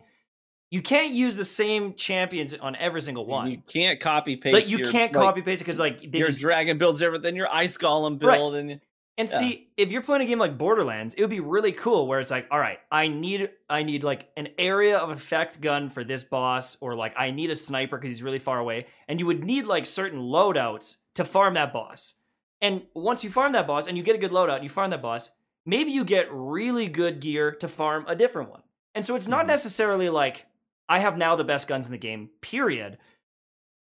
you 0.71 0.83
can't 0.83 1.13
use 1.15 1.37
the 1.37 1.45
same 1.45 1.95
champions 1.95 2.53
on 2.55 2.75
every 2.77 3.01
single 3.01 3.27
one. 3.27 3.49
You 3.51 3.63
can't 3.67 4.01
copy 4.01 4.37
paste. 4.37 4.55
like 4.55 4.69
you 4.69 4.79
your, 4.79 4.91
can't 4.91 5.15
like, 5.15 5.25
copy 5.25 5.41
paste 5.43 5.61
because 5.61 5.79
like 5.79 6.03
your 6.15 6.29
just 6.29 6.41
dragon 6.41 6.79
builds 6.79 6.99
different 6.99 7.23
than 7.23 7.37
Your 7.37 7.49
ice 7.53 7.79
golem 7.79 8.21
Right. 8.23 8.37
build, 8.39 8.57
and 8.57 8.81
And 9.17 9.29
Yeah. 9.31 9.39
see, 9.39 9.69
if 9.77 9.93
you're 9.93 10.03
playing 10.03 10.23
a 10.23 10.27
game 10.27 10.41
like 10.41 10.59
Borderlands, 10.59 11.15
it 11.15 11.21
would 11.21 11.31
be 11.31 11.39
really 11.41 11.71
cool 11.71 12.09
where 12.09 12.19
it's 12.19 12.33
like, 12.33 12.49
all 12.51 12.59
right, 12.59 12.81
I 12.91 13.07
need 13.09 13.49
I 13.71 13.83
need 13.85 14.03
like 14.03 14.29
an 14.37 14.49
area 14.59 14.99
of 14.99 15.11
effect 15.11 15.61
gun 15.61 15.89
for 15.89 16.03
this 16.03 16.25
boss, 16.25 16.77
or 16.81 16.95
like 16.97 17.15
I 17.17 17.31
need 17.31 17.51
a 17.51 17.57
sniper 17.57 17.97
because 17.97 18.11
he's 18.11 18.23
really 18.25 18.41
far 18.41 18.59
away, 18.59 18.87
and 19.07 19.21
you 19.21 19.27
would 19.27 19.45
need 19.45 19.67
like 19.67 19.87
certain 19.87 20.19
loadouts 20.21 20.97
to 21.15 21.25
farm 21.25 21.55
that 21.55 21.73
boss. 21.73 22.15
And 22.61 22.83
once 22.95 23.23
you 23.23 23.31
farm 23.31 23.53
that 23.53 23.67
boss 23.67 23.87
and 23.87 23.97
you 23.97 24.03
get 24.03 24.17
a 24.17 24.19
good 24.19 24.33
loadout 24.33 24.55
and 24.57 24.65
you 24.65 24.71
farm 24.71 24.91
that 24.91 25.03
boss, 25.03 25.31
maybe 25.65 25.93
you 25.93 26.05
get 26.05 26.27
really 26.33 26.89
good 26.89 27.21
gear 27.21 27.53
to 27.53 27.69
farm 27.69 28.05
a 28.09 28.17
different 28.17 28.51
one. 28.51 28.63
And 28.97 29.05
so 29.05 29.15
it's 29.15 29.29
not 29.29 29.45
Mhm. 29.45 29.49
necessarily 29.49 30.09
like 30.09 30.47
I 30.89 30.99
have 30.99 31.17
now 31.17 31.37
the 31.37 31.45
best 31.45 31.69
guns 31.69 31.87
in 31.87 31.93
the 31.93 31.99
game, 31.99 32.31
period. 32.41 32.99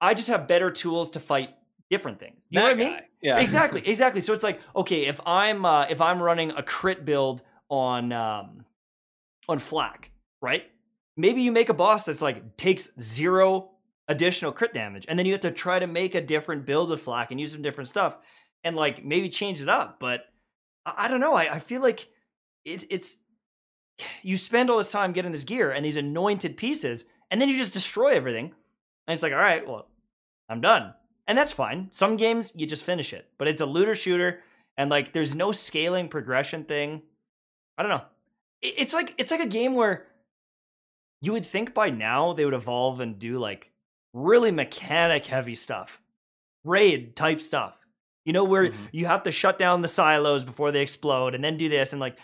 I 0.01 0.13
just 0.13 0.27
have 0.27 0.47
better 0.47 0.71
tools 0.71 1.09
to 1.11 1.19
fight 1.19 1.55
different 1.89 2.19
things. 2.19 2.43
You 2.49 2.59
know 2.59 2.67
that 2.67 2.77
what 2.77 2.85
I 2.85 2.89
mean? 2.89 2.99
Yeah, 3.21 3.39
exactly 3.39 3.81
exactly. 3.87 4.21
So 4.21 4.33
it's 4.33 4.43
like 4.43 4.59
okay 4.75 5.05
if 5.05 5.19
i'm 5.25 5.65
uh, 5.65 5.85
if 5.89 6.01
i'm 6.01 6.21
running 6.21 6.51
a 6.51 6.63
crit 6.63 7.05
build 7.05 7.43
on 7.69 8.11
um 8.11 8.65
on 9.47 9.59
FL4K 9.59 10.09
right? 10.41 10.63
Maybe 11.17 11.41
you 11.41 11.51
make 11.51 11.69
a 11.69 11.73
boss 11.73 12.05
that's 12.05 12.21
like 12.21 12.57
takes 12.57 12.91
zero 12.99 13.71
additional 14.07 14.51
crit 14.51 14.73
damage 14.73 15.05
and 15.07 15.17
then 15.17 15.25
you 15.25 15.31
have 15.31 15.41
to 15.41 15.51
try 15.51 15.79
to 15.79 15.87
make 15.87 16.13
a 16.13 16.21
different 16.21 16.65
build 16.65 16.91
of 16.91 17.03
FL4K 17.03 17.31
and 17.31 17.39
use 17.39 17.51
some 17.51 17.63
different 17.63 17.87
stuff 17.87 18.17
and 18.63 18.75
like 18.75 19.03
maybe 19.03 19.29
change 19.29 19.61
it 19.61 19.69
up 19.69 19.99
but 19.99 20.25
i, 20.85 21.05
I 21.05 21.07
don't 21.07 21.19
know. 21.19 21.33
I, 21.33 21.55
I 21.55 21.59
feel 21.59 21.81
like 21.81 22.07
it, 22.63 22.85
it's 22.91 23.23
you 24.21 24.37
spend 24.37 24.69
all 24.69 24.77
this 24.77 24.91
time 24.91 25.13
getting 25.13 25.31
this 25.31 25.43
gear 25.43 25.71
and 25.71 25.83
these 25.83 25.97
anointed 25.97 26.57
pieces 26.57 27.05
and 27.31 27.41
then 27.41 27.49
you 27.49 27.57
just 27.57 27.73
destroy 27.73 28.09
everything 28.15 28.53
and 29.07 29.13
it's 29.13 29.23
like 29.23 29.33
all 29.33 29.39
right 29.39 29.67
well 29.67 29.87
i'm 30.49 30.61
done 30.61 30.93
and 31.27 31.37
that's 31.37 31.51
fine. 31.51 31.87
Some 31.91 32.17
games 32.17 32.53
you 32.55 32.65
just 32.65 32.83
finish 32.85 33.13
it, 33.13 33.27
but 33.37 33.47
it's 33.47 33.61
a 33.61 33.65
looter 33.65 33.95
shooter, 33.95 34.41
and 34.77 34.89
like 34.89 35.13
there's 35.13 35.35
no 35.35 35.51
scaling 35.51 36.07
progression 36.09 36.63
thing. 36.65 37.01
I 37.77 37.83
don't 37.83 37.91
know. 37.91 38.05
It's 38.61 38.93
like 38.93 39.13
it's 39.17 39.31
like 39.31 39.41
a 39.41 39.47
game 39.47 39.73
where 39.75 40.07
you 41.21 41.31
would 41.31 41.45
think 41.45 41.73
by 41.73 41.89
now 41.89 42.33
they 42.33 42.45
would 42.45 42.53
evolve 42.53 42.99
and 42.99 43.17
do 43.19 43.37
like 43.39 43.69
really 44.13 44.51
mechanic 44.51 45.25
heavy 45.25 45.55
stuff, 45.55 46.01
raid 46.63 47.15
type 47.15 47.41
stuff. 47.41 47.79
You 48.25 48.33
know 48.33 48.43
where 48.43 48.69
Mhm. 48.71 48.89
you 48.91 49.05
have 49.05 49.23
to 49.23 49.31
shut 49.31 49.59
down 49.59 49.81
the 49.81 49.87
silos 49.87 50.43
before 50.43 50.71
they 50.71 50.81
explode, 50.81 51.35
and 51.35 51.43
then 51.43 51.57
do 51.57 51.69
this 51.69 51.93
and 51.93 51.99
like, 51.99 52.17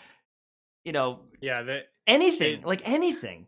you 0.84 0.92
know, 0.92 1.20
Yeah, 1.40 1.62
they 1.62 1.82
anything 2.06 2.60
It- 2.60 2.64
like 2.66 2.86
anything. 2.88 3.46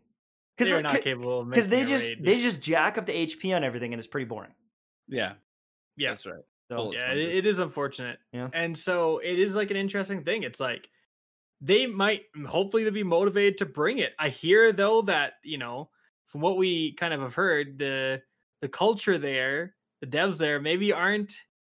Cuz 0.57 0.67
they 0.69 0.73
are 0.73 0.77
like, 0.81 0.83
not 0.93 1.01
capable 1.01 1.41
of 1.41 1.49
because 1.49 1.67
they 1.67 1.83
just 1.83 2.07
raid. 2.09 2.23
they 2.23 2.37
just 2.39 2.61
jack 2.61 2.97
up 2.97 3.05
the 3.05 3.13
HP 3.13 3.53
on 3.53 3.63
everything, 3.65 3.93
and 3.93 3.99
it's 3.99 4.07
pretty 4.07 4.25
boring. 4.25 4.53
yeah, 5.07 5.33
yeah. 5.97 6.09
that's 6.09 6.25
right. 6.25 6.43
So 6.69 6.91
yeah, 6.93 7.11
it, 7.11 7.37
it 7.37 7.45
is 7.45 7.59
unfortunate. 7.59 8.17
Yeah. 8.31 8.49
And 8.53 8.75
so 8.75 9.19
it 9.19 9.39
is 9.39 9.55
like 9.55 9.71
an 9.71 9.77
interesting 9.77 10.23
thing. 10.23 10.43
It's 10.43 10.59
like 10.59 10.89
they 11.61 11.87
might 11.87 12.23
mm, 12.37 12.45
hopefully 12.45 12.83
they'll 12.83 12.93
be 12.93 13.03
motivated 13.03 13.59
to 13.59 13.65
bring 13.65 13.99
it. 13.99 14.13
I 14.19 14.29
hear 14.29 14.71
though 14.71 15.03
that, 15.03 15.33
you 15.43 15.57
know, 15.57 15.89
from 16.27 16.41
what 16.41 16.57
we 16.57 16.93
kind 16.93 17.13
of 17.13 17.21
have 17.21 17.35
heard, 17.35 17.77
the 17.77 18.21
the 18.61 18.67
culture 18.67 19.17
there, 19.17 19.75
the 20.01 20.07
devs 20.07 20.37
there 20.37 20.59
maybe 20.59 20.91
aren't 20.91 21.33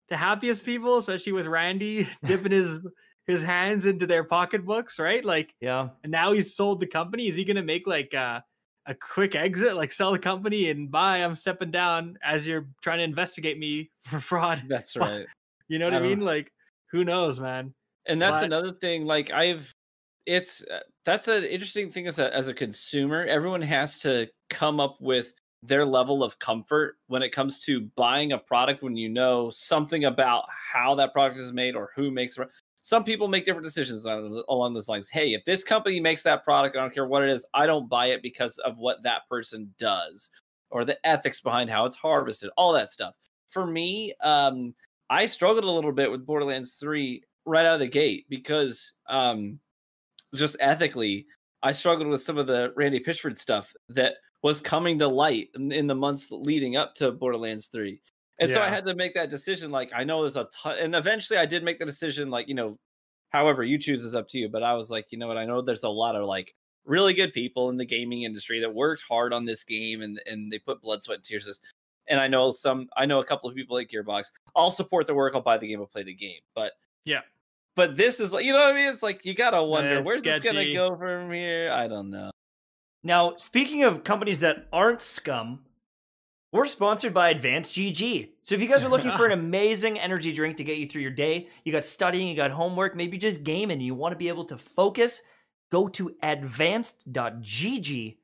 the 0.09 0.16
happiest 0.16 0.64
people, 0.64 0.97
especially 0.97 1.33
with 1.33 1.47
Randy 1.47 2.09
dipping 2.25 2.53
his 2.53 2.81
his 3.27 3.43
hands 3.43 3.85
into 3.85 4.07
their 4.07 4.25
pocketbooks, 4.25 4.99
right? 4.99 5.25
Like 5.25 5.55
yeah. 5.61 5.89
and 6.03 6.11
now 6.11 6.33
he's 6.33 6.57
sold 6.57 6.81
the 6.81 6.87
company. 6.87 7.29
Is 7.29 7.37
he 7.37 7.45
gonna 7.45 7.62
make 7.62 7.87
like 7.87 8.14
a 8.14 8.43
a 8.89 8.95
quick 8.95 9.36
exit, 9.36 9.76
like 9.76 9.93
sell 9.93 10.11
the 10.11 10.18
company 10.18 10.70
and 10.70 10.91
bye? 10.91 11.18
I'm 11.18 11.36
stepping 11.36 11.70
down 11.70 12.18
as 12.24 12.49
you're 12.49 12.66
trying 12.82 12.99
to 12.99 13.05
investigate 13.05 13.59
me 13.59 13.91
for 14.03 14.18
fraud. 14.18 14.64
That's 14.68 14.97
right. 14.97 15.26
You 15.68 15.78
know 15.78 15.84
what 15.84 15.95
I 15.95 15.99
I, 15.99 16.01
mean? 16.01 16.20
Like, 16.20 16.51
who 16.91 17.05
knows, 17.05 17.39
man? 17.39 17.74
and 18.09 18.20
that's 18.20 18.39
But- 18.39 18.45
another 18.45 18.72
thing 18.72 19.05
like 19.05 19.30
i've 19.32 19.72
it's 20.26 20.62
uh, 20.64 20.80
that's 21.05 21.28
an 21.28 21.45
interesting 21.45 21.91
thing 21.91 22.07
as 22.07 22.18
a 22.18 22.34
as 22.34 22.49
a 22.49 22.55
consumer 22.55 23.24
everyone 23.26 23.62
has 23.62 23.99
to 24.01 24.26
come 24.51 24.80
up 24.80 24.97
with 25.01 25.32
their 25.62 25.84
level 25.84 26.22
of 26.22 26.39
comfort 26.39 26.97
when 27.09 27.22
it 27.22 27.30
comes 27.30 27.59
to 27.61 27.82
buying 27.97 28.32
a 28.32 28.39
product 28.39 28.82
when 28.82 28.97
you 28.97 29.09
know 29.09 29.51
something 29.51 30.05
about 30.05 30.45
how 30.49 30.95
that 30.95 31.12
product 31.12 31.39
is 31.39 31.53
made 31.53 31.74
or 31.76 31.91
who 31.97 32.11
makes 32.11 32.39
it 32.39 32.49
some 32.89 33.05
people 33.05 33.28
make 33.28 33.45
different 33.45 33.66
decisions 33.66 34.07
on- 34.07 34.43
along 34.49 34.72
those 34.72 34.89
lines 34.89 35.11
hey 35.11 35.34
if 35.34 35.45
this 35.45 35.62
company 35.62 36.01
makes 36.01 36.22
that 36.22 36.43
product 36.43 36.74
i 36.74 36.80
don't 36.80 36.95
care 36.95 37.07
what 37.07 37.22
it 37.22 37.28
is 37.28 37.47
i 37.53 37.66
don't 37.66 37.89
buy 37.89 38.07
it 38.07 38.22
because 38.22 38.57
of 38.59 38.78
what 38.78 39.03
that 39.03 39.28
person 39.28 39.72
does 39.78 40.30
or 40.70 40.84
the 40.84 40.97
ethics 41.07 41.41
behind 41.41 41.68
how 41.68 41.84
it's 41.84 41.97
harvested 41.97 42.51
all 42.57 42.72
that 42.72 42.89
stuff 42.89 43.14
for 43.49 43.66
me 43.66 44.14
um 44.22 44.74
I 45.11 45.26
struggled 45.26 45.64
a 45.64 45.70
little 45.70 45.93
bit 45.93 46.11
with 46.11 46.26
Borderlands 46.26 46.74
3 46.74 47.22
right 47.47 47.64
out 47.64 47.74
of 47.74 47.80
the 47.80 47.86
gate 47.86 48.26
because 48.28 48.93
um 49.09 49.59
just 50.34 50.57
ethically 50.61 51.26
I 51.62 51.72
struggled 51.72 52.09
with 52.09 52.22
some 52.22 52.39
of 52.39 52.47
the 52.47 52.72
Randy 52.76 53.01
Pitchford 53.01 53.39
stuff 53.39 53.72
that 53.89 54.14
was 54.43 54.61
coming 54.61 54.99
to 54.99 55.09
light 55.09 55.49
in 55.55 55.86
the 55.86 55.95
months 55.95 56.30
leading 56.30 56.76
up 56.76 56.95
to 56.97 57.11
Borderlands 57.11 57.66
3. 57.66 58.01
And 58.41 58.51
so 58.51 58.62
I 58.62 58.68
had 58.68 58.84
to 58.86 58.95
make 58.95 59.14
that 59.14 59.30
decision 59.30 59.70
like 59.70 59.91
I 59.95 60.05
know 60.05 60.22
there's 60.22 60.36
a 60.36 60.49
ton 60.53 60.76
and 60.78 60.95
eventually 60.95 61.39
I 61.39 61.47
did 61.47 61.64
make 61.64 61.78
the 61.78 61.86
decision 61.86 62.30
like 62.30 62.49
you 62.49 62.55
know 62.55 62.78
however 63.30 63.64
you 63.64 63.78
choose 63.78 64.05
is 64.05 64.14
up 64.14 64.28
to 64.28 64.39
you 64.39 64.49
but 64.49 64.62
I 64.62 64.74
was 64.74 64.91
like 64.91 65.07
you 65.11 65.18
know 65.18 65.26
what 65.26 65.36
I 65.36 65.45
know 65.45 65.61
there's 65.61 65.82
a 65.82 65.89
lot 65.89 66.14
of 66.14 66.24
like 66.24 66.55
really 66.84 67.14
good 67.14 67.32
people 67.32 67.68
in 67.68 67.76
the 67.76 67.84
gaming 67.84 68.22
industry 68.22 68.61
that 68.61 68.72
worked 68.72 69.03
hard 69.09 69.32
on 69.32 69.45
this 69.45 69.64
game 69.64 70.03
and 70.03 70.20
and 70.26 70.51
they 70.51 70.59
put 70.59 70.80
blood 70.80 71.03
sweat 71.03 71.18
and 71.18 71.24
tears 71.24 71.47
this 71.47 71.61
and 72.09 72.20
I 72.20 72.26
know 72.26 72.51
some, 72.51 72.89
I 72.97 73.07
know 73.07 73.20
a 73.20 73.24
couple 73.24 73.49
of 73.49 73.55
people 73.57 73.78
at 73.78 73.89
Gearbox. 73.89 74.30
I'll 74.57 74.70
support 74.70 75.07
the 75.07 75.14
work. 75.14 75.34
I'll 75.34 75.43
buy 75.43 75.59
the 75.59 75.68
game. 75.68 75.78
I'll 75.80 75.86
play 75.86 76.03
the 76.03 76.14
game. 76.14 76.41
But 76.55 76.72
Yeah. 77.05 77.20
but 77.76 77.97
this 77.97 78.18
is 78.18 78.32
like, 78.32 78.45
you 78.45 78.53
know 78.53 78.59
what 78.59 78.72
I 78.74 78.76
mean? 78.76 78.89
It's 78.89 79.03
like 79.03 79.24
you 79.24 79.34
gotta 79.34 79.62
wonder 79.62 79.99
it's 79.99 80.07
where's 80.07 80.22
this 80.22 80.41
gonna 80.41 80.72
go 80.72 80.97
from 80.97 81.30
here. 81.30 81.70
I 81.70 81.86
don't 81.86 82.11
know. 82.11 82.30
Now, 83.05 83.36
speaking 83.36 83.84
of 83.84 84.03
companies 84.03 84.41
that 84.41 84.66
aren't 84.72 85.03
scum, 85.03 85.64
we're 86.53 86.66
sponsored 86.66 87.12
by 87.12 87.28
Advanced 87.30 87.74
GG. 87.74 88.30
So 88.42 88.55
if 88.55 88.61
you 88.62 88.68
guys 88.68 88.82
are 88.84 88.88
looking 88.88 89.12
for 89.12 89.26
an 89.26 89.32
amazing 89.38 89.99
energy 89.99 90.32
drink 90.32 90.57
to 90.57 90.64
get 90.64 90.78
you 90.78 90.86
through 90.86 91.03
your 91.03 91.11
day, 91.11 91.49
you 91.64 91.72
got 91.72 91.84
studying, 91.84 92.28
you 92.28 92.34
got 92.36 92.51
homework, 92.53 92.96
maybe 92.96 93.18
just 93.18 93.44
gaming, 93.44 93.80
you 93.80 93.94
want 93.94 94.12
to 94.12 94.16
be 94.16 94.28
able 94.28 94.44
to 94.46 94.57
focus, 94.57 95.22
go 95.70 95.88
to 95.88 96.14
advanced.gg 96.22 98.16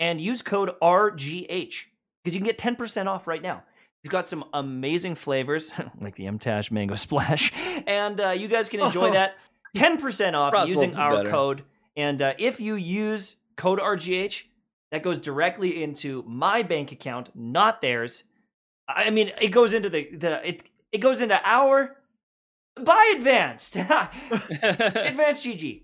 and 0.00 0.20
use 0.20 0.42
code 0.42 0.70
RGH 0.82 1.76
because 2.22 2.34
you 2.34 2.40
can 2.40 2.46
get 2.46 2.58
10% 2.58 3.06
off 3.06 3.26
right 3.26 3.42
now. 3.42 3.62
You've 4.02 4.12
got 4.12 4.26
some 4.26 4.44
amazing 4.52 5.14
flavors 5.14 5.70
like 6.00 6.16
the 6.16 6.24
MTash 6.24 6.70
Mango 6.72 6.96
Splash, 6.96 7.52
and 7.86 8.20
uh, 8.20 8.30
you 8.30 8.48
guys 8.48 8.68
can 8.68 8.80
enjoy 8.80 9.10
Oh. 9.10 9.12
that 9.12 9.34
10% 9.76 10.34
off 10.34 10.68
using 10.68 10.96
our 10.96 11.16
better. 11.18 11.30
code. 11.30 11.62
And 11.96 12.20
uh, 12.20 12.34
if 12.38 12.60
you 12.60 12.74
use 12.74 13.36
code 13.56 13.78
RGH, 13.78 14.44
that 14.92 15.02
goes 15.02 15.20
directly 15.20 15.82
into 15.82 16.22
my 16.28 16.62
bank 16.62 16.92
account, 16.92 17.30
not 17.34 17.80
theirs. 17.80 18.24
I 18.86 19.10
mean, 19.10 19.32
it 19.40 19.48
goes 19.48 19.72
into 19.72 19.88
the 19.88 20.08
the 20.14 20.46
it 20.46 20.62
it 20.92 20.98
goes 20.98 21.20
into 21.20 21.40
our 21.42 21.96
buy 22.76 23.14
advanced 23.16 23.74
advanced 23.76 25.44
GG. 25.46 25.82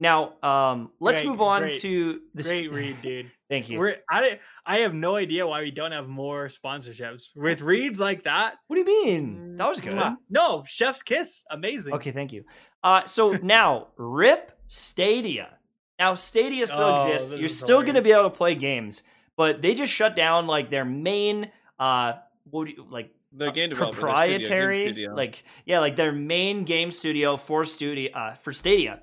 Now, 0.00 0.34
um, 0.44 0.92
let's 1.00 1.18
Great, 1.18 1.28
move 1.28 1.40
on 1.40 1.62
great, 1.62 1.80
to 1.80 2.20
the 2.32 2.44
Great 2.44 2.70
read, 2.70 3.02
dude. 3.02 3.32
Thank 3.50 3.68
you. 3.68 3.80
We're 3.80 3.96
I 4.08 4.38
I 4.64 4.78
have 4.78 4.94
no 4.94 5.16
idea 5.16 5.44
why 5.44 5.62
we 5.62 5.72
don't 5.72 5.90
have 5.90 6.06
more 6.06 6.48
sponsorships 6.48 7.30
with 7.34 7.60
reads 7.60 7.98
like 7.98 8.22
that. 8.22 8.54
what 8.68 8.76
do 8.76 8.80
you 8.80 9.04
mean? 9.04 9.56
That 9.56 9.68
was 9.68 9.80
good. 9.80 9.98
No, 10.30 10.62
Chef's 10.64 11.02
Kiss, 11.02 11.42
amazing. 11.50 11.94
Okay, 11.94 12.12
thank 12.12 12.32
you. 12.32 12.44
Uh, 12.84 13.04
so 13.06 13.32
now, 13.32 13.88
RIP 13.96 14.52
Stadia. 14.68 15.57
Now, 15.98 16.14
Stadia 16.14 16.66
still 16.66 16.80
Oh, 16.98 17.06
exists. 17.06 17.34
You're 17.34 17.48
still 17.48 17.82
going 17.82 17.94
to 17.96 18.02
be 18.02 18.12
able 18.12 18.24
to 18.30 18.36
play 18.36 18.54
games, 18.54 19.02
but 19.36 19.62
they 19.62 19.74
just 19.74 19.92
shut 19.92 20.14
down 20.14 20.46
like 20.46 20.70
their 20.70 20.84
main, 20.84 21.50
uh, 21.78 22.12
what 22.50 22.66
do 22.66 22.72
you, 22.72 22.86
like 22.88 23.12
Their 23.32 23.48
uh, 23.48 23.52
game 23.52 23.70
studio, 23.70 23.84
game 23.90 23.94
proprietary, 24.00 24.86
studio. 24.86 25.14
like 25.14 25.44
yeah, 25.66 25.80
like 25.80 25.96
their 25.96 26.12
main 26.12 26.64
game 26.64 26.90
studio 26.90 27.36
for 27.36 27.64
studio 27.64 28.12
uh, 28.16 28.34
for 28.36 28.52
Stadia. 28.52 29.00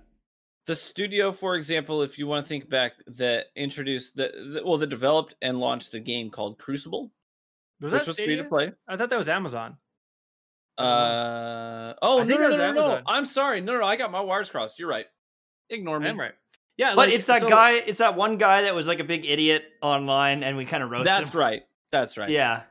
the 0.68 0.76
studio, 0.76 1.32
for 1.32 1.56
example, 1.56 2.02
if 2.02 2.18
you 2.18 2.26
want 2.28 2.44
to 2.46 2.50
think 2.50 2.70
back, 2.70 2.94
that 3.08 3.48
introduced 3.56 4.16
the, 4.16 4.32
the 4.54 4.62
well, 4.66 4.78
that 4.78 4.88
developed 4.88 5.36
and 5.42 5.60
launched 5.60 5.92
the 5.92 6.00
game 6.00 6.30
called 6.32 6.58
Crucible, 6.58 7.12
Was 7.82 7.92
that 7.92 8.08
was 8.08 8.16
free 8.20 8.38
to 8.38 8.46
play. 8.46 8.72
I 8.88 8.96
thought 8.98 9.10
that 9.10 9.18
was 9.18 9.30
Amazon. 9.30 9.78
Uh 10.78 11.94
oh, 12.02 12.22
I 12.22 12.24
no, 12.26 12.36
no, 12.38 12.50
no, 12.50 12.58
no, 12.58 12.72
no. 12.74 13.02
I'm 13.06 13.26
sorry. 13.26 13.62
No, 13.62 13.78
no, 13.80 13.86
I 13.86 13.96
got 13.96 14.12
my 14.12 14.20
wires 14.22 14.50
crossed. 14.50 14.78
You're 14.80 14.90
right. 14.90 15.06
Ignore 15.70 16.00
me. 16.00 16.10
I'm 16.10 16.20
right. 16.20 16.34
Yeah, 16.78 16.90
But 16.92 17.08
like, 17.08 17.10
it's 17.12 17.26
that 17.26 17.42
so- 17.42 17.50
guy. 17.50 17.74
It's 17.74 18.00
that 18.00 18.16
one 18.16 18.38
guy 18.38 18.64
that 18.64 18.76
was 18.76 18.88
like 18.88 19.00
a 19.00 19.04
big 19.04 19.26
idiot 19.26 19.64
online, 19.82 20.44
and 20.44 20.58
we 20.58 20.66
kind 20.66 20.84
of 20.84 20.90
roasted 20.92 21.08
That's 21.08 21.34
him. 21.34 21.40
right. 21.40 21.64
That's 21.92 22.18
right. 22.18 22.30
Yeah, 22.30 22.64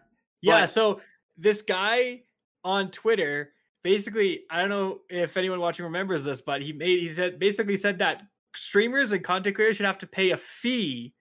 Yeah, 0.43 0.61
But- 0.63 0.71
so 0.71 1.01
this 1.39 1.63
guy 1.63 2.23
on 2.65 2.91
Twitter 2.91 3.53
basically, 3.83 4.45
I 4.51 4.61
don't 4.61 4.69
know 4.71 5.01
if 5.11 5.37
anyone 5.37 5.61
watching 5.61 5.85
remembers 5.85 6.25
this, 6.25 6.41
but 6.41 6.61
he 6.63 6.73
made 6.73 7.01
he 7.01 7.09
said 7.09 7.39
basically 7.39 7.77
said 7.77 7.99
that 7.99 8.23
streamers 8.57 9.13
and 9.13 9.23
content 9.25 9.55
creators 9.57 9.77
should 9.77 9.87
have 9.87 9.99
to 9.99 10.07
pay 10.07 10.31
a 10.31 10.37
fee 10.37 11.15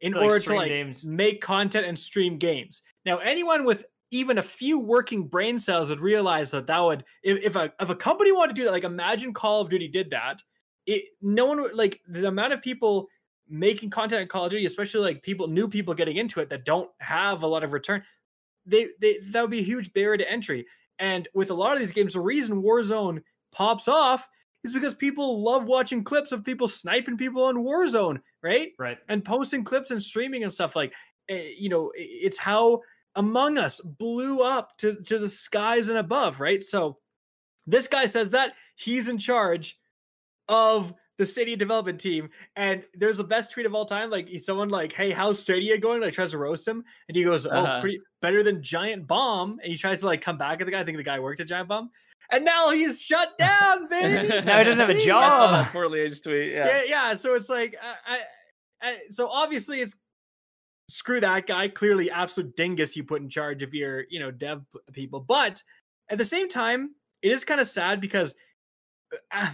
in 0.00 0.12
like, 0.12 0.22
order 0.22 0.38
to 0.40 0.54
like 0.54 0.68
games. 0.68 1.04
make 1.04 1.40
content 1.40 1.86
and 1.86 1.98
stream 1.98 2.36
games. 2.38 2.82
Now, 3.04 3.18
anyone 3.18 3.64
with 3.64 3.84
even 4.10 4.38
a 4.38 4.42
few 4.42 4.78
working 4.78 5.26
brain 5.26 5.58
cells 5.58 5.90
would 5.90 6.00
realize 6.00 6.50
that 6.52 6.66
that 6.68 6.78
would 6.78 7.04
if, 7.22 7.38
if 7.42 7.56
a 7.56 7.72
if 7.80 7.88
a 7.90 7.96
company 7.96 8.32
wanted 8.32 8.54
to 8.56 8.60
do 8.62 8.64
that, 8.66 8.72
like 8.72 8.84
imagine 8.84 9.32
Call 9.34 9.60
of 9.60 9.68
Duty 9.68 9.88
did 9.88 10.10
that, 10.10 10.40
it 10.88 11.04
no 11.20 11.44
one 11.44 11.60
would 11.60 11.74
like 11.74 12.00
the 12.08 12.26
amount 12.26 12.54
of 12.54 12.62
people 12.62 13.08
making 13.46 13.90
content 13.90 14.22
in 14.22 14.28
Call 14.28 14.46
of 14.46 14.50
Duty, 14.50 14.64
especially 14.64 15.00
like 15.00 15.22
people 15.22 15.46
new 15.46 15.68
people 15.68 15.94
getting 15.94 16.16
into 16.16 16.40
it 16.40 16.48
that 16.48 16.64
don't 16.64 16.90
have 16.98 17.42
a 17.42 17.46
lot 17.46 17.62
of 17.62 17.72
return, 17.72 18.02
they 18.66 18.88
they 19.00 19.18
that 19.30 19.42
would 19.42 19.50
be 19.50 19.60
a 19.60 19.64
huge 19.64 19.92
barrier 19.92 20.16
to 20.16 20.30
entry. 20.30 20.66
And 20.98 21.28
with 21.34 21.50
a 21.50 21.54
lot 21.54 21.74
of 21.74 21.80
these 21.80 21.92
games, 21.92 22.14
the 22.14 22.20
reason 22.20 22.62
Warzone 22.62 23.22
pops 23.52 23.86
off 23.86 24.28
is 24.64 24.72
because 24.72 24.94
people 24.94 25.42
love 25.42 25.66
watching 25.66 26.02
clips 26.02 26.32
of 26.32 26.42
people 26.42 26.66
sniping 26.66 27.16
people 27.16 27.44
on 27.44 27.56
Warzone, 27.56 28.20
right? 28.42 28.70
right. 28.78 28.98
and 29.08 29.24
posting 29.24 29.62
clips 29.62 29.90
and 29.90 30.02
streaming 30.02 30.42
and 30.42 30.52
stuff 30.52 30.74
like 30.74 30.92
eh, 31.28 31.50
you 31.58 31.68
know 31.68 31.92
it's 31.94 32.38
how 32.38 32.80
among 33.14 33.58
us 33.58 33.78
blew 33.80 34.42
up 34.42 34.76
to 34.78 34.96
to 35.02 35.18
the 35.18 35.28
skies 35.28 35.90
and 35.90 35.98
above 35.98 36.40
right 36.40 36.62
so 36.64 36.98
this 37.66 37.88
guy 37.88 38.06
says 38.06 38.30
that 38.30 38.54
he's 38.76 39.08
in 39.08 39.18
charge 39.18 39.78
of 40.48 40.92
the 41.18 41.26
Stadia 41.26 41.56
development 41.56 42.00
team, 42.00 42.30
and 42.54 42.84
there's 42.94 43.16
the 43.18 43.24
best 43.24 43.50
tweet 43.52 43.66
of 43.66 43.74
all 43.74 43.84
time. 43.84 44.08
Like 44.10 44.28
someone 44.40 44.68
like, 44.68 44.92
"Hey, 44.92 45.10
how's 45.10 45.40
Stadia 45.40 45.76
going?" 45.78 46.00
Like 46.00 46.12
tries 46.14 46.30
to 46.30 46.38
roast 46.38 46.66
him, 46.66 46.84
and 47.08 47.16
he 47.16 47.24
goes, 47.24 47.46
"Oh, 47.46 47.50
Uh-huh. 47.50 47.80
pretty 47.80 48.00
better 48.22 48.42
than 48.42 48.62
Giant 48.62 49.06
Bomb." 49.06 49.58
And 49.62 49.70
he 49.72 49.76
tries 49.76 50.00
to 50.00 50.06
like 50.06 50.20
come 50.22 50.38
back 50.38 50.60
at 50.60 50.64
the 50.66 50.70
guy. 50.70 50.80
I 50.80 50.84
think 50.84 50.96
the 50.96 51.02
guy 51.02 51.18
worked 51.18 51.40
at 51.40 51.48
Giant 51.48 51.68
Bomb, 51.68 51.90
and 52.30 52.44
now 52.44 52.70
he's 52.70 53.02
shut 53.02 53.36
down, 53.36 53.88
baby. 53.90 54.28
Now 54.44 54.58
he 54.58 54.64
doesn't 54.64 54.78
have 54.78 54.90
a 54.90 54.94
Jeez. 54.94 54.98
I 55.00 55.06
saw 55.06 55.06
job. 55.06 55.50
that 55.64 55.72
poorly 55.72 56.00
aged 56.00 56.22
tweet. 56.22 56.52
Yeah. 56.52 56.66
Yeah, 56.66 56.82
yeah. 56.86 57.14
So 57.16 57.34
it's 57.34 57.48
like, 57.48 57.74
uh, 57.82 57.94
I, 58.06 58.20
I, 58.80 58.98
so 59.10 59.28
obviously 59.28 59.80
it's 59.80 59.96
screw 60.88 61.20
that 61.20 61.48
guy. 61.48 61.66
Clearly, 61.66 62.12
absolute 62.12 62.54
dingus 62.54 62.96
you 62.96 63.02
put 63.02 63.22
in 63.22 63.28
charge 63.28 63.64
of 63.64 63.74
your, 63.74 64.04
you 64.08 64.20
know, 64.20 64.30
dev 64.30 64.62
people. 64.92 65.18
But 65.18 65.62
at 66.08 66.16
the 66.18 66.24
same 66.24 66.48
time, 66.48 66.94
it 67.22 67.32
is 67.32 67.44
kind 67.44 67.60
of 67.60 67.66
sad 67.66 68.00
because 68.00 68.36
uh, 69.32 69.50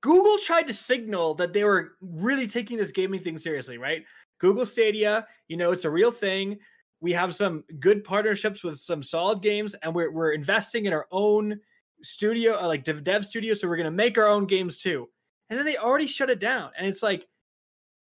Google 0.00 0.38
tried 0.38 0.66
to 0.68 0.72
signal 0.72 1.34
that 1.34 1.52
they 1.52 1.64
were 1.64 1.92
really 2.00 2.46
taking 2.46 2.76
this 2.76 2.92
gaming 2.92 3.20
thing 3.20 3.36
seriously, 3.36 3.78
right? 3.78 4.04
Google 4.38 4.64
Stadia, 4.64 5.26
you 5.48 5.56
know, 5.56 5.72
it's 5.72 5.84
a 5.84 5.90
real 5.90 6.12
thing. 6.12 6.58
We 7.00 7.12
have 7.12 7.34
some 7.34 7.64
good 7.80 8.04
partnerships 8.04 8.62
with 8.62 8.78
some 8.78 9.02
solid 9.02 9.42
games, 9.42 9.74
and 9.82 9.94
we're 9.94 10.10
we're 10.10 10.32
investing 10.32 10.86
in 10.86 10.92
our 10.92 11.06
own 11.10 11.60
studio, 12.02 12.60
uh, 12.60 12.66
like 12.66 12.84
dev, 12.84 13.24
studio, 13.24 13.54
so 13.54 13.68
we're 13.68 13.76
gonna 13.76 13.90
make 13.90 14.18
our 14.18 14.26
own 14.26 14.46
games 14.46 14.78
too. 14.78 15.08
And 15.50 15.58
then 15.58 15.66
they 15.66 15.76
already 15.76 16.06
shut 16.06 16.30
it 16.30 16.40
down, 16.40 16.70
and 16.76 16.86
it's 16.86 17.02
like, 17.02 17.26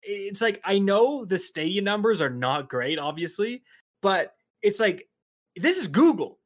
it's 0.01 0.41
like 0.41 0.61
I 0.63 0.79
know 0.79 1.25
the 1.25 1.37
Stadia 1.37 1.81
numbers 1.81 2.21
are 2.21 2.29
not 2.29 2.69
great, 2.69 2.99
obviously, 2.99 3.63
but 4.01 4.33
it's 4.61 4.79
like 4.79 5.07
this 5.55 5.77
is 5.77 5.87
Google. 5.87 6.39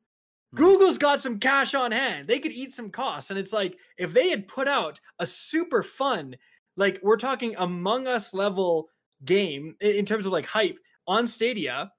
Hmm. 0.52 0.58
Google's 0.58 0.98
got 0.98 1.22
some 1.22 1.40
cash 1.40 1.74
on 1.74 1.92
hand. 1.92 2.28
They 2.28 2.40
could 2.40 2.52
eat 2.52 2.74
some 2.74 2.90
costs. 2.90 3.30
And 3.30 3.40
it's 3.40 3.54
like 3.54 3.78
if 3.98 4.14
they 4.14 4.30
had 4.30 4.48
put 4.48 4.68
out 4.68 5.00
a 5.20 5.28
super 5.28 5.84
fun, 5.84 6.36
like 6.78 7.00
we're 7.04 7.18
talking 7.18 7.56
Among 7.58 8.08
Us 8.08 8.34
level 8.34 8.90
game 9.26 9.76
in 9.82 10.06
terms 10.06 10.26
of 10.26 10.32
like 10.32 10.46
hype 10.46 10.80
on 11.08 11.28
Stadia, 11.28 11.92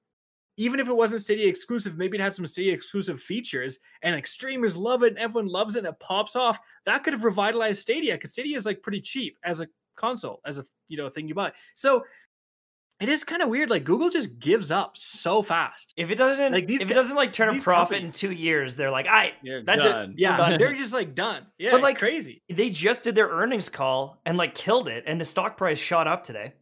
even 0.57 0.81
if 0.81 0.89
it 0.89 0.97
wasn't 0.97 1.23
Stadia 1.23 1.49
exclusive, 1.49 1.97
maybe 1.97 2.19
it 2.19 2.21
had 2.21 2.35
some 2.35 2.47
Stadia 2.47 2.73
exclusive 2.73 3.21
features 3.21 3.79
and 4.03 4.15
like 4.15 4.27
streamers 4.27 4.77
love 4.77 5.03
it 5.03 5.11
and 5.11 5.19
everyone 5.19 5.49
loves 5.49 5.77
it 5.77 5.81
and 5.81 5.89
it 5.89 6.01
pops 6.01 6.37
off. 6.37 6.59
That 6.85 7.05
could 7.05 7.15
have 7.15 7.25
revitalized 7.25 7.81
Stadia 7.81 8.15
because 8.15 8.31
Stadia 8.31 8.57
is 8.57 8.67
like 8.67 8.83
pretty 8.83 9.01
cheap 9.01 9.39
as 9.45 9.61
a 9.61 9.69
console, 9.97 10.41
as 10.47 10.59
a 10.59 10.65
you 10.89 10.97
know 10.97 11.09
thing 11.09 11.27
you 11.27 11.35
buy. 11.35 11.53
So 11.75 12.05
it 13.01 13.09
is 13.09 13.25
kind 13.25 13.43
of 13.43 13.49
weird. 13.49 13.69
Like 13.71 13.85
Google 13.85 14.11
just 14.11 14.39
gives 14.39 14.71
up 14.71 14.93
so 14.97 15.43
fast. 15.43 15.93
If 15.97 16.11
it 16.11 16.15
doesn't, 16.17 16.53
Like, 16.53 16.67
these 16.67 16.83
if 16.83 16.91
it 16.91 16.95
doesn't 16.95 17.17
like 17.17 17.33
turn 17.33 17.49
a 17.57 17.61
profit 17.61 17.97
companies- 17.99 18.23
in 18.23 18.29
two 18.31 18.35
years, 18.35 18.75
they're 18.77 18.91
like, 18.93 19.07
I. 19.09 19.33
You're 19.43 19.63
That's 19.65 19.85
it. 19.85 20.11
Yeah, 20.17 20.37
done. 20.37 20.59
they're 20.59 20.73
just 20.73 20.93
like 20.93 21.15
done. 21.15 21.47
Yeah, 21.59 21.73
like, 21.73 21.83
like 21.83 21.99
crazy. 21.99 22.43
They 22.49 22.71
just 22.71 23.03
did 23.05 23.15
their 23.15 23.29
earnings 23.29 23.69
call 23.69 24.21
and 24.25 24.37
like 24.39 24.55
killed 24.55 24.89
it, 24.89 25.05
and 25.07 25.21
the 25.21 25.25
stock 25.25 25.57
price 25.57 25.79
shot 25.79 26.07
up 26.07 26.25
today. 26.25 26.55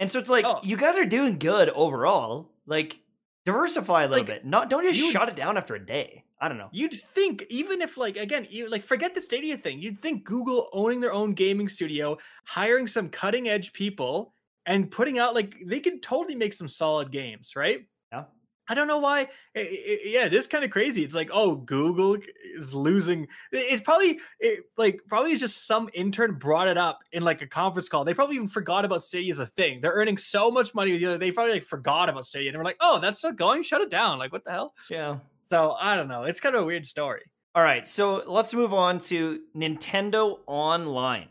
And 0.00 0.10
so 0.10 0.18
it's 0.18 0.28
like 0.30 0.44
Oh. 0.46 0.60
you 0.62 0.76
guys 0.76 0.96
are 0.98 1.06
doing 1.06 1.38
good 1.38 1.68
overall. 1.70 2.50
Like 2.66 2.98
diversify 3.44 4.04
a 4.04 4.08
little 4.08 4.24
Like, 4.24 4.26
bit. 4.26 4.44
Not 4.44 4.68
don't 4.70 4.82
just 4.84 4.98
you 4.98 5.10
shut 5.12 5.22
f- 5.22 5.28
it 5.30 5.36
down 5.36 5.56
after 5.56 5.74
a 5.74 5.84
day. 5.84 6.24
I 6.38 6.48
don't 6.48 6.58
know. 6.58 6.68
You'd 6.70 6.92
think, 6.92 7.46
even 7.48 7.80
if 7.80 7.96
like 7.96 8.16
again, 8.18 8.46
you 8.50 8.68
like 8.68 8.82
forget 8.82 9.14
the 9.14 9.20
Stadia 9.22 9.56
thing. 9.56 9.80
You'd 9.80 9.98
think 9.98 10.24
Google 10.24 10.68
owning 10.72 11.00
their 11.00 11.12
own 11.12 11.32
gaming 11.32 11.68
studio, 11.68 12.18
hiring 12.44 12.86
some 12.86 13.08
cutting 13.08 13.48
edge 13.48 13.72
people, 13.72 14.34
and 14.66 14.90
putting 14.90 15.18
out 15.18 15.34
like 15.34 15.54
they 15.64 15.80
could 15.80 16.02
totally 16.02 16.34
make 16.34 16.52
some 16.52 16.68
solid 16.68 17.10
games, 17.12 17.54
right? 17.56 17.86
Yeah. 18.12 18.24
I 18.68 18.74
don't 18.74 18.88
know 18.88 18.98
why. 18.98 19.20
i- 19.54 19.60
i- 19.60 20.00
yeah, 20.04 20.24
it 20.24 20.34
is 20.34 20.48
kind 20.48 20.64
of 20.64 20.70
crazy. 20.70 21.04
It's 21.04 21.14
like, 21.14 21.30
oh, 21.32 21.54
Google 21.54 22.18
is 22.58 22.74
losing. 22.74 23.28
It's 23.52 23.82
probably 23.82 24.18
it, 24.40 24.64
like 24.76 25.00
probably 25.06 25.36
just 25.36 25.66
some 25.68 25.88
intern 25.94 26.34
brought 26.34 26.66
it 26.66 26.76
up 26.76 26.98
in 27.12 27.22
like 27.22 27.42
a 27.42 27.46
conference 27.46 27.88
call. 27.88 28.04
They 28.04 28.12
probably 28.14 28.34
even 28.36 28.48
forgot 28.48 28.84
about 28.84 29.04
Stadia 29.04 29.32
as 29.32 29.38
a 29.38 29.46
thing. 29.46 29.80
They're 29.80 29.92
earning 29.92 30.18
so 30.18 30.50
much 30.50 30.74
money. 30.74 30.98
The 30.98 31.06
other, 31.06 31.18
they 31.18 31.30
probably 31.30 31.52
like 31.52 31.64
forgot 31.64 32.08
about 32.08 32.26
Stadia 32.26 32.48
and 32.48 32.58
were 32.58 32.64
like, 32.64 32.78
oh, 32.80 32.98
that's 32.98 33.18
still 33.18 33.32
going. 33.32 33.62
Shut 33.62 33.82
it 33.82 33.90
down. 33.90 34.18
Like, 34.18 34.32
what 34.32 34.44
the 34.44 34.50
hell? 34.50 34.74
Yeah. 34.90 35.18
So 35.42 35.76
I 35.80 35.94
don't 35.94 36.08
know. 36.08 36.24
It's 36.24 36.40
kind 36.40 36.56
of 36.56 36.62
a 36.62 36.66
weird 36.66 36.86
story. 36.86 37.22
All 37.54 37.62
right, 37.62 37.86
so 37.86 38.22
let's 38.26 38.52
move 38.52 38.74
on 38.74 38.98
to 39.02 39.40
Nintendo 39.56 40.40
Online. 40.46 41.28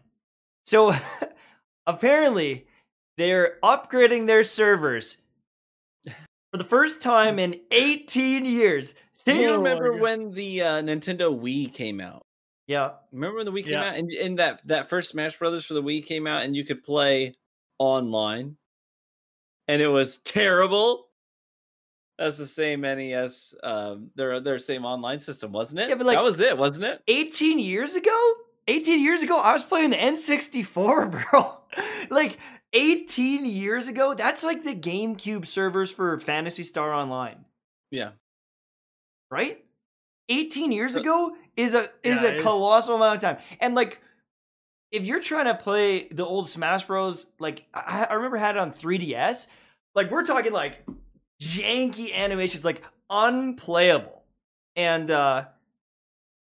So 0.63 0.95
apparently, 1.87 2.67
they're 3.17 3.57
upgrading 3.63 4.27
their 4.27 4.43
servers 4.43 5.21
For 6.05 6.57
the 6.57 6.63
first 6.63 7.01
time 7.01 7.39
in 7.39 7.59
18 7.71 8.45
years. 8.45 8.95
Do 9.25 9.33
you 9.35 9.49
Oh 9.49 9.57
remember 9.57 9.91
God. 9.91 10.01
when 10.01 10.31
the 10.31 10.61
uh, 10.61 10.81
Nintendo 10.81 11.37
Wii 11.37 11.73
came 11.73 11.99
out? 11.99 12.21
Yeah. 12.67 12.91
Remember 13.11 13.37
when 13.37 13.45
the 13.45 13.51
Wii 13.51 13.63
came 13.63 13.73
Yeah. 13.73 13.89
out, 13.89 13.95
and, 13.95 14.11
and 14.11 14.39
that 14.39 14.61
that 14.67 14.87
first 14.89 15.09
Smash 15.09 15.37
Brothers 15.37 15.65
for 15.65 15.73
the 15.73 15.81
Wii 15.83 16.05
came 16.05 16.27
out, 16.27 16.43
and 16.43 16.55
you 16.55 16.63
could 16.63 16.83
play 16.83 17.33
online, 17.79 18.55
and 19.67 19.81
it 19.81 19.87
was 19.87 20.17
terrible. 20.17 21.07
That's 22.17 22.37
the 22.37 22.45
same 22.47 22.81
NES, 22.81 23.53
um, 23.63 24.09
their 24.15 24.39
their 24.39 24.59
same 24.59 24.85
online 24.85 25.19
system, 25.19 25.51
wasn't 25.51 25.81
it? 25.81 25.89
Yeah, 25.89 25.95
but, 25.95 26.05
like- 26.07 26.17
that 26.17 26.23
was 26.23 26.39
it, 26.39 26.57
wasn't 26.57 26.85
it? 26.85 27.01
18 27.07 27.59
years 27.59 27.95
ago? 27.95 28.33
18 28.67 28.99
years 29.03 29.21
ago, 29.21 29.37
I 29.39 29.53
was 29.53 29.63
playing 29.63 29.89
the 29.91 29.97
N64, 29.97 31.11
bro. 31.31 31.57
like 32.09 32.37
18 32.75 33.45
years 33.45 33.87
ago, 33.87 34.13
that's 34.13 34.43
like 34.43 34.63
the 34.63 34.75
GameCube 34.75 35.47
servers 35.47 35.89
for 35.91 36.19
Phantasy 36.19 36.63
Star 36.63 36.93
Online, 36.93 37.45
Yeah, 37.89 38.11
right? 39.31 39.63
18 40.29 40.71
years 40.71 40.95
Uh, 40.97 41.01
ago 41.01 41.35
is 41.55 41.73
a 41.73 41.89
is 42.03 42.21
Yeah, 42.21 42.29
a 42.29 42.41
colossal 42.41 42.95
amount 42.95 43.17
of 43.17 43.21
time. 43.21 43.37
And 43.59 43.75
like 43.75 43.99
if 44.91 45.03
you're 45.05 45.21
trying 45.21 45.45
to 45.45 45.55
play 45.55 46.07
the 46.09 46.25
old 46.25 46.47
Smash 46.47 46.85
Bros, 46.85 47.27
like 47.39 47.65
I, 47.73 48.07
I 48.09 48.13
remember 48.15 48.37
had 48.37 48.55
it 48.55 48.59
on 48.59 48.71
3DS, 48.71 49.47
like 49.93 50.11
we're 50.11 50.23
talking 50.23 50.51
like 50.53 50.85
janky 51.41 52.13
animations, 52.13 52.65
like 52.65 52.81
unplayable. 53.09 54.23
And 54.75 55.09
uh 55.11 55.45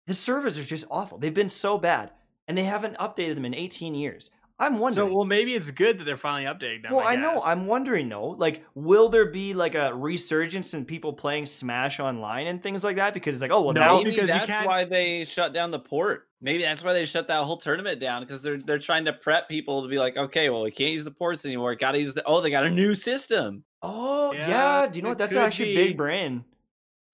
the 0.07 0.15
servers 0.15 0.59
are 0.59 0.65
just 0.65 0.85
awful. 0.91 1.19
They've 1.19 1.33
been 1.33 1.49
so 1.49 1.79
bad, 1.79 2.11
and 2.49 2.59
they 2.59 2.65
haven't 2.65 2.97
updated 2.99 3.37
them 3.37 3.45
in 3.45 3.55
18 3.55 3.95
years. 3.95 4.31
I'm 4.61 4.79
wondering. 4.79 5.09
So 5.09 5.15
well, 5.15 5.25
maybe 5.25 5.55
it's 5.55 5.71
good 5.71 5.99
that 5.99 6.05
they're 6.05 6.19
finally 6.19 6.45
updating 6.45 6.83
them. 6.83 6.93
well, 6.93 7.07
I, 7.07 7.17
know. 7.17 7.41
I'm 7.43 7.67
wondering 7.67 8.11
though. 8.11 8.37
Like, 8.39 8.63
will 8.75 9.09
there 9.09 9.27
be 9.27 9.55
like 9.55 9.75
a 9.75 9.95
resurgence 9.95 10.75
in 10.75 10.85
people 10.85 11.15
playing 11.15 11.47
Smash 11.47 11.99
online 11.99 12.47
and 12.47 12.63
things 12.63 12.85
like 12.85 12.97
that? 12.97 13.15
Because 13.15 13.35
it's 13.35 13.43
like, 13.43 13.51
oh 13.51 13.63
well, 13.63 13.73
No, 13.73 13.81
now 13.81 13.97
maybe 13.97 14.11
because 14.11 14.29
that's 14.29 14.67
why 14.67 14.85
they 14.85 15.25
shut 15.25 15.55
down 15.55 15.71
the 15.71 15.79
port. 15.79 16.29
Maybe 16.43 16.63
that's 16.63 16.85
why 16.85 16.93
they 16.93 17.07
shut 17.07 17.27
that 17.29 17.43
whole 17.45 17.57
tournament 17.57 18.01
down 18.01 18.23
because 18.23 18.43
they're 18.43 18.59
they're 18.59 18.79
trying 18.79 19.07
to 19.07 19.15
prep 19.15 19.49
people 19.49 19.83
to 19.83 19.89
be 19.89 19.99
like, 19.99 20.19
okay, 20.19 20.51
well, 20.51 20.63
we 20.63 20.71
can't 20.71 20.93
use 20.93 21.05
the 21.05 21.11
ports 21.11 21.45
anymore. 21.47 21.75
Got 21.75 21.93
to 21.93 21.99
use 21.99 22.13
the. 22.13 22.23
Oh, 22.25 22.43
they 22.43 22.51
got 22.51 22.65
a 22.67 22.71
new 22.71 22.95
system. 22.95 23.65
Oh 23.83 24.33
yeah, 24.33 24.49
Yeah, 24.49 24.87
do 24.89 24.99
you 24.99 25.03
know 25.03 25.09
what? 25.09 25.19
That's 25.19 25.35
actually 25.35 25.75
be. 25.75 25.87
big 25.89 25.97
brain. 25.97 26.45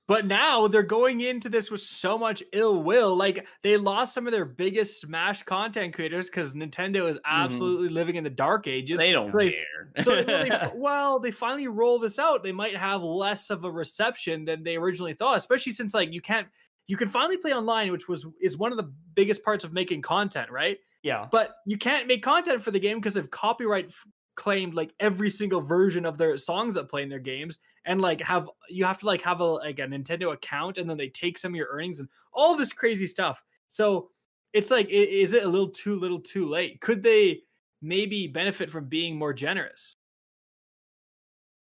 But 0.09 0.25
now 0.25 0.69
they're 0.69 0.85
going 0.85 1.21
into 1.21 1.49
this 1.49 1.71
with 1.71 1.81
so 1.81 2.17
much 2.17 2.43
ill 2.53 2.83
will. 2.83 3.17
Like 3.17 3.47
they 3.63 3.77
lost 3.77 4.15
some 4.15 4.27
of 4.27 4.33
their 4.33 4.45
biggest 4.45 5.01
Smash 5.01 5.43
content 5.43 5.95
creators 5.95 6.31
because 6.31 6.55
Nintendo 6.55 7.11
is 7.11 7.17
mm-hmm. 7.17 7.45
absolutely 7.45 7.89
living 7.89 8.15
in 8.15 8.23
the 8.23 8.31
dark 8.31 8.69
ages. 8.69 8.99
They 8.99 9.13
don't 9.13 9.35
Like, 9.35 9.53
care. 9.53 10.03
so 10.05 10.15
well 10.15 10.25
they, 10.25 10.51
well, 10.77 11.19
they 11.19 11.31
finally 11.33 11.67
roll 11.67 11.99
this 11.99 12.19
out. 12.19 12.45
They 12.45 12.53
might 12.53 12.77
have 12.77 13.03
less 13.03 13.51
of 13.51 13.65
a 13.65 13.71
reception 13.71 14.45
than 14.45 14.63
they 14.63 14.77
originally 14.77 15.15
thought, 15.15 15.39
especially 15.39 15.73
since 15.73 15.93
like 15.93 16.13
you 16.13 16.21
can't 16.21 16.47
you 16.87 16.97
can 16.97 17.09
finally 17.09 17.37
play 17.37 17.53
online, 17.53 17.91
which 17.91 18.07
was 18.09 18.27
is 18.41 18.57
one 18.57 18.71
of 18.71 18.77
the 18.79 18.93
biggest 19.15 19.43
parts 19.43 19.65
of 19.65 19.73
making 19.73 20.03
content, 20.03 20.51
right? 20.51 20.79
Yeah, 21.03 21.27
But 21.31 21.55
you 21.67 21.79
can't 21.79 22.09
make 22.09 22.23
content 22.25 22.63
for 22.63 22.73
the 22.73 22.81
game 22.81 22.99
because 22.99 23.15
they've 23.15 23.31
copyright 23.31 23.93
claimed 24.35 24.75
like 24.75 24.93
every 24.99 25.31
single 25.31 25.61
version 25.61 26.05
of 26.05 26.19
their 26.19 26.37
songs 26.37 26.75
that 26.75 26.89
play 26.89 27.03
in 27.03 27.09
their 27.09 27.21
games 27.21 27.59
and 27.87 28.01
like 28.01 28.21
have 28.21 28.51
you 28.69 28.85
have 28.85 28.99
to 28.99 29.07
like 29.07 29.23
have 29.23 29.41
a 29.41 29.45
like 29.45 29.79
a 29.79 29.83
Nintendo 29.83 30.33
account 30.33 30.79
and 30.79 30.89
then 30.89 30.97
they 30.97 31.09
take 31.09 31.39
some 31.39 31.53
of 31.53 31.57
your 31.57 31.69
earnings 31.71 32.01
and 32.01 32.09
all 32.33 32.57
this 32.57 32.73
crazy 32.73 33.07
stuff. 33.07 33.43
So 33.69 34.11
it's 34.53 34.71
like 34.71 34.89
is 34.91 35.33
it 35.33 35.45
a 35.45 35.49
little 35.49 35.71
too 35.71 35.99
little 35.99 36.21
too 36.21 36.49
late? 36.49 36.81
Could 36.81 37.03
they 37.03 37.41
maybe 37.81 38.27
benefit 38.27 38.71
from 38.71 38.87
being 38.87 39.17
more 39.17 39.33
generous? 39.33 39.95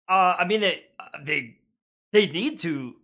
uh, 0.08 0.36
I 0.38 0.44
mean 0.44 0.60
they 0.60 0.84
they 1.24 1.56
they 2.12 2.26
need 2.26 2.58
to 2.60 2.94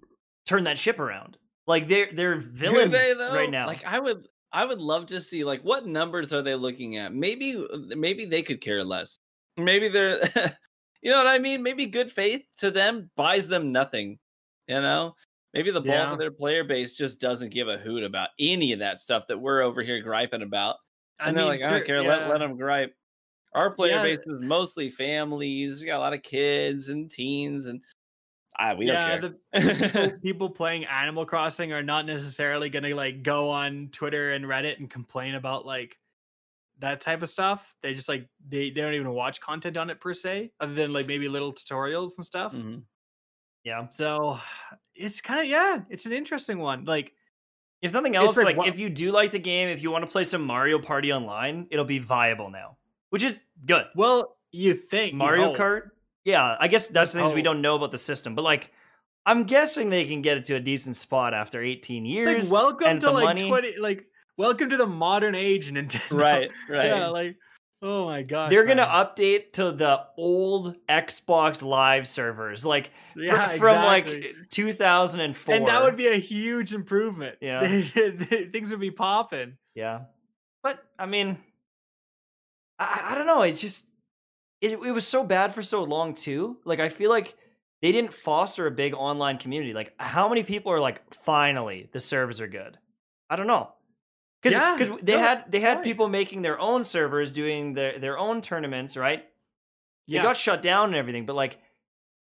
turn 0.47 0.65
that 0.65 0.79
ship 0.79 0.99
around. 0.99 1.37
Like 1.67 1.89
they're 1.89 2.11
they're 2.13 2.37
villains 2.37 2.93
they, 2.93 3.15
right 3.19 3.51
now. 3.51 3.67
Like 3.67 3.85
I 3.85 3.99
would, 3.99 4.29
I 4.53 4.65
would 4.65 4.81
love 4.81 5.07
to 5.07 5.21
see 5.21 5.45
like 5.45 5.63
what 5.63 5.87
numbers 5.87 6.33
are 6.33 6.43
they 6.43 6.55
looking 6.55 6.97
at? 6.97 7.15
Maybe, 7.15 7.65
maybe 7.89 8.25
they 8.25 8.43
could 8.43 8.61
care 8.61 8.85
less. 8.85 9.19
Maybe 9.57 9.89
they're, 9.89 10.19
you 11.03 11.11
know 11.11 11.18
what 11.18 11.26
I 11.26 11.38
mean? 11.38 11.62
Maybe 11.62 11.86
good 11.86 12.11
faith 12.11 12.44
to 12.59 12.70
them 12.70 13.11
buys 13.16 13.48
them 13.48 13.72
nothing. 13.72 14.18
You 14.68 14.80
know, 14.80 15.14
maybe 15.53 15.70
the 15.70 15.80
bulk 15.80 15.94
Yeah. 15.94 16.12
of 16.12 16.18
their 16.18 16.30
player 16.30 16.64
base 16.64 16.94
just 16.94 17.20
doesn't 17.20 17.50
give 17.50 17.68
a 17.68 17.76
hoot 17.76 18.05
about 18.05 18.30
any 18.38 18.72
of 18.72 18.78
that 18.78 18.98
stuff 18.98 19.26
that 19.26 19.38
we're 19.38 19.61
over 19.62 19.82
here 19.82 20.00
griping 20.00 20.42
about. 20.42 20.76
And 21.20 21.36
they're 21.36 21.44
like, 21.44 21.61
I 21.61 21.70
don't 21.70 21.84
care. 21.86 22.03
Let 22.03 22.22
yeah. 22.22 22.28
let 22.28 22.38
them 22.38 22.57
gripe. 22.57 22.94
Our 23.55 23.70
player 23.70 23.96
Yeah. 23.96 24.03
base 24.03 24.18
is 24.26 24.40
mostly 24.40 24.88
families. 24.88 25.80
We 25.80 25.86
got 25.86 25.98
a 25.98 26.00
lot 26.00 26.14
of 26.14 26.22
kids 26.22 26.88
and 26.88 27.11
teens, 27.11 27.66
and 27.66 27.84
ah, 28.59 28.74
we 28.74 28.86
yeah, 28.86 29.18
don't 29.18 29.38
the 29.53 29.61
care. 29.61 29.90
people, 30.09 30.18
people 30.20 30.50
playing 30.50 30.84
Animal 30.86 31.26
Crossing 31.26 31.72
are 31.72 31.82
not 31.82 32.07
necessarily 32.07 32.70
going 32.70 32.84
to 32.84 32.94
like 32.94 33.22
go 33.22 33.50
on 33.50 33.90
Twitter 33.92 34.30
and 34.30 34.46
Reddit 34.46 34.78
and 34.78 34.88
complain 34.88 35.34
about 35.34 35.66
like 35.66 35.98
that 36.83 37.01
type 37.01 37.22
of 37.22 37.30
stuff. 37.30 37.74
They 37.83 37.95
just 37.95 38.09
like 38.09 38.28
they, 38.49 38.70
they 38.70 38.80
don't 38.83 38.95
even 38.95 39.11
watch 39.11 39.41
content 39.41 39.76
on 39.76 39.89
it 39.91 40.01
per 40.01 40.12
se, 40.14 40.53
other 40.61 40.74
than 40.74 40.93
like 40.93 41.07
maybe 41.07 41.28
little 41.28 41.53
tutorials 41.53 42.12
and 42.18 42.24
stuff. 42.26 42.53
Mhm. 42.53 42.83
yeah. 43.64 43.89
So 43.89 44.39
it's 44.95 45.20
kind 45.20 45.41
of 45.41 45.47
yeah, 45.47 45.80
it's 45.89 46.07
an 46.07 46.12
interesting 46.12 46.59
one. 46.59 46.85
Like 46.85 47.14
If 47.80 47.93
nothing 47.95 48.14
else, 48.16 48.37
like 48.37 48.57
like, 48.57 48.68
if 48.68 48.78
you 48.78 48.91
do 48.91 49.11
like 49.11 49.30
the 49.33 49.39
game, 49.39 49.68
if 49.68 49.83
you 49.83 49.91
want 49.91 50.05
to 50.05 50.11
play 50.11 50.24
some 50.24 50.43
Mario 50.43 50.78
Party 50.78 51.12
online, 51.12 51.66
it'll 51.70 51.85
be 51.85 51.99
viable 51.99 52.51
now, 52.51 52.76
which 53.11 53.22
is 53.24 53.45
good. 53.64 53.87
well, 53.97 54.37
you 54.53 54.74
think 54.74 55.12
you 55.12 55.18
Mario 55.18 55.49
hope. 55.49 55.57
Kart, 55.57 55.83
yeah. 56.24 56.57
I 56.61 56.68
guess 56.68 56.89
that's 56.89 57.12
the 57.12 57.20
things 57.20 57.33
we 57.33 57.41
Oh. 57.41 57.45
don't 57.45 57.62
know 57.62 57.74
about 57.76 57.91
the 57.91 57.99
system, 57.99 58.35
but 58.35 58.43
like, 58.43 58.70
I'm 59.24 59.45
guessing 59.45 59.89
they 59.89 60.05
can 60.05 60.20
get 60.20 60.37
it 60.37 60.45
to 60.47 60.57
a 60.57 60.61
decent 60.61 60.97
spot 60.97 61.33
after 61.33 61.62
18 61.62 62.05
years. 62.05 62.51
Like 62.53 62.62
welcome 62.62 62.87
and 62.89 63.01
to 63.01 63.07
the 63.07 63.12
like 63.12 63.24
money. 63.24 63.49
twenty 63.49 63.76
like 63.78 64.05
welcome 64.43 64.68
to 64.70 64.76
the 64.76 64.86
modern 64.86 65.36
age 65.36 65.72
Nintendo. 65.72 66.18
right, 66.18 66.51
right. 66.68 66.86
Yeah, 66.86 67.09
like 67.09 67.36
oh 67.80 68.07
my 68.07 68.22
god. 68.22 68.51
They're 68.51 68.66
gonna 68.66 68.86
update 68.86 69.53
to 69.55 69.70
the 69.70 70.05
old 70.18 70.74
Xbox 70.88 71.62
Live 71.62 72.09
servers, 72.09 72.66
like 72.66 72.90
fr- 73.14 73.28
from 73.57 73.76
exactly. 73.76 74.22
like 74.22 74.34
2004. 74.51 75.55
and 75.55 75.68
that 75.68 75.82
would 75.82 75.97
be 75.97 76.09
a 76.09 76.16
huge 76.16 76.74
improvement. 76.74 77.36
Yeah. 77.40 77.82
things 77.82 78.70
would 78.70 78.80
be 78.80 78.90
popping. 78.90 79.57
Yeah. 79.74 80.01
But 80.62 80.80
I 80.99 81.07
mean 81.07 81.38
I, 82.78 83.11
I 83.11 83.14
don't 83.14 83.26
know, 83.26 83.43
it's 83.43 83.61
just 83.61 83.90
it, 84.61 84.72
it 84.72 84.93
was 84.93 85.07
so 85.07 85.24
bad 85.24 85.55
for 85.55 85.62
so 85.62 85.84
long 85.84 86.14
too. 86.14 86.59
Like 86.64 86.80
I 86.80 86.88
feel 86.88 87.11
like 87.11 87.36
they 87.80 87.90
didn't 87.90 88.14
foster 88.14 88.66
a 88.66 88.70
big 88.70 88.95
online 88.95 89.38
community. 89.38 89.72
Like 89.72 89.93
how 89.99 90.28
many 90.28 90.43
people 90.43 90.72
are 90.72 90.80
like 90.80 91.14
finally 91.14 91.88
the 91.93 92.01
servers 92.01 92.40
are 92.40 92.49
good? 92.49 92.78
I 93.30 93.36
don't 93.36 93.47
know. 93.47 93.72
Cuz 94.43 94.53
Yeah, 94.53 94.76
they 95.03 95.12
no, 95.12 95.18
had 95.18 95.45
they 95.51 95.61
had 95.61 95.76
right. 95.76 95.84
people 95.84 96.09
making 96.09 96.43
their 96.43 96.59
own 96.59 96.84
servers 96.84 97.30
doing 97.30 97.74
their 97.74 97.99
their 97.99 98.18
own 98.18 98.40
tournaments, 98.40 98.97
right? 98.97 99.24
They 100.11 100.14
Yeah, 100.14 100.22
got 100.22 100.36
shut 100.36 100.62
down 100.62 100.88
and 100.88 100.97
everything, 100.97 101.26
but 101.26 101.36
like 101.36 101.59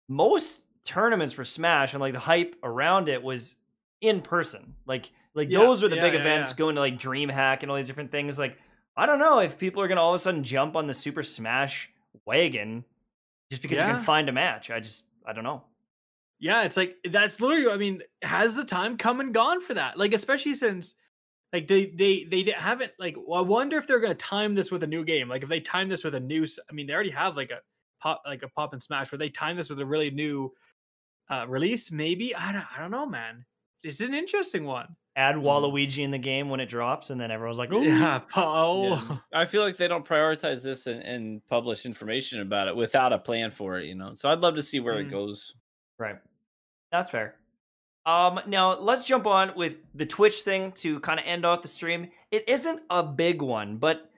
most 0.07 0.65
tournaments 0.85 1.33
for 1.33 1.43
Smash 1.45 1.93
and 1.93 2.01
like 2.01 2.13
the 2.13 2.19
hype 2.19 2.55
around 2.63 3.09
it 3.09 3.23
was 3.23 3.55
in 4.01 4.21
person. 4.21 4.75
Like 4.85 5.11
like 5.33 5.49
Yeah, 5.49 5.59
those 5.59 5.81
were 5.83 5.89
the 5.89 5.95
yeah, 5.95 6.01
big 6.01 6.15
events 6.15 6.53
going 6.53 6.75
to 6.75 6.81
like 6.81 6.99
DreamHack 6.99 7.61
and 7.61 7.71
all 7.71 7.77
these 7.77 7.87
different 7.87 8.11
things. 8.11 8.37
Like 8.39 8.57
I 8.97 9.05
don't 9.05 9.19
know 9.19 9.39
if 9.39 9.57
people 9.57 9.81
are 9.81 9.87
gonna 9.87 10.01
all 10.01 10.13
of 10.13 10.15
a 10.15 10.19
sudden 10.19 10.43
jump 10.43 10.75
on 10.75 10.87
the 10.87 10.93
Super 10.93 11.23
Smash 11.23 11.89
wagon 12.25 12.85
just 13.49 13.61
because 13.61 13.77
you 13.79 13.85
can 13.85 13.97
find 13.97 14.29
a 14.29 14.33
match. 14.33 14.69
I 14.71 14.79
just 14.79 15.05
I 15.25 15.33
don't 15.33 15.43
know. 15.43 15.63
yeah. 16.39 16.63
It's 16.63 16.77
like 16.77 16.95
that's 17.09 17.39
literally. 17.41 17.71
I 17.71 17.77
mean, 17.77 18.01
has 18.21 18.55
the 18.55 18.65
time 18.65 18.97
come 18.97 19.19
and 19.19 19.33
gone 19.33 19.61
for 19.61 19.73
that? 19.73 19.97
Like, 19.97 20.13
especially 20.13 20.53
since 20.53 20.95
like 21.53 21.67
they 21.67 21.87
they 21.87 22.23
they 22.25 22.43
haven't 22.55 22.91
like. 22.99 23.15
Well, 23.17 23.39
I 23.39 23.43
wonder 23.43 23.77
if 23.77 23.87
they're 23.87 23.99
gonna 23.99 24.15
time 24.15 24.55
this 24.55 24.71
with 24.71 24.83
a 24.83 24.87
new 24.87 25.03
game. 25.03 25.27
Like, 25.29 25.43
if 25.43 25.49
they 25.49 25.59
time 25.59 25.89
this 25.89 26.03
with 26.03 26.15
a 26.15 26.19
new. 26.19 26.45
I 26.69 26.73
mean, 26.73 26.87
they 26.87 26.93
already 26.93 27.09
have 27.11 27.35
like 27.35 27.51
a 27.51 27.59
pop 28.01 28.21
like 28.25 28.43
a 28.43 28.49
pop 28.49 28.73
and 28.73 28.81
smash. 28.83 29.11
Where 29.11 29.19
they 29.19 29.29
time 29.29 29.57
this 29.57 29.69
with 29.69 29.79
a 29.79 29.85
really 29.85 30.11
new 30.11 30.53
uh 31.29 31.45
release? 31.47 31.91
Maybe 31.91 32.35
I 32.35 32.51
don't. 32.51 32.65
I 32.77 32.79
don't 32.81 32.91
know, 32.91 33.05
man. 33.05 33.45
It's, 33.75 33.85
it's 33.85 34.01
an 34.07 34.13
interesting 34.13 34.65
one. 34.65 34.95
Add 35.15 35.35
Hmm. 35.35 35.41
Waluigi 35.41 36.03
in 36.03 36.11
the 36.11 36.17
game 36.19 36.49
when 36.49 36.59
it 36.59 36.67
drops, 36.67 37.09
and 37.09 37.19
then 37.19 37.31
everyone's 37.31 37.57
like, 37.57 37.71
"Ooh." 37.73 37.83
Yeah. 37.83 38.21
Oh. 38.35 38.89
Yeah. 38.89 39.17
I 39.33 39.45
feel 39.45 39.63
like 39.63 39.75
they 39.75 39.87
don't 39.87 40.05
prioritize 40.05 40.63
this 40.63 40.85
and, 40.85 41.01
and 41.01 41.41
publish 41.47 41.85
information 41.85 42.41
about 42.41 42.67
it 42.67 42.75
without 42.75 43.11
a 43.11 43.17
plan 43.17 43.49
for 43.49 43.79
it, 43.79 43.85
you 43.87 43.95
know. 43.95 44.13
So 44.13 44.29
I'd 44.29 44.39
love 44.41 44.55
to 44.55 44.61
see 44.61 44.79
where 44.79 44.95
Mm. 44.95 45.01
it 45.07 45.09
goes. 45.09 45.55
Right. 45.97 46.17
That's 46.91 47.09
fair. 47.09 47.35
Um, 48.05 48.39
now 48.47 48.79
let's 48.79 49.03
jump 49.03 49.27
on 49.27 49.53
with 49.55 49.77
the 49.93 50.05
Twitch 50.05 50.41
thing 50.41 50.71
to 50.73 50.99
kind 51.01 51.19
of 51.19 51.25
end 51.25 51.45
off 51.45 51.61
the 51.61 51.67
stream. 51.67 52.09
It 52.31 52.47
isn't 52.47 52.81
a 52.89 53.03
big 53.03 53.41
one, 53.41 53.77
but 53.77 54.09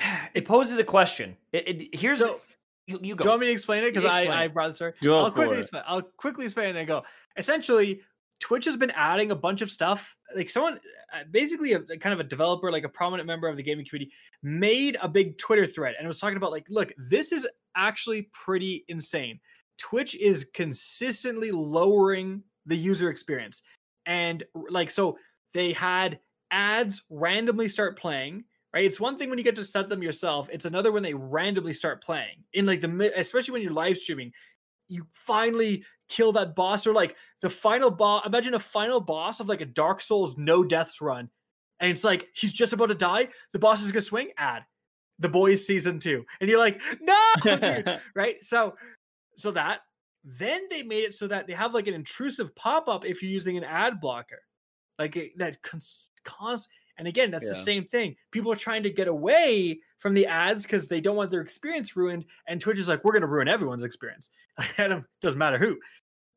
it 0.34 0.44
poses 0.44 0.78
a 0.78 0.84
question. 0.84 1.36
It, 1.52 1.68
it 1.68 1.98
here's 1.98 2.18
So, 2.18 2.40
you, 2.86 2.98
you 3.02 3.14
Do 3.14 3.24
you 3.24 3.30
want 3.30 3.40
me 3.40 3.46
to 3.46 3.52
explain 3.52 3.84
it? 3.84 3.94
Because 3.94 4.04
I, 4.04 4.26
I 4.44 4.48
brought 4.48 4.68
this 4.68 4.76
story. 4.76 4.94
Go 5.02 5.18
I'll 5.18 5.26
for 5.26 5.36
quickly 5.36 5.58
it. 5.58 5.60
explain. 5.60 5.82
I'll 5.86 6.02
quickly 6.02 6.44
explain 6.44 6.76
and 6.76 6.88
go. 6.88 7.04
Essentially, 7.36 8.00
Twitch 8.40 8.64
has 8.64 8.76
been 8.76 8.90
adding 8.90 9.30
a 9.30 9.36
bunch 9.36 9.60
of 9.60 9.70
stuff. 9.70 10.16
Like 10.34 10.50
someone, 10.50 10.80
uh, 11.12 11.24
basically, 11.30 11.74
a, 11.74 11.78
a 11.78 11.98
kind 11.98 12.12
of 12.12 12.20
a 12.20 12.24
developer, 12.24 12.72
like 12.72 12.84
a 12.84 12.88
prominent 12.88 13.26
member 13.26 13.48
of 13.48 13.56
the 13.56 13.62
gaming 13.62 13.86
community, 13.88 14.12
made 14.42 14.96
a 15.00 15.08
big 15.08 15.38
Twitter 15.38 15.66
thread 15.66 15.94
and 15.98 16.08
was 16.08 16.18
talking 16.18 16.36
about 16.36 16.50
like, 16.50 16.66
look, 16.68 16.92
this 16.98 17.32
is 17.32 17.46
actually 17.76 18.28
pretty 18.32 18.84
insane. 18.88 19.38
Twitch 19.78 20.14
is 20.16 20.44
consistently 20.52 21.50
lowering 21.50 22.42
the 22.66 22.76
user 22.76 23.10
experience. 23.10 23.62
And 24.06 24.42
like, 24.70 24.90
so 24.90 25.18
they 25.54 25.72
had 25.72 26.20
ads 26.50 27.02
randomly 27.10 27.68
start 27.68 27.98
playing, 27.98 28.44
right? 28.74 28.84
It's 28.84 29.00
one 29.00 29.18
thing 29.18 29.28
when 29.30 29.38
you 29.38 29.44
get 29.44 29.56
to 29.56 29.64
set 29.64 29.88
them 29.88 30.02
yourself, 30.02 30.48
it's 30.50 30.64
another 30.64 30.92
when 30.92 31.02
they 31.02 31.14
randomly 31.14 31.72
start 31.72 32.02
playing 32.02 32.44
in 32.52 32.66
like 32.66 32.80
the, 32.80 33.12
especially 33.16 33.52
when 33.52 33.62
you're 33.62 33.72
live 33.72 33.98
streaming. 33.98 34.32
You 34.88 35.06
finally 35.12 35.84
kill 36.08 36.32
that 36.32 36.56
boss, 36.56 36.86
or 36.86 36.92
like 36.92 37.16
the 37.42 37.50
final 37.50 37.90
boss. 37.90 38.26
Imagine 38.26 38.54
a 38.54 38.58
final 38.58 39.00
boss 39.00 39.38
of 39.38 39.48
like 39.48 39.60
a 39.60 39.66
Dark 39.66 40.00
Souls 40.00 40.36
no 40.36 40.64
deaths 40.64 41.00
run, 41.00 41.30
and 41.78 41.90
it's 41.90 42.02
like 42.02 42.26
he's 42.34 42.52
just 42.52 42.72
about 42.72 42.86
to 42.86 42.94
die. 42.96 43.28
The 43.52 43.60
boss 43.60 43.82
is 43.82 43.92
gonna 43.92 44.02
swing. 44.02 44.30
Ad, 44.36 44.64
the 45.20 45.28
boys 45.28 45.64
season 45.64 46.00
two, 46.00 46.24
and 46.40 46.50
you're 46.50 46.58
like, 46.58 46.80
no, 47.00 47.16
dude, 47.40 48.00
right? 48.16 48.42
So, 48.42 48.74
so 49.36 49.52
that 49.52 49.80
then 50.24 50.62
they 50.70 50.82
made 50.82 51.04
it 51.04 51.14
so 51.14 51.26
that 51.26 51.46
they 51.46 51.52
have 51.52 51.74
like 51.74 51.86
an 51.86 51.94
intrusive 51.94 52.54
pop 52.54 52.88
up 52.88 53.04
if 53.04 53.22
you're 53.22 53.30
using 53.30 53.56
an 53.56 53.64
ad 53.64 54.00
blocker, 54.00 54.42
like 54.98 55.16
it, 55.16 55.38
that 55.38 55.62
cons, 55.62 56.10
cons 56.24 56.68
and 57.00 57.08
again, 57.08 57.30
that's 57.30 57.46
yeah. 57.46 57.52
the 57.52 57.64
same 57.64 57.86
thing. 57.86 58.14
People 58.30 58.52
are 58.52 58.56
trying 58.56 58.82
to 58.82 58.90
get 58.90 59.08
away 59.08 59.80
from 59.98 60.12
the 60.12 60.26
ads 60.26 60.64
because 60.64 60.86
they 60.86 61.00
don't 61.00 61.16
want 61.16 61.30
their 61.30 61.40
experience 61.40 61.96
ruined. 61.96 62.26
And 62.46 62.60
Twitch 62.60 62.78
is 62.78 62.88
like, 62.88 63.02
we're 63.04 63.12
going 63.12 63.22
to 63.22 63.26
ruin 63.26 63.48
everyone's 63.48 63.84
experience. 63.84 64.28
it 64.78 65.04
doesn't 65.22 65.38
matter 65.38 65.56
who. 65.56 65.78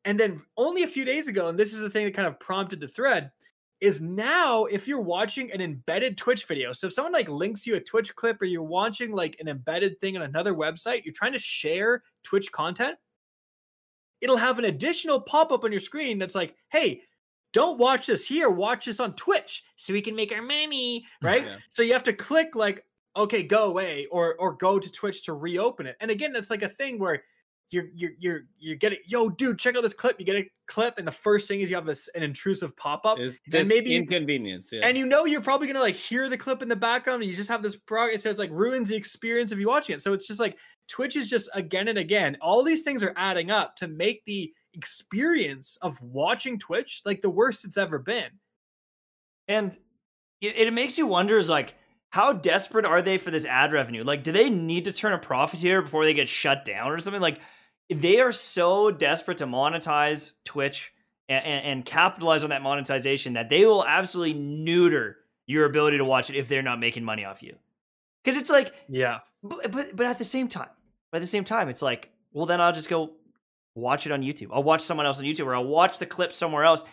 And 0.05 0.17
then 0.17 0.41
only 0.55 0.83
a 0.83 0.87
few 0.87 1.03
days 1.03 1.27
ago, 1.27 1.49
and 1.49 1.59
this 1.59 1.73
is 1.73 1.81
the 1.81 1.89
thing 1.89 2.05
that 2.05 2.15
kind 2.15 2.29
of 2.29 2.39
prompted 2.39 2.79
the 2.79 2.87
thread, 2.87 3.29
is 3.81 4.01
now 4.01 4.63
if 4.63 4.87
you're 4.87 5.01
watching 5.01 5.51
an 5.51 5.59
embedded 5.59 6.17
Twitch 6.17 6.45
video, 6.45 6.71
so 6.71 6.87
if 6.87 6.93
someone 6.93 7.11
like 7.11 7.27
links 7.27 7.67
you 7.67 7.75
a 7.75 7.81
Twitch 7.81 8.15
clip 8.15 8.41
or 8.41 8.45
you're 8.45 8.63
watching 8.63 9.11
like 9.11 9.35
an 9.41 9.49
embedded 9.49 9.99
thing 9.99 10.15
on 10.15 10.23
another 10.23 10.53
website, 10.53 11.03
you're 11.03 11.13
trying 11.13 11.33
to 11.33 11.39
share 11.39 12.03
Twitch 12.23 12.49
content, 12.53 12.95
it'll 14.23 14.37
have 14.37 14.57
an 14.57 14.65
additional 14.65 15.19
pop 15.19 15.51
up 15.51 15.65
on 15.65 15.71
your 15.71 15.81
screen 15.81 16.17
that's 16.17 16.33
like, 16.33 16.55
hey, 16.71 17.01
don't 17.51 17.77
watch 17.77 18.07
this 18.07 18.25
here, 18.25 18.49
watch 18.49 18.85
this 18.85 19.01
on 19.01 19.13
Twitch 19.15 19.63
so 19.75 19.91
we 19.91 20.01
can 20.01 20.15
make 20.15 20.31
our 20.31 20.41
money, 20.41 21.05
right? 21.21 21.45
Yeah. 21.45 21.57
So 21.69 21.83
you 21.83 21.91
have 21.93 22.03
to 22.03 22.13
click 22.13 22.55
like, 22.55 22.83
okay, 23.15 23.43
go 23.43 23.65
away, 23.65 24.07
or 24.09 24.35
or 24.35 24.53
go 24.53 24.79
to 24.79 24.91
Twitch 24.91 25.23
to 25.25 25.33
reopen 25.33 25.85
it. 25.85 25.97
And 25.99 26.09
again, 26.09 26.31
that's 26.31 26.49
like 26.49 26.63
a 26.63 26.69
thing 26.69 26.97
where 26.97 27.21
you're 27.69 27.85
you're 27.93 28.11
you're 28.17 28.41
you're 28.59 28.75
getting 28.77 28.99
yo, 29.05 29.29
dude, 29.29 29.59
check 29.59 29.75
out 29.75 29.83
this 29.83 29.93
clip. 29.93 30.15
You 30.19 30.25
get 30.25 30.37
a 30.37 30.49
clip, 30.67 30.97
and 30.97 31.05
the 31.05 31.11
first 31.11 31.47
thing 31.47 31.59
is 31.59 31.69
you 31.69 31.75
have 31.75 31.85
this 31.85 32.07
an 32.15 32.23
intrusive 32.23 32.75
pop 32.77 33.05
up, 33.05 33.17
and 33.19 33.67
maybe 33.67 33.95
inconvenience, 33.95 34.71
yeah. 34.71 34.87
and 34.87 34.97
you 34.97 35.05
know 35.05 35.25
you're 35.25 35.41
probably 35.41 35.67
gonna 35.67 35.81
like 35.81 35.95
hear 35.95 36.29
the 36.29 36.37
clip 36.37 36.61
in 36.61 36.69
the 36.69 36.75
background, 36.75 37.21
and 37.21 37.29
you 37.29 37.35
just 37.35 37.49
have 37.49 37.61
this 37.61 37.75
progress, 37.75 38.23
so 38.23 38.29
it's 38.29 38.39
like 38.39 38.51
ruins 38.51 38.89
the 38.89 38.95
experience 38.95 39.51
of 39.51 39.59
you 39.59 39.67
watching 39.67 39.95
it. 39.95 40.01
So 40.01 40.13
it's 40.13 40.27
just 40.27 40.39
like 40.39 40.57
Twitch 40.87 41.15
is 41.15 41.29
just 41.29 41.49
again 41.53 41.87
and 41.87 41.97
again, 41.97 42.37
all 42.41 42.63
these 42.63 42.83
things 42.83 43.03
are 43.03 43.13
adding 43.15 43.51
up 43.51 43.75
to 43.77 43.87
make 43.87 44.23
the 44.25 44.53
experience 44.73 45.77
of 45.81 46.01
watching 46.01 46.59
Twitch 46.59 47.01
like 47.05 47.21
the 47.21 47.29
worst 47.29 47.65
it's 47.65 47.77
ever 47.77 47.99
been. 47.99 48.29
And 49.47 49.77
it, 50.41 50.55
it 50.55 50.73
makes 50.73 50.97
you 50.97 51.07
wonder 51.07 51.37
is 51.37 51.49
like, 51.49 51.75
how 52.09 52.33
desperate 52.33 52.85
are 52.85 53.01
they 53.01 53.17
for 53.17 53.31
this 53.31 53.45
ad 53.45 53.73
revenue? 53.73 54.03
Like, 54.03 54.23
do 54.23 54.31
they 54.31 54.49
need 54.49 54.85
to 54.85 54.93
turn 54.93 55.13
a 55.13 55.17
profit 55.17 55.59
here 55.59 55.81
before 55.81 56.05
they 56.05 56.13
get 56.13 56.29
shut 56.29 56.63
down 56.63 56.91
or 56.91 56.99
something? 56.99 57.21
Like, 57.21 57.39
they 57.89 58.19
are 58.19 58.31
so 58.31 58.91
desperate 58.91 59.39
to 59.39 59.47
monetize 59.47 60.33
Twitch 60.45 60.93
and, 61.27 61.43
and, 61.43 61.65
and 61.65 61.85
capitalize 61.85 62.43
on 62.43 62.51
that 62.51 62.61
monetization 62.61 63.33
that 63.33 63.49
they 63.49 63.65
will 63.65 63.85
absolutely 63.85 64.33
neuter 64.33 65.17
your 65.47 65.65
ability 65.65 65.97
to 65.97 66.05
watch 66.05 66.29
it 66.29 66.35
if 66.35 66.47
they're 66.47 66.61
not 66.61 66.79
making 66.79 67.03
money 67.03 67.25
off 67.25 67.41
you. 67.43 67.55
Because 68.23 68.39
it's 68.39 68.49
like, 68.49 68.73
yeah, 68.87 69.19
but, 69.43 69.71
but 69.71 69.95
but 69.95 70.05
at 70.05 70.17
the 70.17 70.25
same 70.25 70.47
time, 70.47 70.69
at 71.13 71.21
the 71.21 71.27
same 71.27 71.43
time, 71.43 71.69
it's 71.69 71.81
like, 71.81 72.09
well, 72.31 72.45
then 72.45 72.61
I'll 72.61 72.73
just 72.73 72.89
go 72.89 73.11
watch 73.75 74.05
it 74.05 74.11
on 74.11 74.21
YouTube. 74.21 74.49
I'll 74.51 74.63
watch 74.63 74.81
someone 74.81 75.05
else 75.05 75.19
on 75.19 75.25
YouTube 75.25 75.45
or 75.45 75.55
I'll 75.55 75.65
watch 75.65 75.99
the 75.99 76.05
clip 76.05 76.33
somewhere 76.33 76.63
else. 76.63 76.83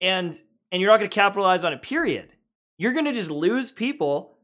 And 0.00 0.40
and 0.72 0.80
you're 0.80 0.90
not 0.90 0.98
going 0.98 1.10
to 1.10 1.14
capitalize 1.14 1.64
on 1.64 1.72
it, 1.72 1.82
period. 1.82 2.30
You're 2.78 2.92
going 2.92 3.04
to 3.04 3.12
just 3.12 3.30
lose 3.30 3.70
people 3.70 4.38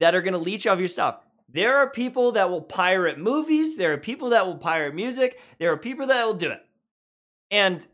that 0.00 0.14
are 0.14 0.22
going 0.22 0.32
to 0.32 0.38
leech 0.38 0.66
off 0.66 0.78
your 0.78 0.88
stuff. 0.88 1.20
There 1.48 1.76
are 1.76 1.88
people 1.88 2.32
that 2.32 2.50
will 2.50 2.60
pirate 2.60 3.18
movies, 3.18 3.76
there 3.76 3.92
are 3.92 3.98
people 3.98 4.30
that 4.30 4.46
will 4.46 4.58
pirate 4.58 4.94
music, 4.94 5.40
there 5.58 5.72
are 5.72 5.78
people 5.78 6.06
that 6.08 6.26
will 6.26 6.34
do 6.34 6.50
it. 6.50 6.60
And 7.50 7.86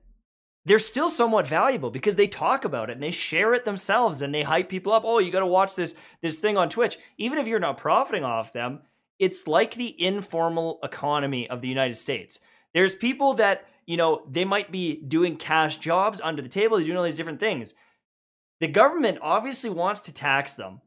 they're 0.64 0.78
still 0.78 1.08
somewhat 1.08 1.46
valuable 1.46 1.90
because 1.90 2.16
they 2.16 2.26
talk 2.26 2.64
about 2.64 2.90
it 2.90 2.94
and 2.94 3.02
they 3.02 3.10
share 3.10 3.54
it 3.54 3.64
themselves 3.64 4.22
and 4.22 4.34
they 4.34 4.42
hype 4.42 4.68
people 4.68 4.92
up. 4.92 5.02
Oh, 5.04 5.18
you 5.18 5.30
got 5.30 5.40
to 5.40 5.46
watch 5.46 5.76
this 5.76 5.94
this 6.22 6.38
thing 6.38 6.56
on 6.56 6.70
Twitch. 6.70 6.98
Even 7.18 7.38
if 7.38 7.46
you're 7.46 7.60
not 7.60 7.76
profiting 7.76 8.24
off 8.24 8.52
them, 8.52 8.80
it's 9.18 9.46
like 9.46 9.74
the 9.74 10.00
informal 10.02 10.78
economy 10.82 11.48
of 11.48 11.60
the 11.60 11.68
United 11.68 11.96
States. 11.96 12.40
There's 12.72 12.94
people 12.94 13.34
that, 13.34 13.66
you 13.86 13.96
know, 13.96 14.22
they 14.28 14.44
might 14.44 14.72
be 14.72 14.96
doing 14.96 15.36
cash 15.36 15.76
jobs 15.76 16.20
under 16.22 16.42
the 16.42 16.48
table, 16.48 16.76
they're 16.76 16.86
doing 16.86 16.98
all 16.98 17.04
these 17.04 17.16
different 17.16 17.40
things. 17.40 17.74
The 18.60 18.68
government 18.68 19.18
obviously 19.20 19.70
wants 19.70 20.00
to 20.02 20.14
tax 20.14 20.54
them, 20.54 20.80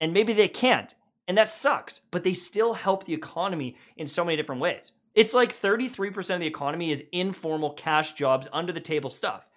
and 0.00 0.12
maybe 0.12 0.32
they 0.32 0.48
can't. 0.48 0.94
And 1.26 1.38
that 1.38 1.48
sucks, 1.50 2.02
but 2.10 2.22
they 2.22 2.34
still 2.34 2.74
help 2.74 3.04
the 3.04 3.14
economy 3.14 3.76
in 3.96 4.06
so 4.06 4.24
many 4.24 4.36
different 4.36 4.60
ways. 4.60 4.92
It's 5.14 5.32
like 5.32 5.54
33% 5.54 6.34
of 6.34 6.40
the 6.40 6.46
economy 6.46 6.90
is 6.90 7.04
informal 7.12 7.70
cash 7.70 8.12
jobs, 8.12 8.48
under 8.52 8.72
the 8.72 8.80
table 8.80 9.10
stuff. 9.10 9.48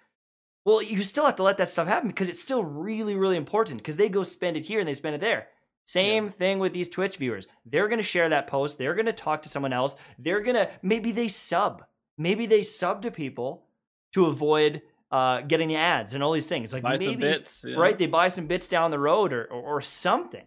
Well, 0.64 0.82
you 0.82 1.02
still 1.02 1.26
have 1.26 1.36
to 1.36 1.42
let 1.42 1.56
that 1.58 1.68
stuff 1.68 1.88
happen 1.88 2.08
because 2.08 2.28
it's 2.28 2.42
still 2.42 2.62
really, 2.62 3.16
really 3.16 3.36
important 3.36 3.78
because 3.78 3.96
they 3.96 4.08
go 4.08 4.22
spend 4.22 4.56
it 4.56 4.64
here 4.64 4.80
and 4.80 4.88
they 4.88 4.94
spend 4.94 5.14
it 5.14 5.20
there. 5.20 5.48
Same 5.88 6.24
yeah. 6.24 6.30
thing 6.32 6.58
with 6.58 6.74
these 6.74 6.90
Twitch 6.90 7.16
viewers. 7.16 7.46
They're 7.64 7.88
going 7.88 7.98
to 7.98 8.04
share 8.04 8.28
that 8.28 8.46
post. 8.46 8.76
They're 8.76 8.92
going 8.92 9.06
to 9.06 9.12
talk 9.14 9.40
to 9.44 9.48
someone 9.48 9.72
else. 9.72 9.96
They're 10.18 10.42
going 10.42 10.56
to, 10.56 10.68
maybe 10.82 11.12
they 11.12 11.28
sub. 11.28 11.82
Maybe 12.18 12.44
they 12.44 12.62
sub 12.62 13.00
to 13.02 13.10
people 13.10 13.64
to 14.12 14.26
avoid 14.26 14.82
uh, 15.10 15.40
getting 15.40 15.68
the 15.68 15.76
ads 15.76 16.12
and 16.12 16.22
all 16.22 16.32
these 16.32 16.46
things. 16.46 16.74
Like 16.74 16.82
buy 16.82 16.98
maybe, 16.98 17.14
bits. 17.14 17.64
Yeah. 17.66 17.76
Right? 17.76 17.96
They 17.96 18.04
buy 18.04 18.28
some 18.28 18.46
bits 18.46 18.68
down 18.68 18.90
the 18.90 18.98
road 18.98 19.32
or, 19.32 19.44
or, 19.44 19.76
or 19.76 19.80
something. 19.80 20.44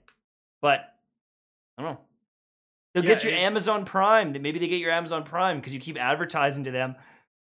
But 0.62 0.82
I 1.76 1.82
don't 1.82 1.94
know. 1.94 2.00
They'll 2.94 3.04
yeah, 3.04 3.16
get 3.16 3.24
your 3.24 3.34
Amazon 3.34 3.84
Prime. 3.84 4.34
Maybe 4.34 4.60
they 4.60 4.68
get 4.68 4.80
your 4.80 4.92
Amazon 4.92 5.24
Prime 5.24 5.58
because 5.58 5.74
you 5.74 5.80
keep 5.80 5.98
advertising 5.98 6.66
to 6.66 6.72
them 6.72 6.98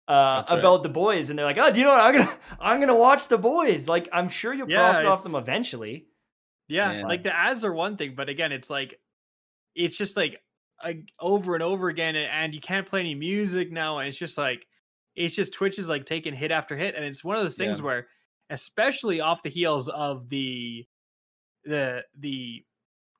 uh, 0.09 0.43
right. 0.49 0.59
about 0.59 0.83
the 0.83 0.89
boys, 0.89 1.29
and 1.29 1.39
they're 1.39 1.45
like, 1.45 1.59
"Oh, 1.59 1.71
do 1.71 1.81
you 1.81 1.85
know 1.85 1.93
what? 1.93 2.01
I'm 2.01 2.17
gonna, 2.17 2.39
I'm 2.61 2.81
gonna 2.81 2.97
watch 2.97 3.29
the 3.29 3.37
boys." 3.37 3.89
Like, 3.89 4.09
I'm 4.13 4.29
sure 4.29 4.55
you'll 4.55 4.71
yeah, 4.71 4.79
profit 4.79 5.07
off 5.07 5.25
them 5.25 5.35
eventually. 5.35 6.07
Yeah, 6.71 6.93
yeah, 6.93 7.07
like 7.07 7.23
the 7.23 7.37
ads 7.37 7.65
are 7.65 7.73
one 7.73 7.97
thing, 7.97 8.15
but 8.15 8.29
again, 8.29 8.53
it's 8.53 8.71
like 8.71 8.99
it's 9.75 9.97
just 9.97 10.17
like, 10.17 10.41
over 11.21 11.55
and 11.55 11.63
over 11.63 11.89
again, 11.89 12.17
and 12.17 12.55
you 12.55 12.61
can't 12.61 12.87
play 12.87 13.01
any 13.01 13.15
music 13.15 13.71
now, 13.71 13.99
and 13.99 14.09
it's 14.09 14.17
just 14.19 14.39
like 14.39 14.67
it's 15.17 15.35
just 15.35 15.53
Twitch 15.53 15.79
is 15.79 15.89
like 15.89 16.07
taking 16.07 16.35
hit 16.35 16.51
after 16.51 16.77
hit, 16.77 16.95
and 16.95 17.05
it's 17.05 17.23
one 17.23 17.37
of 17.37 17.43
those 17.43 17.57
things 17.57 17.79
yeah. 17.79 17.85
where, 17.85 18.07
especially 18.49 19.21
off 19.21 19.43
the 19.43 19.51
heels 19.51 19.89
of 19.89 20.29
the 20.29 20.87
the 21.65 22.03
the 22.19 22.65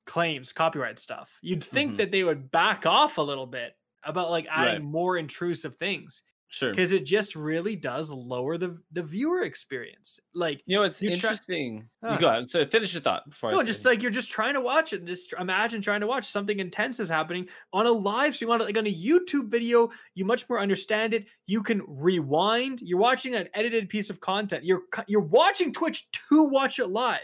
claims 0.07 0.51
copyright 0.51 0.97
stuff, 0.97 1.37
you'd 1.41 1.63
think 1.63 1.91
mm-hmm. 1.91 1.97
that 1.97 2.11
they 2.11 2.23
would 2.23 2.49
back 2.51 2.85
off 2.85 3.17
a 3.17 3.21
little 3.21 3.45
bit 3.45 3.73
about 4.03 4.31
like 4.31 4.47
adding 4.49 4.81
right. 4.81 4.83
more 4.83 5.17
intrusive 5.17 5.75
things. 5.75 6.23
Sure. 6.51 6.71
Because 6.71 6.91
it 6.91 7.05
just 7.05 7.33
really 7.33 7.77
does 7.77 8.09
lower 8.09 8.57
the 8.57 8.77
the 8.91 9.01
viewer 9.01 9.43
experience. 9.43 10.19
Like 10.35 10.61
you 10.65 10.75
know, 10.75 10.83
it's 10.83 11.01
interesting. 11.01 11.87
Try- 12.01 12.13
you 12.13 12.19
go 12.19 12.27
ahead. 12.27 12.49
So 12.49 12.65
finish 12.65 12.93
your 12.93 13.01
thought 13.01 13.29
before. 13.29 13.53
No, 13.53 13.63
just 13.63 13.85
like 13.85 14.01
you're 14.01 14.11
just 14.11 14.29
trying 14.29 14.55
to 14.55 14.59
watch 14.59 14.91
it. 14.91 15.05
Just 15.05 15.33
imagine 15.39 15.81
trying 15.81 16.01
to 16.01 16.07
watch 16.07 16.25
something 16.25 16.59
intense 16.59 16.99
is 16.99 17.07
happening 17.07 17.47
on 17.71 17.87
a 17.87 17.91
live 17.91 18.35
stream, 18.35 18.51
on 18.51 18.59
like 18.59 18.77
on 18.77 18.85
a 18.85 18.93
YouTube 18.93 19.47
video. 19.47 19.91
You 20.13 20.25
much 20.25 20.49
more 20.49 20.59
understand 20.59 21.13
it. 21.13 21.25
You 21.47 21.63
can 21.63 21.83
rewind. 21.87 22.81
You're 22.81 22.99
watching 22.99 23.33
an 23.33 23.47
edited 23.53 23.87
piece 23.87 24.09
of 24.09 24.19
content. 24.19 24.65
You're 24.65 24.81
you're 25.07 25.21
watching 25.21 25.71
Twitch 25.71 26.11
to 26.11 26.49
watch 26.49 26.79
it 26.79 26.87
live. 26.87 27.19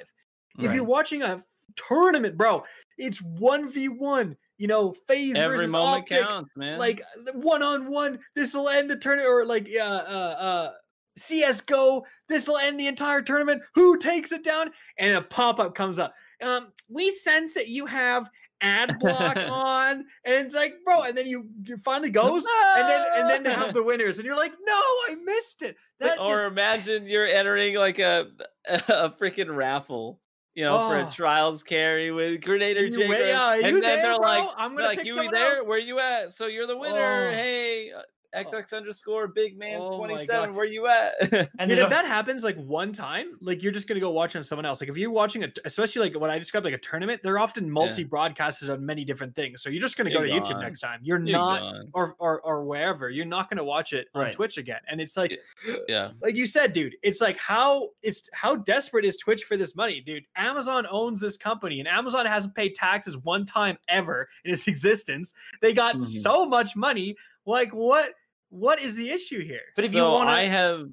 Right. 0.57 0.67
If 0.67 0.73
you're 0.73 0.86
watching 0.86 1.21
a 1.21 1.43
tournament, 1.75 2.38
bro, 2.38 2.63
it's 2.97 3.21
one 3.21 3.69
v 3.69 3.89
one 3.89 4.38
you 4.58 4.68
know, 4.68 4.93
FaZe 5.08 5.36
Every 5.36 5.58
versus 5.58 5.72
moment 5.72 6.08
OpTic, 6.08 6.22
counts, 6.22 6.51
man. 6.55 6.80
Like 6.80 7.01
one 7.34 7.64
on 7.64 7.91
one, 7.91 8.20
this 8.36 8.53
will 8.53 8.70
end 8.70 8.89
the 8.89 8.97
tournament, 8.97 9.30
or 9.30 9.45
like 9.45 9.70
uh 9.76 9.84
uh 9.84 10.36
uh 10.39 10.72
CS:GO, 11.18 12.05
this 12.30 12.47
will 12.47 12.58
end 12.58 12.80
the 12.80 12.88
entire 12.88 13.22
tournament. 13.22 13.62
Who 13.76 13.97
takes 13.97 14.32
it 14.32 14.43
down? 14.43 14.72
And 14.97 15.16
a 15.16 15.22
pop 15.22 15.60
up 15.60 15.76
comes 15.76 15.99
up. 15.99 16.14
Um, 16.41 16.68
we 16.89 17.12
sense 17.12 17.55
that 17.55 17.68
you 17.68 17.86
have 17.88 18.30
ad 18.62 18.99
block 18.99 19.38
on, 19.49 20.05
and 20.24 20.45
it's 20.45 20.55
like, 20.55 20.76
bro, 20.86 21.03
and 21.03 21.18
then 21.18 21.28
you 21.28 21.49
you 21.64 21.78
finally 21.78 22.10
goes, 22.10 22.45
and 22.76 22.88
then 22.88 23.05
and 23.16 23.28
then 23.28 23.43
they 23.43 23.53
have 23.53 23.74
the 23.74 23.84
winners, 23.84 24.18
and 24.18 24.26
you're 24.26 24.38
like, 24.38 24.53
no, 24.64 24.76
I 24.76 25.16
missed 25.24 25.62
it. 25.62 25.76
That 25.99 26.20
or 26.20 26.36
just... 26.36 26.47
imagine 26.47 27.08
you're 27.08 27.28
entering 27.28 27.76
like 27.76 27.99
a 27.99 28.28
a 28.68 29.12
freaking 29.12 29.55
raffle 29.55 30.20
you 30.58 30.64
know, 30.64 30.76
oh. 30.76 30.89
for 30.89 30.97
a 30.97 31.05
oh. 31.05 31.10
trials 31.12 31.62
carry 31.62 32.10
with 32.10 32.41
Grenader 32.41 32.91
Jager. 32.91 33.28
Yeah, 33.28 33.53
and 33.53 33.64
then 33.64 33.80
there, 33.80 34.01
they're 34.01 34.18
like, 34.18 34.49
I'm 34.58 34.76
gonna 34.76 34.88
like, 34.88 34.97
pick 34.97 35.08
you 35.08 35.30
there? 35.30 35.58
Else. 35.58 35.68
Where 35.68 35.78
you 35.78 35.99
at? 35.99 36.34
So 36.34 36.47
you're 36.47 36.66
the 36.66 36.76
winner. 36.76 37.30
Oh. 37.30 37.32
Hey, 37.32 37.91
uh, 37.95 38.01
XX 38.36 38.73
underscore 38.75 39.28
big 39.28 39.57
man 39.57 39.80
Oh 39.82 39.97
27. 39.97 40.28
God. 40.49 40.55
Where 40.55 40.65
you 40.65 40.88
at? 40.88 41.13
And 41.32 41.32
Dude, 41.69 41.69
there's 41.69 41.80
if 41.80 41.88
a- 41.88 41.89
that 41.89 42.05
happens 42.05 42.43
like 42.43 42.55
one 42.57 42.91
time, 42.91 43.38
like 43.41 43.63
you're 43.63 43.71
just 43.71 43.88
gonna 43.88 43.99
go 43.99 44.11
watch 44.11 44.36
on 44.36 44.43
someone 44.43 44.65
else. 44.65 44.82
Like 44.82 44.89
if 44.89 44.97
you're 44.97 45.11
watching 45.11 45.43
a, 45.43 45.51
especially 45.65 46.09
like 46.09 46.19
what 46.19 46.30
I 46.30 46.38
described, 46.38 46.65
like 46.65 46.73
a 46.73 46.78
tournament, 46.80 47.21
they're 47.23 47.39
often 47.39 47.69
multi-broadcasted 47.69 48.69
on 48.69 48.86
many 48.86 49.03
different 49.05 49.36
things. 49.36 49.61
So 49.61 49.69
you're 49.69 49.82
just 49.82 49.97
gonna 49.97 50.11
go 50.11 50.21
to 50.21 50.28
You're 50.28 50.41
YouTube 50.41 50.51
gone. 50.51 50.61
next 50.61 50.80
time. 50.80 50.99
You're, 51.03 51.19
You're 51.19 51.38
not, 51.38 51.61
gone. 51.61 51.89
or, 51.93 52.15
or 52.19 52.41
or 52.41 52.63
wherever. 52.65 53.09
You're 53.09 53.25
not 53.25 53.49
gonna 53.49 53.63
watch 53.63 53.93
it 53.93 54.07
on 54.13 54.23
Right. 54.23 54.34
Twitch 54.34 54.57
again. 54.57 54.80
And 54.89 54.99
it's 55.01 55.15
like, 55.17 55.39
yeah. 55.88 56.11
like 56.21 56.36
you 56.36 56.45
said, 56.45 56.73
dude, 56.73 56.95
it's 57.03 57.21
like 57.21 57.38
how 57.38 57.89
it's 58.03 58.30
how 58.34 58.55
desperate 58.55 59.05
is 59.05 59.17
Twitch 59.17 59.43
for 59.43 59.57
this 59.57 59.75
money, 59.75 60.01
dude? 60.01 60.23
Amazon 60.36 60.86
owns 60.89 61.21
this 61.21 61.38
company, 61.38 61.80
and 61.80 61.88
Amazon 61.88 62.25
hasn't 62.25 62.55
paid 62.55 62.75
taxes 62.75 63.17
one 63.17 63.45
time 63.45 63.78
ever 63.88 64.28
in 64.45 64.51
its 64.51 64.67
existence. 64.67 65.34
They 65.61 65.73
got 65.73 65.95
Mhm. 65.95 66.01
so 66.01 66.45
much 66.45 66.75
money. 66.75 67.15
Like 67.47 67.73
what? 67.73 68.11
What 68.49 68.79
is 68.79 68.95
the 68.95 69.09
issue 69.09 69.43
here? 69.43 69.61
but 69.75 69.83
if 69.85 69.93
you 69.93 70.01
So 70.01 70.11
want 70.11 70.29
I 70.29 70.45
have 70.45 70.87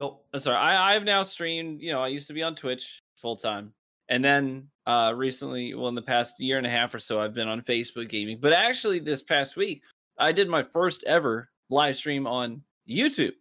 oh, 0.00 0.20
sorry. 0.36 0.56
I, 0.56 0.94
I've 0.94 1.04
now 1.04 1.22
streamed, 1.22 1.80
you 1.82 1.92
know, 1.92 2.02
I 2.02 2.08
used 2.08 2.28
to 2.28 2.34
be 2.34 2.42
on 2.42 2.54
Twitch 2.54 3.02
full 3.16 3.36
time. 3.36 3.72
And 4.08 4.22
then 4.22 4.68
uh 4.86 5.12
recently, 5.16 5.74
well, 5.74 5.88
in 5.88 5.94
the 5.94 6.02
past 6.02 6.38
year 6.38 6.58
and 6.58 6.66
a 6.66 6.70
half 6.70 6.94
or 6.94 6.98
so, 6.98 7.18
I've 7.18 7.34
been 7.34 7.48
on 7.48 7.60
Facebook 7.62 8.08
gaming. 8.08 8.38
But 8.40 8.52
actually, 8.52 9.00
this 9.00 9.22
past 9.22 9.56
week, 9.56 9.82
I 10.18 10.30
did 10.30 10.48
my 10.48 10.62
first 10.62 11.02
ever 11.04 11.50
live 11.70 11.96
stream 11.96 12.26
on 12.26 12.62
YouTube 12.88 13.32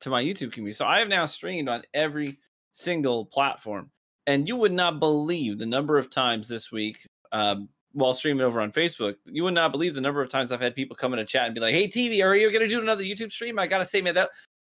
to 0.00 0.10
my 0.10 0.22
YouTube 0.22 0.52
community. 0.52 0.74
So 0.74 0.86
I 0.86 0.98
have 0.98 1.08
now 1.08 1.24
streamed 1.26 1.68
on 1.68 1.82
every 1.94 2.38
single 2.72 3.26
platform. 3.26 3.90
And 4.26 4.46
you 4.46 4.56
would 4.56 4.72
not 4.72 5.00
believe 5.00 5.58
the 5.58 5.66
number 5.66 5.96
of 5.98 6.10
times 6.10 6.48
this 6.48 6.70
week, 6.70 7.08
um, 7.32 7.68
while 7.92 8.14
streaming 8.14 8.44
over 8.44 8.60
on 8.60 8.72
Facebook, 8.72 9.16
you 9.26 9.44
would 9.44 9.54
not 9.54 9.72
believe 9.72 9.94
the 9.94 10.00
number 10.00 10.22
of 10.22 10.28
times 10.28 10.52
I've 10.52 10.60
had 10.60 10.74
people 10.74 10.96
come 10.96 11.12
in 11.12 11.18
a 11.18 11.24
chat 11.24 11.46
and 11.46 11.54
be 11.54 11.60
like, 11.60 11.74
"Hey, 11.74 11.88
TV, 11.88 12.24
are 12.24 12.34
you 12.34 12.50
going 12.50 12.62
to 12.62 12.68
do 12.68 12.80
another 12.80 13.02
YouTube 13.02 13.32
stream?" 13.32 13.58
I 13.58 13.66
gotta 13.66 13.84
say, 13.84 14.00
man, 14.00 14.14
that 14.14 14.30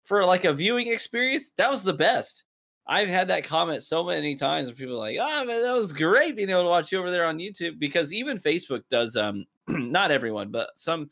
for 0.05 0.25
like 0.25 0.45
a 0.45 0.53
viewing 0.53 0.89
experience, 0.89 1.51
that 1.57 1.71
was 1.71 1.83
the 1.83 1.93
best. 1.93 2.45
I've 2.87 3.09
had 3.09 3.29
that 3.29 3.45
comment 3.45 3.83
so 3.83 4.05
many 4.05 4.35
times 4.35 4.69
where 4.69 4.77
people 4.77 4.97
are 4.97 4.99
like, 4.99 5.19
"Oh 5.21 5.45
man, 5.45 5.63
that 5.63 5.77
was 5.77 5.93
great 5.93 6.37
being 6.37 6.51
able 6.51 6.63
to 6.63 6.69
watch 6.69 6.93
you 6.93 6.99
over 6.99 7.11
there 7.11 7.27
on 7.27 7.39
YouTube." 7.39 7.79
Because 7.79 8.13
even 8.13 8.39
Facebook 8.39 8.83
does, 8.91 9.17
um, 9.17 9.45
not 9.69 10.11
everyone, 10.11 10.51
but 10.51 10.71
some, 10.77 11.09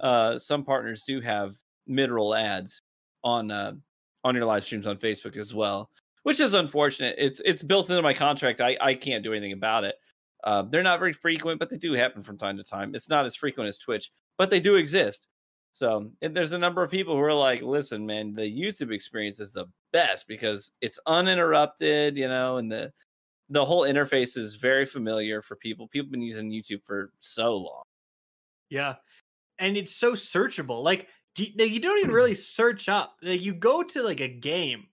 uh, 0.00 0.38
some 0.38 0.64
partners 0.64 1.04
do 1.04 1.20
have 1.20 1.54
mid-roll 1.86 2.34
ads 2.34 2.80
on 3.24 3.50
uh 3.50 3.72
on 4.24 4.34
your 4.34 4.44
live 4.44 4.64
streams 4.64 4.86
on 4.86 4.96
Facebook 4.96 5.36
as 5.36 5.52
well, 5.52 5.90
which 6.22 6.40
is 6.40 6.54
unfortunate. 6.54 7.16
It's 7.18 7.40
it's 7.44 7.62
built 7.62 7.90
into 7.90 8.02
my 8.02 8.14
contract. 8.14 8.60
I 8.60 8.76
I 8.80 8.94
can't 8.94 9.24
do 9.24 9.32
anything 9.32 9.52
about 9.52 9.84
it. 9.84 9.96
Uh, 10.44 10.62
they're 10.62 10.82
not 10.82 10.98
very 10.98 11.12
frequent, 11.12 11.58
but 11.58 11.70
they 11.70 11.76
do 11.76 11.92
happen 11.92 12.22
from 12.22 12.36
time 12.36 12.56
to 12.56 12.64
time. 12.64 12.94
It's 12.94 13.08
not 13.08 13.24
as 13.24 13.36
frequent 13.36 13.68
as 13.68 13.78
Twitch, 13.78 14.10
but 14.38 14.50
they 14.50 14.60
do 14.60 14.74
exist. 14.74 15.28
So 15.72 16.10
there's 16.20 16.52
a 16.52 16.58
number 16.58 16.82
of 16.82 16.90
people 16.90 17.14
who 17.14 17.22
are 17.22 17.32
like, 17.32 17.62
listen, 17.62 18.04
man, 18.04 18.34
the 18.34 18.42
YouTube 18.42 18.92
experience 18.92 19.40
is 19.40 19.52
the 19.52 19.66
best 19.92 20.28
because 20.28 20.72
it's 20.80 21.00
uninterrupted, 21.06 22.18
you 22.18 22.28
know, 22.28 22.58
and 22.58 22.70
the 22.70 22.92
the 23.48 23.64
whole 23.64 23.82
interface 23.82 24.36
is 24.36 24.56
very 24.56 24.84
familiar 24.84 25.42
for 25.42 25.56
people. 25.56 25.86
People 25.88 26.06
have 26.06 26.12
been 26.12 26.22
using 26.22 26.50
YouTube 26.50 26.84
for 26.86 27.12
so 27.20 27.54
long. 27.54 27.82
Yeah. 28.70 28.94
And 29.58 29.76
it's 29.76 29.94
so 29.94 30.12
searchable. 30.12 30.82
Like, 30.82 31.08
do 31.34 31.44
you, 31.44 31.52
like, 31.58 31.70
you 31.70 31.80
don't 31.80 31.98
even 31.98 32.12
really 32.12 32.34
search 32.34 32.88
up. 32.88 33.16
Like, 33.22 33.42
you 33.42 33.52
go 33.52 33.82
to 33.82 34.02
like 34.02 34.20
a 34.20 34.28
game, 34.28 34.86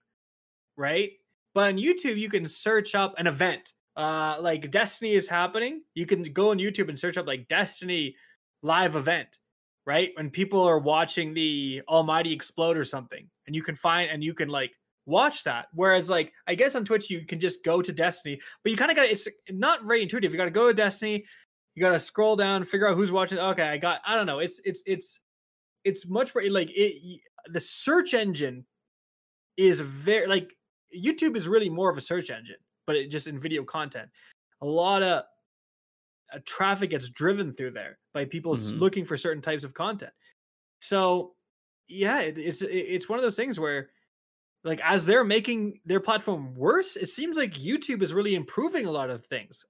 right? 0.76 1.12
But 1.54 1.68
on 1.68 1.78
YouTube, 1.78 2.18
you 2.18 2.28
can 2.28 2.46
search 2.46 2.94
up 2.94 3.14
an 3.16 3.26
event. 3.26 3.72
Uh, 3.96 4.36
like 4.40 4.70
Destiny 4.70 5.12
is 5.12 5.28
happening. 5.28 5.82
You 5.94 6.06
can 6.06 6.22
go 6.32 6.50
on 6.50 6.58
YouTube 6.58 6.88
and 6.88 6.98
search 6.98 7.16
up 7.18 7.26
like 7.26 7.48
Destiny 7.48 8.16
live 8.62 8.96
event, 8.96 9.38
right? 9.86 10.10
When 10.14 10.30
people 10.30 10.62
are 10.62 10.78
watching 10.78 11.34
the 11.34 11.82
Almighty 11.88 12.32
explode 12.32 12.76
or 12.76 12.84
something, 12.84 13.28
and 13.46 13.54
you 13.54 13.62
can 13.62 13.74
find 13.74 14.10
and 14.10 14.22
you 14.22 14.32
can 14.34 14.48
like 14.48 14.72
watch 15.06 15.44
that. 15.44 15.66
Whereas, 15.74 16.08
like, 16.08 16.32
I 16.46 16.54
guess 16.54 16.76
on 16.76 16.84
Twitch, 16.84 17.10
you 17.10 17.26
can 17.26 17.40
just 17.40 17.64
go 17.64 17.82
to 17.82 17.92
Destiny, 17.92 18.40
but 18.62 18.70
you 18.70 18.76
kind 18.78 18.90
of 18.90 18.96
got 18.96 19.06
it's 19.06 19.26
not 19.50 19.84
very 19.84 20.02
intuitive. 20.02 20.32
You 20.32 20.38
got 20.38 20.44
to 20.44 20.50
go 20.50 20.68
to 20.68 20.74
Destiny, 20.74 21.24
you 21.74 21.82
gotta 21.82 21.98
scroll 21.98 22.36
down, 22.36 22.64
figure 22.64 22.88
out 22.88 22.96
who's 22.96 23.12
watching. 23.12 23.38
Okay, 23.38 23.62
I 23.62 23.78
got. 23.78 24.00
I 24.06 24.16
don't 24.16 24.26
know. 24.26 24.40
It's 24.40 24.60
it's 24.64 24.82
it's 24.86 25.20
it's 25.84 26.06
much 26.06 26.34
more 26.34 26.44
like 26.50 26.70
it. 26.74 27.20
The 27.50 27.60
search 27.60 28.12
engine 28.14 28.66
is 29.56 29.80
very 29.80 30.26
like 30.26 30.52
YouTube 30.96 31.36
is 31.36 31.46
really 31.48 31.68
more 31.68 31.90
of 31.90 31.96
a 31.96 32.00
search 32.00 32.30
engine, 32.30 32.56
but 32.90 32.96
it 32.96 33.06
just 33.08 33.28
in 33.28 33.38
video 33.38 33.62
content. 33.62 34.10
A 34.62 34.66
lot 34.66 35.00
of 35.04 35.22
uh, 36.34 36.38
traffic 36.44 36.90
gets 36.90 37.08
driven 37.08 37.52
through 37.52 37.70
there 37.70 37.98
by 38.12 38.24
people 38.24 38.54
s- 38.54 38.72
Mhm. 38.72 38.80
looking 38.80 39.04
for 39.04 39.16
certain 39.16 39.40
types 39.40 39.62
of 39.62 39.74
content. 39.74 40.12
So 40.80 41.36
yeah, 41.86 42.18
it, 42.20 42.36
it's 42.36 42.62
it- 42.62 42.68
it's 42.94 43.08
one 43.08 43.16
of 43.20 43.22
those 43.22 43.36
things 43.36 43.60
where 43.60 43.90
like 44.64 44.80
as 44.82 45.06
they're 45.06 45.22
making 45.24 45.80
their 45.84 46.00
platform 46.00 46.52
worse, 46.56 46.96
it 46.96 47.08
seems 47.08 47.36
like 47.36 47.54
YouTube 47.54 48.02
is 48.02 48.12
really 48.12 48.34
improving 48.34 48.86
a 48.86 48.90
lot 48.90 49.08
of 49.08 49.24
things. 49.24 49.64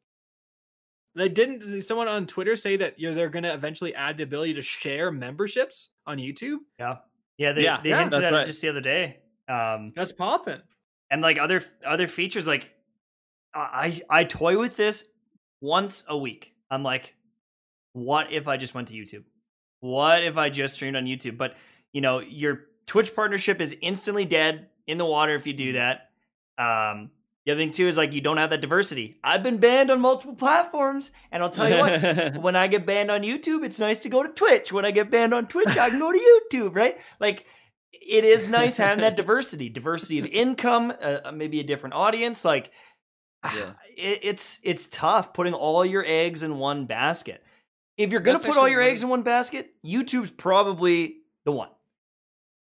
They 1.15 1.29
didn't 1.29 1.83
someone 1.83 2.09
on 2.09 2.27
Twitter 2.27 2.57
say 2.57 2.77
that 2.79 2.99
you 2.99 3.09
know 3.09 3.15
they're 3.15 3.29
going 3.29 3.43
to 3.43 3.53
eventually 3.53 3.95
add 3.95 4.17
the 4.17 4.23
ability 4.23 4.55
to 4.55 4.63
share 4.63 5.13
memberships 5.13 5.91
on 6.07 6.17
YouTube? 6.17 6.59
yeah, 6.79 6.99
yeah, 7.37 7.53
they 7.53 7.65
Yeah, 7.65 7.81
they 7.83 7.91
yeah, 7.91 8.01
hinted 8.01 8.25
at 8.25 8.33
right. 8.33 8.43
it 8.45 8.47
just 8.47 8.63
the 8.63 8.69
other 8.71 8.81
day. 8.81 9.21
Um, 9.47 9.93
That's 9.95 10.13
popping. 10.13 10.63
and 11.11 11.21
like 11.23 11.39
other 11.39 11.63
other 11.85 12.07
features 12.07 12.47
like 12.47 12.73
I 13.55 14.03
I 14.09 14.25
toy 14.25 14.59
with 14.59 14.77
this 14.77 15.05
once 15.61 16.05
a 16.09 16.17
week. 16.17 16.53
I'm 16.71 16.83
like, 16.83 17.15
what 17.93 18.33
if 18.33 18.49
I 18.49 18.57
just 18.57 18.75
went 18.75 18.89
to 18.89 18.95
YouTube? 18.95 19.25
What 19.81 20.23
if 20.23 20.37
I 20.37 20.51
just 20.51 20.75
streamed 20.75 20.97
on 20.97 21.05
YouTube? 21.05 21.37
But 21.37 21.55
you 21.93 22.01
know, 22.01 22.21
your 22.21 22.67
Twitch 22.87 23.15
partnership 23.15 23.61
is 23.61 23.77
instantly 23.81 24.25
dead 24.25 24.69
in 24.87 24.99
the 24.99 25.05
water 25.05 25.35
if 25.35 25.47
you 25.47 25.53
do 25.53 25.73
that. 25.73 26.11
Um, 26.59 27.11
the 27.47 27.53
other 27.53 27.61
thing 27.61 27.71
too 27.71 27.89
is 27.89 27.97
like 27.97 28.13
you 28.13 28.21
don't 28.21 28.37
have 28.37 28.51
that 28.51 28.61
diversity. 28.61 29.17
I've 29.25 29.43
been 29.43 29.59
banned 29.59 29.91
on 29.91 30.01
multiple 30.01 30.35
platforms, 30.35 31.11
and 31.33 31.43
I'll 31.43 31.51
tell 31.51 31.69
you 31.69 31.79
what, 31.79 32.37
when 32.43 32.55
I 32.55 32.67
get 32.69 32.85
banned 32.85 33.11
on 33.11 33.23
YouTube, 33.23 33.65
it's 33.65 33.81
nice 33.81 34.01
to 34.01 34.09
go 34.09 34.23
to 34.23 34.29
Twitch. 34.29 34.73
When 34.73 34.85
I 34.85 34.91
get 34.91 35.11
banned 35.11 35.33
on 35.33 35.47
Twitch, 35.47 35.77
I 35.77 35.91
can 35.91 35.99
go 35.99 36.13
to 36.13 36.19
YouTube, 36.53 36.75
right? 36.75 36.99
Like 37.19 37.47
it 37.93 38.25
is 38.25 38.51
nice 38.51 38.77
having 38.77 39.01
that 39.01 39.17
diversity, 39.17 39.69
diversity 39.69 40.19
of 40.19 40.27
income, 40.27 40.93
uh, 41.01 41.33
maybe 41.33 41.61
a 41.61 41.65
different 41.65 41.95
audience. 41.95 42.45
Like 42.45 42.71
Yeah. 43.45 43.73
it, 43.97 44.21
it's 44.23 44.61
it's 44.65 44.87
tough 44.89 45.33
putting 45.33 45.55
all 45.55 45.85
your 45.85 46.05
eggs 46.07 46.43
in 46.43 46.59
one 46.59 46.87
basket. 46.87 47.43
If 47.97 48.13
you're 48.13 48.21
gonna 48.21 48.39
That's 48.39 48.47
put 48.55 48.57
all 48.61 48.69
your 48.69 48.83
eggs 48.83 49.03
in 49.03 49.09
one 49.09 49.23
basket, 49.23 49.71
YouTube's 49.85 50.31
probably 50.31 51.17
the 51.45 51.53
one 51.53 51.69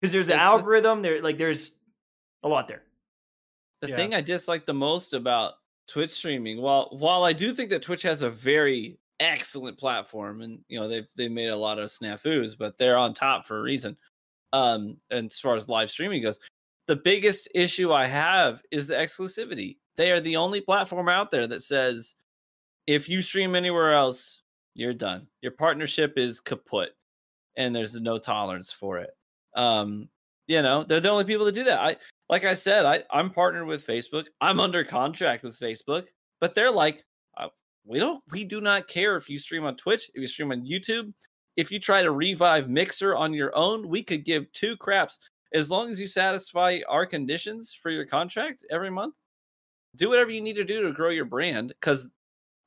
because 0.01 0.11
there's 0.11 0.27
the 0.27 0.33
That's 0.33 0.41
the- 0.41 0.55
algorithm. 0.57 1.01
There, 1.01 1.21
like 1.21 1.37
there's 1.37 1.75
a 2.43 2.47
lot 2.47 2.67
there. 2.67 2.83
The 3.81 3.89
Yeah. 3.89 3.95
thing 3.95 4.13
I 4.13 4.21
dislike 4.21 4.65
the 4.65 4.73
most 4.73 5.13
about 5.13 5.53
Twitch 5.87 6.11
streaming, 6.11 6.61
while 6.61 6.89
while 6.91 7.23
I 7.23 7.33
do 7.33 7.53
think 7.53 7.69
that 7.71 7.81
Twitch 7.81 8.01
has 8.03 8.21
a 8.21 8.29
very 8.29 8.99
excellent 9.21 9.77
platform, 9.77 10.41
and 10.41 10.59
you 10.67 10.79
know 10.79 10.87
they've 10.87 11.09
they 11.15 11.27
made 11.29 11.47
a 11.49 11.55
lot 11.57 11.79
of 11.79 11.89
snafus, 11.89 12.57
but 12.57 12.77
they're 12.77 12.97
on 12.97 13.13
top 13.13 13.45
for 13.45 13.57
a 13.59 13.61
reason. 13.61 13.97
Um, 14.53 14.97
and 15.11 15.27
as 15.31 15.39
far 15.39 15.55
as 15.55 15.67
live 15.69 15.89
streaming 15.89 16.21
goes, 16.21 16.39
the 16.87 16.95
biggest 16.95 17.47
issue 17.55 17.91
I 17.91 18.05
have 18.07 18.61
is 18.71 18.87
the 18.87 18.95
exclusivity. 18.95 19.77
They 19.99 20.13
are 20.13 20.21
the 20.21 20.37
only 20.37 20.61
platform 20.61 21.09
out 21.09 21.29
there 21.29 21.45
that 21.45 21.61
says 21.61 22.15
if 22.87 23.09
you 23.09 23.21
stream 23.21 23.53
anywhere 23.53 23.91
else, 23.91 24.43
you're 24.73 24.93
done. 24.93 25.27
Your 25.41 25.51
partnership 25.51 26.13
is 26.15 26.39
kaput, 26.39 26.95
and 27.57 27.75
there's 27.75 27.99
no 27.99 28.17
tolerance 28.17 28.71
for 28.71 28.99
it. 28.99 29.13
Um, 29.57 30.07
you 30.47 30.61
know, 30.61 30.85
they're 30.85 31.01
the 31.01 31.09
only 31.09 31.25
people 31.25 31.45
that 31.45 31.51
do 31.53 31.65
that. 31.65 31.81
I 31.81 31.97
like 32.29 32.45
I 32.45 32.53
said, 32.53 32.85
I 32.85 33.03
I'm 33.11 33.29
partnered 33.29 33.67
with 33.67 33.85
Facebook. 33.85 34.27
I'm 34.39 34.61
under 34.61 34.85
contract 34.85 35.43
with 35.43 35.59
Facebook, 35.59 36.07
but 36.39 36.55
they're 36.55 36.71
like, 36.71 37.03
uh, 37.37 37.49
we 37.83 37.99
don't, 37.99 38.23
we 38.31 38.45
do 38.45 38.61
not 38.61 38.87
care 38.87 39.17
if 39.17 39.27
you 39.27 39.37
stream 39.37 39.65
on 39.65 39.75
Twitch, 39.75 40.09
if 40.13 40.21
you 40.21 40.27
stream 40.27 40.53
on 40.53 40.65
YouTube, 40.65 41.11
if 41.57 41.73
you 41.73 41.77
try 41.77 42.01
to 42.01 42.13
revive 42.13 42.69
Mixer 42.69 43.17
on 43.17 43.33
your 43.33 43.53
own, 43.53 43.85
we 43.89 44.01
could 44.01 44.23
give 44.23 44.49
two 44.53 44.77
craps 44.77 45.19
as 45.53 45.69
long 45.69 45.89
as 45.89 45.99
you 45.99 46.07
satisfy 46.07 46.79
our 46.87 47.05
conditions 47.05 47.73
for 47.73 47.91
your 47.91 48.05
contract 48.05 48.63
every 48.71 48.89
month. 48.89 49.13
Do 49.95 50.09
whatever 50.09 50.29
you 50.31 50.41
need 50.41 50.55
to 50.55 50.63
do 50.63 50.81
to 50.83 50.91
grow 50.91 51.09
your 51.09 51.25
brand, 51.25 51.69
because 51.69 52.07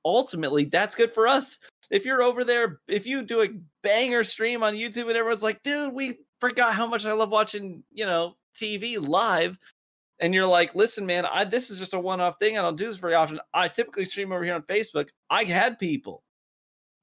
ultimately 0.05 0.65
that's 0.65 0.95
good 0.95 1.11
for 1.13 1.29
us. 1.29 1.59
If 1.91 2.05
you're 2.05 2.23
over 2.23 2.45
there, 2.45 2.81
if 2.89 3.07
you 3.07 3.23
do 3.23 3.43
a 3.43 3.49
banger 3.83 4.25
stream 4.25 4.63
on 4.63 4.75
YouTube 4.75 5.09
and 5.09 5.17
everyone's 5.17 5.43
like, 5.43 5.63
dude, 5.63 5.93
we 5.93 6.19
forgot 6.41 6.75
how 6.75 6.87
much 6.87 7.07
I 7.07 7.13
love 7.13 7.31
watching, 7.31 7.83
you 7.93 8.07
know, 8.07 8.37
TV 8.55 8.99
live. 9.01 9.59
And 10.21 10.33
you're 10.35 10.47
like, 10.47 10.75
listen, 10.75 11.05
man, 11.05 11.27
I 11.27 11.45
this 11.45 11.71
is 11.71 11.79
just 11.79 11.95
a 11.95 11.99
one-off 11.99 12.39
thing. 12.39 12.57
I 12.57 12.63
don't 12.63 12.77
do 12.77 12.87
this 12.87 12.97
very 12.97 13.15
often. 13.15 13.41
I 13.55 13.69
typically 13.69 14.05
stream 14.05 14.33
over 14.33 14.45
here 14.45 14.55
on 14.55 14.63
Facebook. 14.63 15.09
I 15.31 15.45
had 15.45 15.79
people 15.79 16.23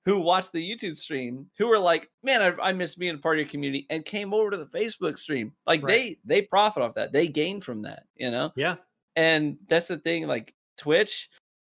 who 0.06 0.20
watched 0.20 0.54
the 0.54 0.68
YouTube 0.68 0.96
stream 0.96 1.46
who 1.58 1.68
were 1.68 1.78
like, 1.78 2.10
man, 2.24 2.42
I, 2.42 2.70
I 2.70 2.72
miss 2.72 2.96
being 2.96 3.16
a 3.16 3.18
part 3.18 3.36
of 3.38 3.42
your 3.42 3.50
community 3.50 3.86
and 3.90 4.06
came 4.06 4.34
over 4.34 4.50
to 4.50 4.58
the 4.58 4.66
Facebook 4.66 5.18
stream. 5.20 5.52
Like 5.68 5.84
Right. 5.84 6.18
they 6.26 6.40
they 6.40 6.42
profit 6.44 6.82
off 6.82 6.96
that. 6.96 7.12
They 7.12 7.28
gain 7.28 7.60
from 7.62 7.82
that, 7.84 8.04
you 8.16 8.32
know? 8.32 8.52
Yeah. 8.56 8.76
And 9.20 9.58
that's 9.68 9.90
the 9.90 9.98
thing, 9.98 10.28
like 10.28 10.56
Twitch, 10.78 11.30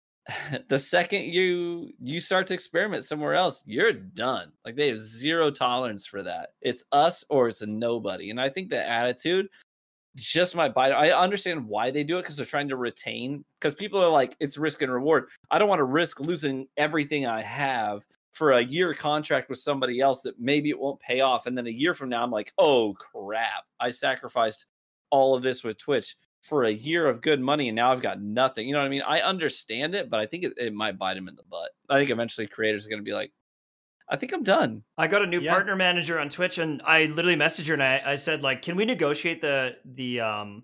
the 0.67 0.77
second 0.77 1.23
you 1.23 1.91
you 1.99 2.19
start 2.19 2.45
to 2.47 2.53
experiment 2.53 3.03
somewhere 3.03 3.33
else, 3.33 3.63
you're 3.65 3.93
done. 3.93 4.51
Like 4.63 4.75
they 4.75 4.89
have 4.89 4.99
zero 4.99 5.49
tolerance 5.49 6.05
for 6.05 6.21
that. 6.21 6.49
It's 6.61 6.83
us 6.91 7.25
or 7.31 7.47
it's 7.47 7.63
a 7.63 7.65
nobody. 7.65 8.29
And 8.29 8.39
I 8.39 8.47
think 8.47 8.69
the 8.69 8.87
attitude 8.87 9.49
just 10.15 10.55
my 10.55 10.69
bite. 10.69 10.91
I 10.91 11.09
understand 11.11 11.67
why 11.67 11.89
they 11.89 12.03
do 12.03 12.19
it 12.19 12.21
because 12.21 12.35
they're 12.35 12.45
trying 12.45 12.69
to 12.69 12.75
retain. 12.75 13.43
Because 13.59 13.73
people 13.73 13.99
are 13.99 14.11
like, 14.11 14.35
it's 14.39 14.59
risk 14.59 14.83
and 14.83 14.91
reward. 14.91 15.29
I 15.49 15.57
don't 15.57 15.69
want 15.69 15.79
to 15.79 15.85
risk 15.85 16.19
losing 16.19 16.67
everything 16.77 17.25
I 17.25 17.41
have 17.41 18.03
for 18.33 18.51
a 18.51 18.61
year 18.61 18.93
contract 18.93 19.49
with 19.49 19.57
somebody 19.57 19.99
else 19.99 20.21
that 20.23 20.39
maybe 20.39 20.69
it 20.69 20.79
won't 20.79 20.99
pay 20.99 21.21
off. 21.21 21.47
And 21.47 21.57
then 21.57 21.65
a 21.65 21.71
year 21.71 21.95
from 21.95 22.09
now, 22.09 22.23
I'm 22.23 22.29
like, 22.29 22.53
oh 22.59 22.93
crap, 22.93 23.63
I 23.79 23.89
sacrificed 23.89 24.67
all 25.09 25.33
of 25.33 25.41
this 25.41 25.63
with 25.63 25.79
Twitch 25.79 26.15
for 26.41 26.63
a 26.63 26.71
year 26.71 27.07
of 27.07 27.21
good 27.21 27.39
money 27.39 27.69
and 27.69 27.75
now 27.75 27.91
I've 27.91 28.01
got 28.01 28.19
nothing. 28.21 28.67
You 28.67 28.73
know 28.73 28.79
what 28.79 28.85
I 28.85 28.89
mean? 28.89 29.03
I 29.03 29.21
understand 29.21 29.93
it, 29.95 30.09
but 30.09 30.19
I 30.19 30.25
think 30.25 30.43
it, 30.43 30.53
it 30.57 30.73
might 30.73 30.97
bite 30.97 31.15
him 31.17 31.27
in 31.27 31.35
the 31.35 31.43
butt. 31.43 31.69
I 31.89 31.97
think 31.97 32.09
eventually 32.09 32.47
creators 32.47 32.85
are 32.85 32.89
going 32.89 32.99
to 32.99 33.05
be 33.05 33.13
like, 33.13 33.31
I 34.09 34.17
think 34.17 34.33
I'm 34.33 34.43
done. 34.43 34.83
I 34.97 35.07
got 35.07 35.21
a 35.21 35.27
new 35.27 35.39
Yeah. 35.39 35.51
partner 35.51 35.75
manager 35.75 36.19
on 36.19 36.27
Twitch, 36.29 36.57
and 36.57 36.81
I 36.83 37.05
literally 37.05 37.37
messaged 37.37 37.67
her 37.67 37.73
and 37.75 37.83
I, 37.83 38.01
I 38.05 38.15
said 38.15 38.43
like, 38.43 38.61
"Can 38.61 38.75
we 38.75 38.83
negotiate 38.83 39.39
the 39.39 39.77
the 39.85 40.19
um 40.19 40.63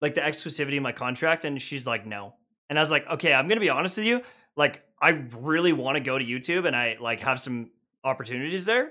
like 0.00 0.14
the 0.14 0.20
exclusivity 0.22 0.76
of 0.76 0.82
my 0.82 0.90
contract?" 0.92 1.44
And 1.44 1.60
she's 1.62 1.86
like, 1.86 2.04
"No." 2.04 2.34
And 2.68 2.78
I 2.78 2.82
was 2.82 2.90
like, 2.90 3.06
"Okay, 3.06 3.32
I'm 3.32 3.46
gonna 3.46 3.60
be 3.60 3.70
honest 3.70 3.96
with 3.98 4.06
you. 4.06 4.22
Like, 4.56 4.82
I 5.00 5.10
really 5.38 5.72
want 5.72 5.96
to 5.96 6.00
go 6.00 6.18
to 6.18 6.24
YouTube, 6.24 6.66
and 6.66 6.74
I 6.74 6.96
like 7.00 7.20
have 7.20 7.38
some 7.38 7.70
opportunities 8.02 8.64
there, 8.64 8.90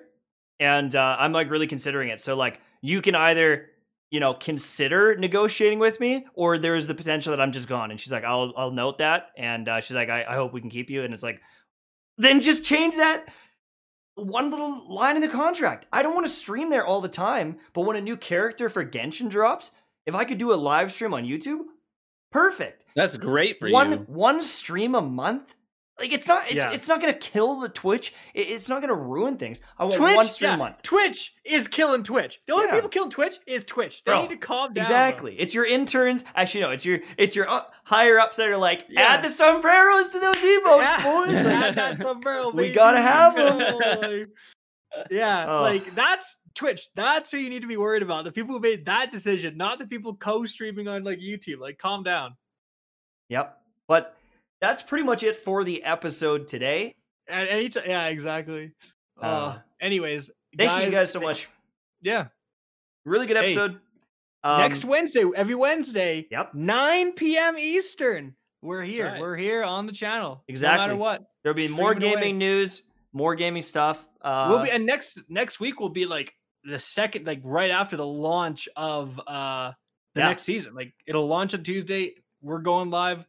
and 0.60 0.96
uh, 0.96 1.18
I'm 1.20 1.34
like 1.34 1.50
really 1.50 1.68
considering 1.68 2.10
it. 2.10 2.22
So 2.22 2.36
like, 2.38 2.62
you 2.82 3.02
can 3.02 3.16
either." 3.16 3.70
You 4.16 4.22
know, 4.22 4.34
consider 4.34 5.18
negotiating 5.18 5.80
with 5.80 6.00
me, 6.00 6.26
or 6.36 6.58
there's 6.58 6.88
the 6.88 6.96
potential 6.96 7.32
that 7.32 7.42
I'm 7.42 7.52
just 7.52 7.68
gone. 7.68 7.92
And 7.92 8.00
she's 8.00 8.14
like, 8.14 8.24
"I'll, 8.24 8.54
I'll 8.56 8.72
note 8.72 9.00
that." 9.00 9.32
And 9.36 9.68
uh, 9.68 9.82
she's 9.82 9.96
like, 9.96 10.08
I, 10.10 10.24
"I 10.24 10.36
hope 10.36 10.54
we 10.54 10.62
can 10.62 10.70
keep 10.70 10.90
you." 10.90 11.04
And 11.04 11.14
it's 11.14 11.22
like, 11.22 11.42
then 12.18 12.40
just 12.40 12.64
change 12.64 12.96
that 12.96 13.26
one 14.16 14.52
little 14.52 14.90
line 14.90 15.18
in 15.18 15.22
the 15.22 15.28
contract. 15.28 15.86
I 15.92 16.02
don't 16.02 16.14
want 16.14 16.26
to 16.26 16.32
stream 16.32 16.70
there 16.70 16.86
all 16.86 17.02
the 17.02 17.10
time, 17.10 17.58
but 17.74 17.82
when 17.82 17.98
a 17.98 18.02
new 18.02 18.16
character 18.16 18.70
for 18.70 18.86
Genshin 18.86 19.30
drops, 19.30 19.72
if 20.06 20.16
I 20.16 20.24
could 20.24 20.38
do 20.38 20.54
a 20.54 20.56
live 20.56 20.94
stream 20.94 21.14
on 21.14 21.26
YouTube, 21.26 21.64
perfect. 22.32 22.86
That's 22.96 23.18
great 23.18 23.60
for 23.60 23.70
one 23.70 23.92
you. 23.92 23.98
one 24.08 24.42
stream 24.42 24.96
a 24.96 25.02
month. 25.02 25.56
Like 25.98 26.12
it's 26.12 26.28
not 26.28 26.46
it's, 26.48 26.56
Yeah. 26.56 26.72
it's 26.72 26.90
not 26.90 27.00
gonna 27.00 27.14
kill 27.14 27.60
the 27.62 27.70
Twitch. 27.70 28.14
It- 28.34 28.50
it's 28.50 28.68
not 28.68 28.82
gonna 28.82 28.94
ruin 28.94 29.38
things. 29.38 29.62
I 29.80 29.84
want 29.84 29.96
Twitch, 29.96 30.16
one 30.18 30.26
stream 30.28 30.50
yeah, 30.50 30.56
a 30.56 30.58
month. 30.58 30.82
Twitch 30.84 31.34
is 31.46 31.70
killing 31.70 32.04
Twitch. 32.04 32.42
The 32.48 32.54
only 32.54 32.66
Yeah. 32.68 32.74
people 32.76 32.90
killing 32.90 33.10
Twitch 33.12 33.36
is 33.48 33.64
Twitch. 33.64 34.04
They 34.04 34.12
Bro, 34.12 34.24
need 34.24 34.30
to 34.32 34.38
calm 34.38 34.74
down. 34.74 34.84
Exactly. 34.84 35.40
It's 35.40 35.54
your 35.54 35.66
interns. 35.66 36.26
Actually, 36.36 36.62
no. 36.62 36.72
It's 36.72 36.84
your 36.84 37.00
it's 37.18 37.34
your 37.34 37.50
up, 37.50 37.72
higher 37.86 38.20
ups 38.20 38.36
that 38.36 38.50
are 38.50 38.58
like, 38.58 38.82
add 38.98 39.22
the 39.22 39.30
sombreros 39.30 40.10
to 40.10 40.20
those 40.20 40.36
emotes, 40.36 41.04
boys. 41.04 41.42
Add 41.46 41.76
that 41.76 41.98
sombrero, 42.02 42.50
We 42.50 42.74
gotta 42.74 43.02
have 43.02 43.38
'em. 43.38 43.58
Like, 44.02 44.30
yeah, 45.10 45.46
Oh. 45.48 45.62
like 45.62 45.96
that's 45.96 46.38
Twitch. 46.56 46.90
That's 46.96 47.32
who 47.32 47.38
you 47.38 47.50
need 47.50 47.62
to 47.62 47.68
be 47.68 47.78
worried 47.78 48.04
about. 48.04 48.26
The 48.26 48.32
people 48.34 48.54
who 48.54 48.60
made 48.60 48.86
that 48.86 49.12
decision, 49.14 49.56
not 49.56 49.80
the 49.80 49.86
people 49.88 50.16
co-streaming 50.16 50.90
on 50.90 51.06
like 51.06 51.20
YouTube. 51.20 51.60
Like, 51.60 51.78
calm 51.78 52.04
down. 52.04 52.36
Yep. 53.30 53.58
But 53.88 54.18
that's 54.68 54.84
pretty 54.84 55.04
much 55.04 55.24
it 55.24 55.36
for 55.38 55.64
the 55.64 55.84
episode 55.84 56.48
today. 56.48 56.96
And 57.28 57.48
any 57.50 57.70
t- 57.70 57.80
yeah, 57.86 58.08
exactly. 58.08 58.72
Uh, 59.22 59.26
Uh, 59.26 59.60
anyways, 59.82 60.32
Thank 60.58 60.86
you 60.86 60.92
guys 60.92 61.12
so 61.12 61.20
much. 61.20 61.48
Yeah. 62.02 62.28
Really 63.06 63.28
good 63.28 63.38
Hey, 63.38 63.44
episode. 63.46 63.80
Um, 64.44 64.62
Next 64.62 64.86
Wednesday, 64.86 65.24
every 65.36 65.56
Wednesday, 65.56 66.28
Yep. 66.32 66.54
9 66.54 67.14
p.m. 67.14 67.58
Eastern. 67.58 68.36
We're 68.62 68.84
here. 68.84 69.06
right. 69.08 69.20
We're 69.22 69.36
here 69.36 69.64
on 69.64 69.86
the 69.86 69.92
channel. 69.92 70.36
No 70.36 70.44
Exactly. 70.48 70.82
matter 70.88 70.96
what. 70.96 71.24
There'll 71.44 71.56
be 71.56 71.68
more 71.68 71.92
streaming 71.94 72.04
away. 72.14 72.22
gaming 72.22 72.38
news, 72.38 72.84
more 73.14 73.36
gaming 73.36 73.62
stuff. 73.62 74.08
Uh, 74.22 74.48
we'll 74.50 74.64
be 74.64 74.72
and 74.72 74.86
next 74.86 75.20
next 75.30 75.60
week 75.60 75.80
will 75.80 75.90
be 75.90 76.06
like 76.06 76.34
the 76.64 76.80
second 76.80 77.28
like 77.28 77.42
right 77.44 77.70
after 77.72 77.96
the 77.98 78.06
launch 78.08 78.68
of 78.76 79.20
uh 79.28 79.72
the 80.16 80.22
Yeah. 80.22 80.28
next 80.30 80.44
season 80.44 80.74
like 80.74 80.94
it'll 81.06 81.28
launch 81.28 81.54
on 81.54 81.62
tuesday 81.62 82.16
we're 82.42 82.58
going 82.62 82.90
live 82.90 83.28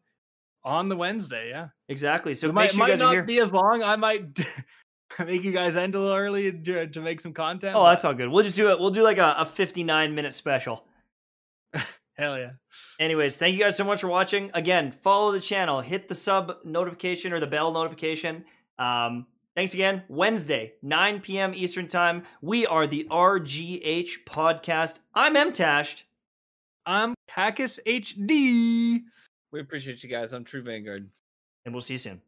on 0.67 0.91
the 0.91 0.97
wednesday 0.97 1.49
yeah 1.49 1.69
exactly. 1.89 2.35
So 2.35 2.49
it 2.49 2.55
might, 2.55 2.73
sure 2.73 2.81
might 2.81 2.99
not 2.99 3.13
here. 3.13 3.23
be 3.23 3.39
as 3.39 3.53
long 3.53 3.83
i 3.83 3.97
might 3.97 4.39
make 5.25 5.45
you 5.45 5.53
guys 5.53 5.77
end 5.77 5.95
a 5.95 6.01
little 6.01 6.15
early 6.15 6.53
to, 6.53 6.87
to 6.89 7.01
make 7.01 7.21
some 7.21 7.33
content 7.33 7.75
oh, 7.77 7.81
but 7.81 7.93
that's 7.93 8.05
all 8.05 8.13
good. 8.13 8.29
We'll 8.29 8.43
just 8.45 8.57
do 8.57 8.71
it. 8.71 8.79
We'll 8.79 8.91
do 8.91 9.03
like 9.03 9.19
a, 9.19 9.37
a 9.39 9.45
59 9.45 10.15
minute 10.15 10.35
special. 10.35 10.85
hell 12.19 12.37
yeah 12.37 12.51
Anyways, 12.99 13.37
thank 13.37 13.55
you 13.55 13.61
guys 13.61 13.77
so 13.77 13.85
much 13.85 14.01
for 14.01 14.09
watching. 14.09 14.51
Again, 14.55 14.93
follow 15.03 15.33
the 15.33 15.41
channel, 15.41 15.81
hit 15.81 16.09
the 16.09 16.15
sub 16.15 16.57
notification 16.65 17.33
or 17.33 17.41
the 17.41 17.47
bell 17.47 17.73
notification. 17.73 18.45
Um, 18.79 19.27
thanks 19.55 19.75
again. 19.75 20.03
Wednesday, 20.09 20.75
9 20.83 21.21
p.m. 21.21 21.53
Eastern 21.55 21.87
Time. 21.87 22.25
We 22.41 22.67
are 22.67 22.87
the 22.87 23.07
RGH 23.11 24.25
podcast. 24.27 25.01
I'm 25.15 25.35
MTashed. 25.35 26.05
i'm 26.85 27.15
KackisHD 27.31 29.03
We 29.57 29.63
appreciate 29.63 30.03
you 30.03 30.11
guys. 30.11 30.35
I'm 30.35 30.45
True 30.45 30.61
Vanguard. 30.63 31.09
and 31.65 31.75
we'll 31.75 31.81
see 31.81 31.95
you 31.95 31.99
soon. 31.99 32.21